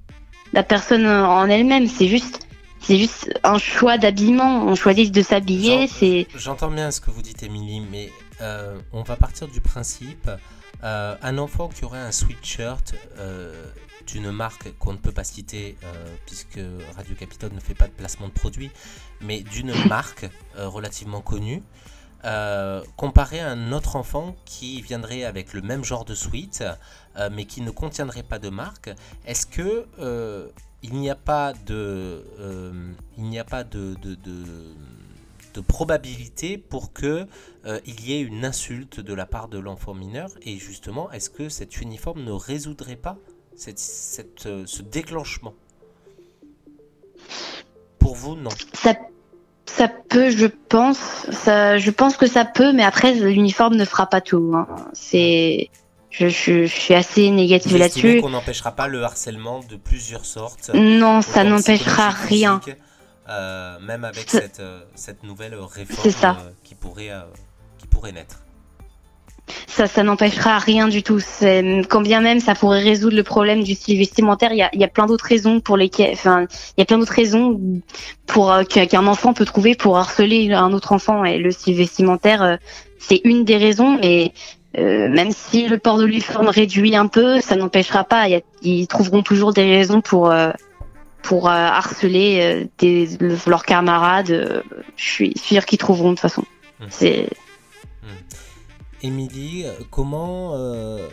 la 0.53 0.63
personne 0.63 1.07
en 1.07 1.47
elle-même. 1.47 1.87
C'est 1.87 2.07
juste, 2.07 2.47
c'est 2.81 2.97
juste 2.97 3.33
un 3.43 3.57
choix 3.57 3.97
d'habillement. 3.97 4.65
On 4.65 4.75
choisit 4.75 5.13
de 5.13 5.21
s'habiller. 5.21 5.87
C'est. 5.87 6.27
J'entends 6.35 6.69
bien 6.69 6.91
ce 6.91 6.99
que 6.99 7.09
vous 7.09 7.21
dites, 7.21 7.43
Émilie, 7.43 7.81
mais 7.89 8.09
euh, 8.41 8.79
on 8.91 9.03
va 9.03 9.15
partir 9.15 9.47
du 9.47 9.61
principe, 9.61 10.29
euh, 10.83 11.15
un 11.21 11.37
enfant 11.37 11.69
qui 11.69 11.85
aurait 11.85 11.99
un 11.99 12.11
sweatshirt 12.11 12.95
d'une 14.05 14.31
marque 14.31 14.77
qu'on 14.77 14.93
ne 14.93 14.97
peut 14.97 15.11
pas 15.11 15.23
citer 15.25 15.75
puisque 16.25 16.59
Radio 16.95 17.15
Capitole 17.15 17.51
ne 17.53 17.59
fait 17.59 17.73
pas 17.73 17.87
de 17.87 17.93
placement 17.93 18.27
de 18.27 18.33
produits, 18.33 18.71
mais 19.21 19.41
d'une 19.41 19.73
marque 19.87 20.29
relativement 20.55 21.21
connue. 21.21 21.61
Euh, 22.25 22.83
comparé 22.95 23.39
à 23.39 23.49
un 23.51 23.71
autre 23.71 23.95
enfant 23.95 24.35
qui 24.43 24.81
viendrait 24.81 25.23
avec 25.23 25.53
le 25.53 25.61
même 25.61 25.83
genre 25.83 26.03
de 26.03 26.15
suite, 26.15 26.63
euh, 27.15 27.29
mais 27.31 27.45
qui 27.45 27.61
ne 27.61 27.69
contiendrait 27.69 28.23
pas 28.23 28.39
de 28.39 28.49
marque, 28.49 28.89
est-ce 29.25 29.45
que 29.45 29.85
euh, 29.99 30.49
il 30.81 30.95
n'y 30.95 31.11
a 31.11 31.15
pas 31.15 31.53
de, 31.53 32.25
il 33.17 33.23
n'y 33.25 33.37
a 33.37 33.43
pas 33.43 33.63
de, 33.63 33.95
de, 34.01 34.15
de, 34.15 34.75
probabilité 35.61 36.57
pour 36.57 36.93
que 36.93 37.27
il 37.85 38.07
y 38.07 38.13
ait 38.13 38.21
une 38.21 38.45
insulte 38.45 39.01
de 39.01 39.13
la 39.13 39.25
part 39.25 39.49
de 39.49 39.59
l'enfant 39.59 39.93
mineur 39.93 40.29
Et 40.41 40.57
justement, 40.57 41.11
est-ce 41.11 41.29
que 41.29 41.49
cet 41.49 41.81
uniforme 41.81 42.23
ne 42.23 42.31
résoudrait 42.31 42.95
pas 42.95 43.17
cette, 43.55 43.79
cette, 43.79 44.47
ce 44.65 44.81
déclenchement? 44.81 45.53
Pour 47.99 48.15
vous, 48.15 48.35
non. 48.35 48.51
Ça 49.67 49.89
peut, 50.09 50.31
je 50.31 50.47
pense. 50.47 50.97
Ça, 51.31 51.77
je 51.77 51.91
pense 51.91 52.17
que 52.17 52.25
ça 52.25 52.45
peut, 52.45 52.73
mais 52.73 52.83
après, 52.83 53.13
l'uniforme 53.13 53.75
ne 53.75 53.85
fera 53.85 54.07
pas 54.07 54.21
tout. 54.21 54.53
Hein. 54.55 54.67
C'est. 54.93 55.69
Je, 56.09 56.29
je, 56.29 56.65
suis 56.65 56.95
assez 56.95 57.29
négative 57.29 57.77
là-dessus. 57.77 58.21
qu'on 58.21 58.29
n'empêchera 58.29 58.71
pas 58.71 58.87
le 58.87 59.03
harcèlement 59.03 59.59
de 59.59 59.75
plusieurs 59.75 60.25
sortes? 60.25 60.71
Non, 60.73 61.21
ça 61.21 61.43
n'empêchera 61.43 62.09
rien. 62.09 62.59
Euh, 63.29 63.79
même 63.79 64.05
avec 64.05 64.29
cette, 64.29 64.59
euh, 64.59 64.79
cette 64.95 65.23
nouvelle 65.23 65.55
réforme 65.55 66.11
euh, 66.23 66.51
qui, 66.63 66.75
pourrait, 66.75 67.11
qui 67.77 67.87
pourrait 67.87 68.13
naître 68.13 68.37
ça, 69.67 69.87
ça 69.87 70.03
n'empêchera 70.03 70.59
rien 70.59 70.87
du 70.87 71.03
tout. 71.03 71.19
Quand 71.89 72.01
bien 72.01 72.21
même 72.21 72.39
ça 72.39 72.55
pourrait 72.55 72.81
résoudre 72.81 73.15
le 73.15 73.23
problème 73.23 73.63
du 73.63 73.75
style 73.75 73.97
vestimentaire, 73.97 74.51
il 74.51 74.57
y 74.57 74.63
a, 74.63 74.69
y 74.73 74.83
a 74.83 74.87
plein 74.87 75.05
d'autres 75.05 75.25
raisons 75.25 75.59
pour 75.59 75.77
lesquelles, 75.77 76.13
enfin, 76.13 76.47
il 76.77 76.79
y 76.79 76.81
a 76.81 76.85
plein 76.85 76.97
d'autres 76.97 77.13
raisons 77.13 77.59
pour 78.25 78.51
euh, 78.51 78.63
qu'un 78.63 79.07
enfant 79.07 79.33
peut 79.33 79.45
trouver 79.45 79.75
pour 79.75 79.97
harceler 79.97 80.51
un 80.51 80.73
autre 80.73 80.91
enfant. 80.91 81.23
Et 81.25 81.37
le 81.37 81.51
style 81.51 81.75
vestimentaire, 81.75 82.41
euh, 82.41 82.55
c'est 82.99 83.21
une 83.23 83.45
des 83.45 83.57
raisons. 83.57 83.97
Mais 84.01 84.33
euh, 84.77 85.09
même 85.09 85.31
si 85.31 85.67
le 85.67 85.77
port 85.77 85.97
de 85.97 86.05
l'uniforme 86.05 86.49
réduit 86.49 86.95
un 86.95 87.07
peu, 87.07 87.39
ça 87.39 87.55
n'empêchera 87.55 88.03
pas. 88.03 88.27
ils 88.61 88.87
trouveront 88.87 89.21
toujours 89.21 89.53
des 89.53 89.63
raisons 89.63 90.01
pour 90.01 90.33
pour 91.21 91.49
harceler 91.49 92.69
des, 92.77 93.09
leurs 93.19 93.65
camarades. 93.65 94.63
je 94.95 95.03
suis 95.03 95.33
sûre 95.37 95.65
qu'ils 95.65 95.79
trouveront 95.79 96.11
de 96.11 96.15
toute 96.15 96.21
façon. 96.21 96.43
Mmh. 96.79 96.85
C'est 96.89 97.29
Émilie, 99.03 99.65
comment 99.91 100.55
euh, 100.55 101.07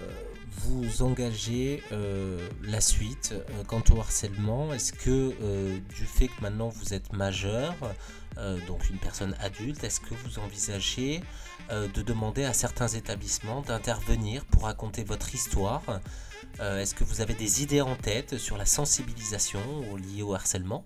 vous 0.63 1.03
engagez 1.03 1.83
euh, 1.93 2.39
la 2.63 2.81
suite 2.81 3.35
euh, 3.35 3.63
quant 3.67 3.83
au 3.95 4.01
harcèlement? 4.01 4.73
Est-ce 4.73 4.95
que 4.95 5.35
du 5.95 6.07
fait 6.07 6.29
que 6.29 6.41
maintenant 6.41 6.71
vous 6.71 6.95
êtes 6.95 7.13
majeur, 7.13 7.75
donc 8.67 8.89
une 8.89 8.97
personne 8.97 9.37
adulte, 9.39 9.85
est-ce 9.85 10.01
que 10.01 10.15
vous 10.25 10.39
envisagez 10.39 11.21
de 11.71 12.03
demander 12.03 12.45
à 12.45 12.53
certains 12.53 12.89
établissements 12.89 13.61
d'intervenir 13.61 14.45
pour 14.47 14.63
raconter 14.63 15.05
votre 15.05 15.35
histoire 15.35 15.83
Est-ce 16.61 16.95
que 16.95 17.05
vous 17.05 17.21
avez 17.21 17.35
des 17.35 17.63
idées 17.63 17.81
en 17.81 17.95
tête 17.97 18.39
sur 18.39 18.57
la 18.57 18.65
sensibilisation 18.65 19.61
liée 19.97 20.23
au 20.23 20.35
harcèlement? 20.35 20.85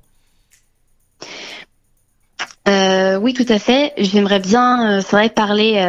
Oui, 3.21 3.35
tout 3.35 3.47
à 3.49 3.59
fait. 3.59 3.93
J'aimerais 3.97 4.41
bien, 4.41 5.01
vrai, 5.01 5.29
parler 5.29 5.81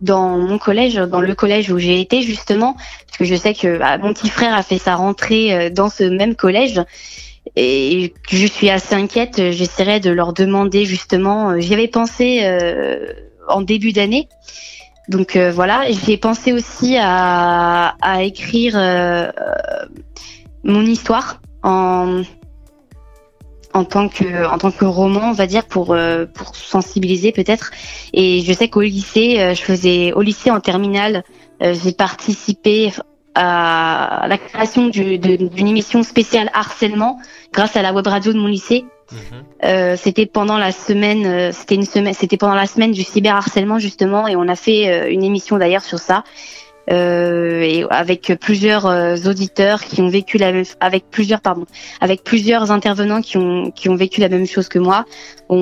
dans 0.00 0.38
mon 0.38 0.58
collège, 0.58 0.94
dans 0.94 1.20
le 1.20 1.34
collège 1.34 1.70
où 1.70 1.78
j'ai 1.78 2.00
été 2.00 2.22
justement, 2.22 2.74
parce 3.06 3.18
que 3.18 3.24
je 3.24 3.34
sais 3.34 3.54
que 3.54 3.78
bah, 3.78 3.98
mon 3.98 4.12
petit 4.12 4.30
frère 4.30 4.54
a 4.54 4.62
fait 4.62 4.78
sa 4.78 4.96
rentrée 4.96 5.54
euh, 5.54 5.70
dans 5.70 5.90
ce 5.90 6.04
même 6.04 6.34
collège 6.34 6.80
et 7.56 8.14
je 8.30 8.46
suis 8.46 8.70
assez 8.70 8.94
inquiète. 8.94 9.50
J'essaierai 9.50 10.00
de 10.00 10.10
leur 10.10 10.32
demander 10.32 10.84
justement. 10.84 11.50
Euh, 11.50 11.60
j'y 11.60 11.74
avais 11.74 11.88
pensé 11.88 12.40
euh, 12.44 13.12
en 13.48 13.60
début 13.60 13.92
d'année. 13.92 14.28
Donc 15.08 15.36
voilà, 15.36 15.90
j'ai 15.90 16.16
pensé 16.16 16.52
aussi 16.52 16.96
à, 17.00 17.94
écrire 18.22 18.78
mon 20.62 20.82
histoire 20.82 21.40
en 21.62 22.22
en 23.72 23.84
tant 23.84 24.08
que 24.08 24.46
en 24.46 24.58
tant 24.58 24.70
que 24.70 24.84
roman, 24.84 25.30
on 25.30 25.32
va 25.32 25.46
dire 25.46 25.64
pour 25.66 25.92
euh, 25.92 26.26
pour 26.26 26.56
sensibiliser 26.56 27.32
peut-être. 27.32 27.70
Et 28.12 28.42
je 28.42 28.52
sais 28.52 28.68
qu'au 28.68 28.80
lycée, 28.80 29.38
euh, 29.38 29.54
je 29.54 29.62
faisais 29.62 30.12
au 30.12 30.22
lycée 30.22 30.50
en 30.50 30.60
terminale, 30.60 31.22
euh, 31.62 31.74
j'ai 31.74 31.92
participé 31.92 32.92
à 33.36 34.26
la 34.28 34.38
création 34.38 34.88
d'une 34.88 35.68
émission 35.68 36.02
spéciale 36.02 36.50
harcèlement 36.52 37.20
grâce 37.52 37.76
à 37.76 37.82
la 37.82 37.92
web 37.92 38.06
radio 38.06 38.32
de 38.32 38.38
mon 38.38 38.48
lycée. 38.48 38.84
Mhm. 39.12 39.96
c'était 39.96 40.26
pendant 40.26 40.58
la 40.58 40.72
semaine, 40.72 41.52
c'était 41.52 41.74
une 41.74 41.84
semaine, 41.84 42.14
c'était 42.14 42.36
pendant 42.36 42.54
la 42.54 42.66
semaine 42.66 42.92
du 42.92 43.02
cyberharcèlement 43.02 43.78
justement, 43.78 44.28
et 44.28 44.36
on 44.36 44.48
a 44.48 44.56
fait 44.56 45.10
une 45.12 45.24
émission 45.24 45.58
d'ailleurs 45.58 45.82
sur 45.82 45.98
ça. 45.98 46.24
Euh, 46.90 47.60
et 47.60 47.84
avec 47.90 48.32
plusieurs 48.40 48.86
euh, 48.86 49.14
auditeurs 49.26 49.84
qui 49.84 50.00
ont 50.00 50.08
vécu 50.08 50.38
la 50.38 50.50
même, 50.50 50.64
avec 50.80 51.04
plusieurs 51.08 51.40
pardon, 51.40 51.64
avec 52.00 52.24
plusieurs 52.24 52.72
intervenants 52.72 53.20
qui 53.20 53.36
ont 53.36 53.70
qui 53.70 53.88
ont 53.88 53.94
vécu 53.94 54.20
la 54.20 54.28
même 54.28 54.46
chose 54.46 54.68
que 54.68 54.80
moi. 54.80 55.04
On, 55.48 55.56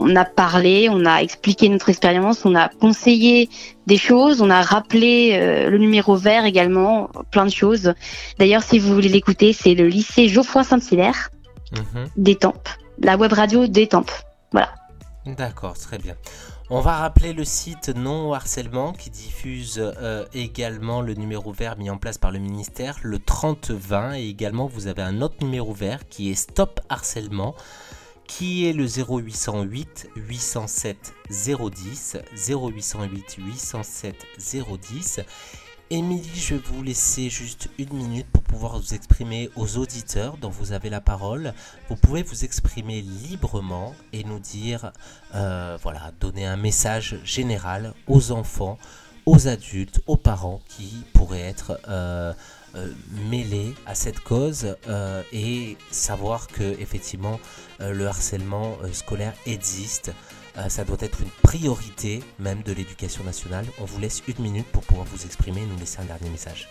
on 0.00 0.16
a 0.16 0.24
parlé, 0.24 0.88
on 0.90 1.04
a 1.04 1.18
expliqué 1.18 1.68
notre 1.68 1.90
expérience, 1.90 2.46
on 2.46 2.54
a 2.54 2.68
conseillé 2.68 3.50
des 3.86 3.98
choses, 3.98 4.40
on 4.40 4.48
a 4.48 4.62
rappelé 4.62 5.32
euh, 5.34 5.68
le 5.68 5.76
numéro 5.76 6.16
vert 6.16 6.46
également, 6.46 7.10
plein 7.30 7.44
de 7.44 7.52
choses. 7.52 7.92
D'ailleurs, 8.38 8.62
si 8.62 8.78
vous 8.78 8.94
voulez 8.94 9.10
l'écouter, 9.10 9.52
c'est 9.52 9.74
le 9.74 9.86
lycée 9.86 10.28
Geoffroy 10.28 10.64
Saint-Hilaire 10.64 11.30
mhm. 11.72 12.06
d'Étampes, 12.16 12.70
la 13.00 13.16
web 13.16 13.32
radio 13.32 13.66
d'Étampes. 13.66 14.12
Voilà. 14.52 14.74
D'accord, 15.26 15.76
très 15.78 15.98
bien. 15.98 16.14
On 16.70 16.80
va 16.80 16.98
rappeler 16.98 17.32
le 17.32 17.44
site 17.44 17.88
Non 17.88 18.32
Harcèlement 18.32 18.92
qui 18.92 19.10
diffuse 19.10 19.78
euh, 19.80 20.24
également 20.32 21.00
le 21.02 21.14
numéro 21.14 21.52
vert 21.52 21.76
mis 21.76 21.90
en 21.90 21.98
place 21.98 22.16
par 22.16 22.30
le 22.30 22.38
ministère, 22.38 22.98
le 23.02 23.18
3020. 23.18 24.14
Et 24.14 24.28
également, 24.28 24.66
vous 24.66 24.86
avez 24.86 25.02
un 25.02 25.20
autre 25.20 25.36
numéro 25.42 25.74
vert 25.74 26.08
qui 26.08 26.30
est 26.30 26.34
Stop 26.34 26.80
Harcèlement, 26.88 27.54
qui 28.26 28.68
est 28.68 28.72
le 28.72 28.86
0808 28.86 30.10
807 30.14 31.12
010. 31.28 32.18
0808 32.48 33.36
807 33.38 34.14
010. 34.38 35.20
Émilie, 35.92 36.30
je 36.32 36.54
vais 36.54 36.60
vous 36.66 36.84
laisser 36.84 37.28
juste 37.30 37.68
une 37.76 37.92
minute 37.92 38.28
pour 38.28 38.44
pouvoir 38.44 38.78
vous 38.78 38.94
exprimer 38.94 39.50
aux 39.56 39.76
auditeurs 39.76 40.36
dont 40.36 40.48
vous 40.48 40.70
avez 40.70 40.88
la 40.88 41.00
parole. 41.00 41.52
Vous 41.88 41.96
pouvez 41.96 42.22
vous 42.22 42.44
exprimer 42.44 43.00
librement 43.00 43.96
et 44.12 44.22
nous 44.22 44.38
dire, 44.38 44.92
euh, 45.34 45.76
voilà, 45.82 46.12
donner 46.20 46.46
un 46.46 46.56
message 46.56 47.18
général 47.24 47.92
aux 48.06 48.30
enfants, 48.30 48.78
aux 49.26 49.48
adultes, 49.48 50.00
aux 50.06 50.16
parents 50.16 50.60
qui 50.68 51.02
pourraient 51.12 51.40
être 51.40 51.80
euh, 51.88 52.32
euh, 52.76 52.92
mêlés 53.28 53.74
à 53.84 53.96
cette 53.96 54.20
cause 54.20 54.76
et 55.32 55.76
savoir 55.90 56.46
que 56.46 56.62
effectivement 56.80 57.40
le 57.80 58.06
harcèlement 58.06 58.76
scolaire 58.92 59.34
existe. 59.44 60.12
Euh, 60.58 60.68
ça 60.68 60.84
doit 60.84 60.96
être 61.00 61.20
une 61.20 61.30
priorité 61.42 62.20
même 62.38 62.62
de 62.62 62.72
l'éducation 62.72 63.24
nationale. 63.24 63.64
On 63.80 63.84
vous 63.84 64.00
laisse 64.00 64.22
une 64.26 64.42
minute 64.42 64.66
pour 64.66 64.82
pouvoir 64.82 65.06
vous 65.06 65.24
exprimer 65.24 65.60
et 65.60 65.66
nous 65.66 65.78
laisser 65.78 66.00
un 66.00 66.04
dernier 66.04 66.28
message. 66.30 66.68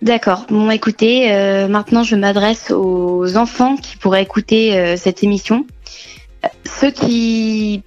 D'accord. 0.00 0.46
Bon, 0.48 0.70
écoutez, 0.70 1.32
euh, 1.32 1.68
maintenant 1.68 2.04
je 2.04 2.16
m'adresse 2.16 2.70
aux 2.70 3.36
enfants 3.36 3.76
qui 3.76 3.96
pourraient 3.96 4.22
écouter 4.22 4.78
euh, 4.78 4.96
cette 4.96 5.22
émission. 5.22 5.66
Ceux 6.80 6.90
qui 6.90 7.82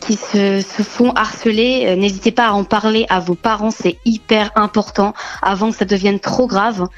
qui 0.00 0.16
se, 0.16 0.60
font 0.82 1.12
harceler, 1.12 1.96
n'hésitez 1.96 2.30
pas 2.30 2.48
à 2.48 2.52
en 2.52 2.64
parler 2.64 3.06
à 3.08 3.20
vos 3.20 3.34
parents, 3.34 3.70
c'est 3.70 3.96
hyper 4.04 4.50
important 4.54 5.14
avant 5.40 5.70
que 5.70 5.76
ça 5.78 5.86
devienne 5.86 6.20
trop 6.20 6.46
grave. 6.46 6.88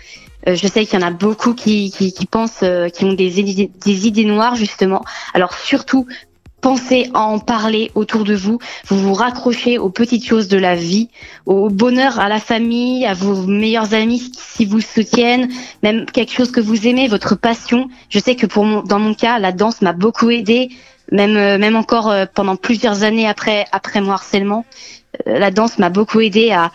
je 0.45 0.67
sais 0.67 0.85
qu'il 0.85 0.99
y 0.99 1.05
en 1.05 1.07
a 1.07 1.13
beaucoup 1.13 1.55
qui, 1.55 1.93
qui, 1.93 2.27
pensent, 2.27 2.65
qui 2.95 3.05
ont 3.05 3.13
des, 3.13 3.71
des 3.85 4.07
idées 4.09 4.25
noires 4.25 4.57
justement. 4.57 5.05
Alors 5.35 5.55
surtout, 5.55 6.09
pensez 6.67 7.09
à 7.15 7.21
en 7.21 7.39
parler 7.39 7.93
autour 7.95 8.25
de 8.25 8.35
vous. 8.35 8.59
Vous 8.89 8.99
vous 8.99 9.15
raccrochez 9.15 9.79
aux 9.79 9.89
petites 9.89 10.27
choses 10.27 10.49
de 10.49 10.59
la 10.59 10.75
vie, 10.75 11.11
au 11.47 11.71
bonheur, 11.71 12.19
à 12.19 12.29
la 12.29 12.41
famille, 12.41 13.07
à 13.07 13.15
vos 13.15 13.47
meilleurs 13.47 13.95
amis 13.95 14.33
si 14.37 14.65
vous 14.65 14.81
soutiennent, 14.81 15.49
même 15.85 16.07
quelque 16.07 16.33
chose 16.33 16.51
que 16.51 16.61
vous 16.61 16.89
aimez, 16.89 17.07
votre 17.07 17.37
passion. 17.37 17.89
Je 18.09 18.19
sais 18.19 18.35
que 18.35 18.47
pour 18.47 18.65
mon, 18.65 18.83
dans 18.83 18.99
mon 18.99 19.15
cas, 19.15 19.39
la 19.39 19.53
danse 19.53 19.81
m'a 19.81 19.93
beaucoup 19.93 20.29
aidé, 20.29 20.71
même 21.13 21.37
euh, 21.37 21.57
même 21.57 21.77
encore 21.77 22.11
euh, 22.11 22.25
pendant 22.35 22.57
plusieurs 22.57 23.05
années 23.05 23.29
après 23.29 23.67
après 23.71 24.01
mon 24.01 24.11
harcèlement. 24.11 24.65
Euh, 25.29 25.39
la 25.39 25.53
danse 25.53 25.79
m'a 25.79 25.89
beaucoup 25.89 26.19
aidé 26.21 26.51
à 26.51 26.73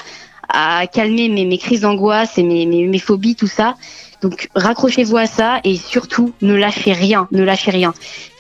à 0.54 0.88
calmer 0.88 1.28
mes, 1.28 1.44
mes 1.46 1.58
crises 1.58 1.82
d'angoisse 1.82 2.38
et 2.38 2.44
mes, 2.44 2.66
mes, 2.66 2.86
mes 2.88 3.00
phobies, 3.00 3.36
tout 3.36 3.48
ça. 3.48 3.76
Donc 4.22 4.50
raccrochez-vous 4.56 5.18
à 5.18 5.26
ça 5.26 5.60
et 5.64 5.78
surtout 5.78 6.34
ne 6.42 6.54
lâchez 6.54 6.94
rien, 6.94 7.28
ne 7.32 7.44
lâchez 7.44 7.72
rien. 7.72 7.94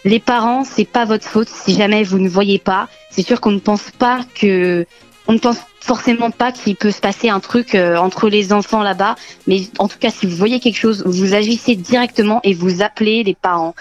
Les 0.05 0.19
parents, 0.19 0.63
c'est 0.63 0.85
pas 0.85 1.05
votre 1.05 1.25
faute 1.25 1.49
si 1.49 1.73
jamais 1.75 2.03
vous 2.03 2.19
ne 2.19 2.29
voyez 2.29 2.59
pas. 2.59 2.87
C'est 3.09 3.25
sûr 3.25 3.41
qu'on 3.41 3.51
ne 3.51 3.59
pense 3.59 3.91
pas 3.91 4.21
que 4.35 4.85
on 5.27 5.33
ne 5.33 5.39
pense 5.39 5.57
forcément 5.79 6.31
pas 6.31 6.51
qu'il 6.51 6.75
peut 6.75 6.91
se 6.91 6.99
passer 6.99 7.29
un 7.29 7.39
truc 7.39 7.75
euh, 7.75 7.97
entre 7.97 8.29
les 8.29 8.53
enfants 8.53 8.83
là-bas, 8.83 9.15
mais 9.47 9.61
en 9.79 9.87
tout 9.87 9.97
cas 9.99 10.09
si 10.09 10.25
vous 10.25 10.35
voyez 10.35 10.59
quelque 10.59 10.77
chose, 10.77 11.03
vous 11.05 11.33
agissez 11.33 11.75
directement 11.75 12.39
et 12.43 12.53
vous 12.53 12.81
appelez 12.81 13.23
les 13.23 13.35
parents. 13.35 13.75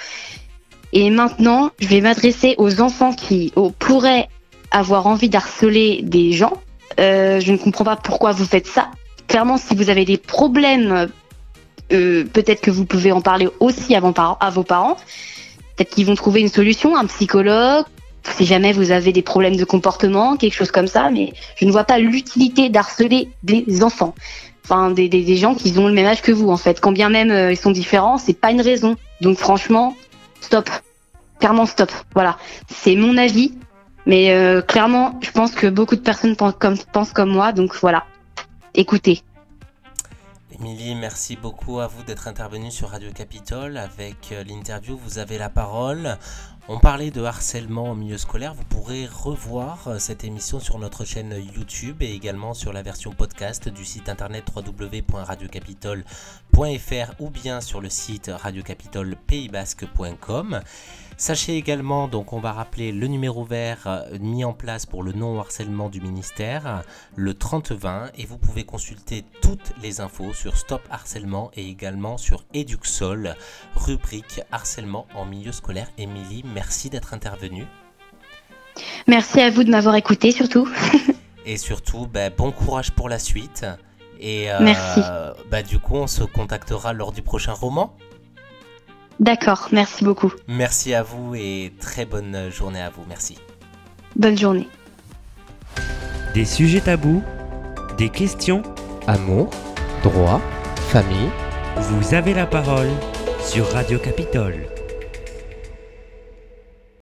Et 0.92 1.10
maintenant, 1.10 1.70
je 1.78 1.86
vais 1.86 2.00
m'adresser 2.00 2.54
aux 2.58 2.80
enfants 2.80 3.12
qui 3.12 3.52
pourraient 3.78 4.28
avoir 4.70 5.06
envie 5.06 5.28
d'harceler 5.28 6.00
des 6.02 6.32
gens. 6.32 6.54
Euh, 6.98 7.40
je 7.40 7.52
ne 7.52 7.58
comprends 7.58 7.84
pas 7.84 7.96
pourquoi 7.96 8.32
vous 8.32 8.44
faites 8.44 8.66
ça. 8.66 8.90
Clairement, 9.28 9.56
si 9.56 9.76
vous 9.76 9.90
avez 9.90 10.04
des 10.04 10.16
problèmes 10.16 11.08
euh, 11.92 12.24
peut-être 12.24 12.60
que 12.60 12.70
vous 12.70 12.84
pouvez 12.84 13.12
en 13.12 13.20
parler 13.20 13.48
aussi 13.60 13.94
à 13.94 14.00
vos 14.00 14.12
parents. 14.12 14.38
À 14.40 14.50
vos 14.50 14.62
parents. 14.62 14.96
Peut-être 15.76 15.94
qu'ils 15.94 16.06
vont 16.06 16.14
trouver 16.14 16.40
une 16.40 16.48
solution, 16.48 16.96
un 16.96 17.06
psychologue, 17.06 17.84
si 18.36 18.44
jamais 18.44 18.72
vous 18.72 18.90
avez 18.90 19.12
des 19.12 19.22
problèmes 19.22 19.56
de 19.56 19.64
comportement, 19.64 20.36
quelque 20.36 20.54
chose 20.54 20.70
comme 20.70 20.86
ça. 20.86 21.10
Mais 21.10 21.32
je 21.56 21.64
ne 21.64 21.70
vois 21.70 21.84
pas 21.84 21.98
l'utilité 21.98 22.68
d'harceler 22.68 23.28
des 23.42 23.82
enfants. 23.82 24.14
Enfin, 24.64 24.90
des, 24.90 25.36
gens 25.36 25.54
qui 25.54 25.76
ont 25.78 25.88
le 25.88 25.94
même 25.94 26.06
âge 26.06 26.22
que 26.22 26.32
vous, 26.32 26.48
en 26.50 26.56
fait. 26.56 26.80
Quand 26.80 26.92
bien 26.92 27.08
même 27.08 27.30
euh, 27.30 27.50
ils 27.50 27.56
sont 27.56 27.72
différents, 27.72 28.18
c'est 28.18 28.38
pas 28.38 28.52
une 28.52 28.60
raison. 28.60 28.96
Donc 29.20 29.38
franchement, 29.38 29.96
stop. 30.40 30.70
Clairement, 31.40 31.66
stop. 31.66 31.90
Voilà. 32.14 32.38
C'est 32.68 32.94
mon 32.94 33.16
avis. 33.16 33.54
Mais 34.06 34.32
euh, 34.32 34.62
clairement, 34.62 35.18
je 35.22 35.30
pense 35.30 35.52
que 35.52 35.66
beaucoup 35.66 35.96
de 35.96 36.00
personnes 36.00 36.36
pensent 36.36 37.12
comme 37.12 37.30
moi. 37.30 37.52
Donc 37.52 37.74
voilà. 37.80 38.04
Écoutez. 38.74 39.22
Émilie, 40.52 40.96
merci 40.96 41.36
beaucoup 41.36 41.78
à 41.78 41.86
vous 41.86 42.02
d'être 42.02 42.26
intervenue 42.26 42.72
sur 42.72 42.90
Radio 42.90 43.12
Capitole 43.12 43.76
avec 43.76 44.32
euh, 44.32 44.42
l'interview. 44.42 44.96
Vous 44.96 45.18
avez 45.18 45.38
la 45.38 45.48
parole. 45.48 46.18
On 46.66 46.80
parlait 46.80 47.12
de 47.12 47.22
harcèlement 47.22 47.90
en 47.90 47.94
milieu 47.94 48.18
scolaire. 48.18 48.54
Vous 48.54 48.64
pourrez 48.64 49.06
revoir 49.06 49.86
euh, 49.86 50.00
cette 50.00 50.24
émission 50.24 50.58
sur 50.58 50.80
notre 50.80 51.04
chaîne 51.04 51.32
YouTube 51.54 52.02
et 52.02 52.12
également 52.12 52.52
sur 52.52 52.72
la 52.72 52.82
version 52.82 53.12
podcast 53.12 53.68
du 53.68 53.84
site 53.84 54.08
internet 54.08 54.46
www.radiocapitole.fr 54.54 57.14
ou 57.20 57.30
bien 57.30 57.60
sur 57.60 57.80
le 57.80 57.88
site 57.88 58.28
radiocapitole-paysbasque.com. 58.28 60.62
Sachez 61.20 61.58
également, 61.58 62.08
donc 62.08 62.32
on 62.32 62.40
va 62.40 62.50
rappeler 62.50 62.92
le 62.92 63.06
numéro 63.06 63.44
vert 63.44 63.82
euh, 63.84 64.18
mis 64.18 64.42
en 64.42 64.54
place 64.54 64.86
pour 64.86 65.02
le 65.02 65.12
non-harcèlement 65.12 65.90
du 65.90 66.00
ministère, 66.00 66.82
le 67.14 67.34
3020, 67.34 68.12
et 68.16 68.24
vous 68.24 68.38
pouvez 68.38 68.64
consulter 68.64 69.26
toutes 69.42 69.74
les 69.82 70.00
infos 70.00 70.32
sur 70.32 70.56
Stop 70.56 70.80
Harcèlement 70.90 71.50
et 71.54 71.68
également 71.68 72.16
sur 72.16 72.44
Eduxol, 72.54 73.36
rubrique 73.76 74.40
harcèlement 74.50 75.06
en 75.14 75.26
milieu 75.26 75.52
scolaire. 75.52 75.88
Émilie, 75.98 76.42
merci 76.54 76.88
d'être 76.88 77.12
intervenue. 77.12 77.66
Merci 79.06 79.42
à 79.42 79.50
vous 79.50 79.62
de 79.62 79.70
m'avoir 79.70 79.96
écouté 79.96 80.32
surtout. 80.32 80.70
et 81.44 81.58
surtout, 81.58 82.06
bah, 82.06 82.30
bon 82.30 82.50
courage 82.50 82.92
pour 82.92 83.10
la 83.10 83.18
suite. 83.18 83.66
Et 84.20 84.50
euh, 84.50 84.56
Merci. 84.62 85.02
Bah, 85.50 85.62
du 85.62 85.80
coup, 85.80 85.96
on 85.96 86.06
se 86.06 86.24
contactera 86.24 86.94
lors 86.94 87.12
du 87.12 87.20
prochain 87.20 87.52
roman. 87.52 87.94
D'accord, 89.20 89.68
merci 89.70 90.02
beaucoup. 90.02 90.32
Merci 90.48 90.94
à 90.94 91.02
vous 91.02 91.34
et 91.34 91.72
très 91.78 92.06
bonne 92.06 92.50
journée 92.50 92.80
à 92.80 92.88
vous. 92.90 93.04
Merci. 93.06 93.38
Bonne 94.16 94.36
journée. 94.36 94.66
Des 96.34 96.44
sujets 96.46 96.80
tabous, 96.80 97.22
des 97.98 98.08
questions, 98.08 98.62
Amour, 99.06 99.50
droit, 100.02 100.40
famille. 100.90 101.30
vous 101.76 102.14
avez 102.14 102.34
la 102.34 102.46
parole 102.46 102.88
sur 103.44 103.66
Radio 103.72 103.98
Capitole. 103.98 104.66